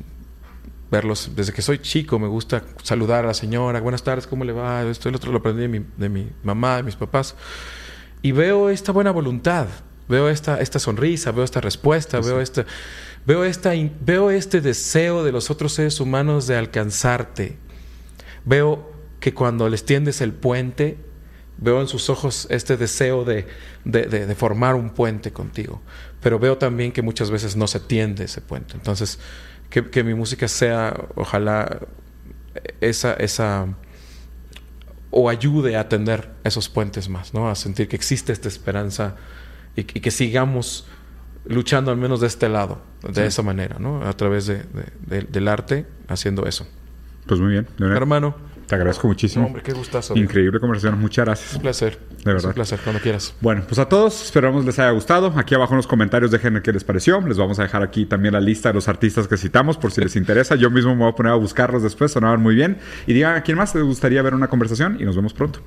verlos 0.89 1.31
desde 1.35 1.53
que 1.53 1.61
soy 1.61 1.79
chico. 1.79 2.19
Me 2.19 2.27
gusta 2.27 2.63
saludar 2.83 3.23
a 3.25 3.27
la 3.27 3.33
señora, 3.33 3.79
buenas 3.81 4.03
tardes, 4.03 4.27
¿cómo 4.27 4.43
le 4.43 4.53
va? 4.53 4.83
Esto 4.83 5.07
y 5.07 5.09
el 5.09 5.15
otro 5.15 5.31
lo 5.31 5.39
aprendí 5.39 5.61
de 5.61 5.67
mi, 5.67 5.85
de 5.97 6.09
mi 6.09 6.29
mamá, 6.43 6.77
de 6.77 6.83
mis 6.83 6.95
papás. 6.95 7.35
Y 8.21 8.31
veo 8.31 8.69
esta 8.69 8.91
buena 8.91 9.11
voluntad, 9.11 9.67
veo 10.07 10.29
esta, 10.29 10.59
esta 10.59 10.79
sonrisa, 10.79 11.31
veo 11.31 11.43
esta 11.43 11.61
respuesta, 11.61 12.19
veo, 12.19 12.41
esta, 12.41 12.65
veo, 13.25 13.43
esta, 13.43 13.71
veo 14.01 14.31
este 14.31 14.61
deseo 14.61 15.23
de 15.23 15.31
los 15.31 15.51
otros 15.51 15.73
seres 15.73 15.99
humanos 15.99 16.47
de 16.47 16.57
alcanzarte. 16.57 17.57
Veo 18.45 18.94
que 19.25 19.33
cuando 19.33 19.67
les 19.69 19.83
tiendes 19.83 20.21
el 20.21 20.33
puente, 20.33 20.99
veo 21.57 21.81
en 21.81 21.87
sus 21.87 22.11
ojos 22.11 22.45
este 22.51 22.77
deseo 22.77 23.25
de, 23.25 23.47
de, 23.83 24.05
de, 24.05 24.35
formar 24.35 24.75
un 24.75 24.91
puente 24.91 25.33
contigo. 25.33 25.81
Pero 26.21 26.37
veo 26.37 26.59
también 26.59 26.91
que 26.91 27.01
muchas 27.01 27.31
veces 27.31 27.55
no 27.55 27.65
se 27.65 27.79
tiende 27.79 28.25
ese 28.25 28.41
puente. 28.41 28.75
Entonces, 28.75 29.17
que, 29.71 30.03
mi 30.03 30.13
música 30.13 30.47
sea, 30.47 31.07
ojalá, 31.15 31.79
esa, 32.81 33.13
esa, 33.15 33.65
o 35.09 35.27
ayude 35.27 35.75
a 35.75 35.89
tender 35.89 36.29
esos 36.43 36.69
puentes 36.69 37.09
más, 37.09 37.33
¿no? 37.33 37.49
A 37.49 37.55
sentir 37.55 37.87
que 37.87 37.95
existe 37.95 38.31
esta 38.31 38.47
esperanza 38.47 39.15
y, 39.75 39.85
que 39.85 40.11
sigamos 40.11 40.85
luchando 41.45 41.89
al 41.89 41.97
menos 41.97 42.21
de 42.21 42.27
este 42.27 42.47
lado, 42.47 42.79
de 43.01 43.25
esa 43.25 43.41
manera, 43.41 43.79
¿no? 43.79 44.05
A 44.05 44.13
través 44.13 44.45
de, 44.45 44.65
del 45.07 45.47
arte, 45.47 45.87
haciendo 46.07 46.45
eso. 46.45 46.67
Pues 47.25 47.39
muy 47.39 47.53
bien. 47.53 47.67
Hermano. 47.79 48.53
Te 48.67 48.75
agradezco 48.75 49.07
muchísimo. 49.07 49.45
hombre, 49.45 49.61
qué 49.61 49.73
gustazo. 49.73 50.15
Increíble 50.15 50.59
conversación. 50.59 50.99
Muchas 50.99 51.25
gracias. 51.25 51.55
Un 51.55 51.61
placer. 51.61 51.99
De 52.23 52.33
verdad. 52.33 52.47
un 52.49 52.53
placer, 52.53 52.79
cuando 52.83 53.01
quieras. 53.01 53.35
Bueno, 53.41 53.63
pues 53.67 53.77
a 53.77 53.87
todos, 53.87 54.23
esperamos 54.23 54.65
les 54.65 54.79
haya 54.79 54.89
gustado. 54.91 55.33
Aquí 55.35 55.53
abajo 55.53 55.73
en 55.73 55.77
los 55.77 55.87
comentarios 55.87 56.31
dejen 56.31 56.59
qué 56.63 56.71
les 56.71 56.83
pareció. 56.83 57.21
Les 57.21 57.37
vamos 57.37 57.59
a 57.59 57.63
dejar 57.63 57.83
aquí 57.83 58.05
también 58.05 58.33
la 58.33 58.41
lista 58.41 58.69
de 58.69 58.75
los 58.75 58.87
artistas 58.87 59.27
que 59.27 59.37
citamos 59.37 59.77
por 59.77 59.91
si 59.91 60.01
les 60.01 60.15
interesa. 60.15 60.55
Yo 60.55 60.71
mismo 60.71 60.95
me 60.95 61.01
voy 61.01 61.11
a 61.11 61.15
poner 61.15 61.33
a 61.33 61.35
buscarlos 61.35 61.83
después, 61.83 62.11
sonaban 62.11 62.41
muy 62.41 62.55
bien. 62.55 62.77
Y 63.05 63.13
digan 63.13 63.35
a 63.35 63.43
quién 63.43 63.57
más 63.57 63.75
les 63.75 63.83
gustaría 63.83 64.21
ver 64.21 64.33
una 64.33 64.47
conversación 64.47 64.97
y 64.99 65.05
nos 65.05 65.15
vemos 65.15 65.33
pronto. 65.33 65.59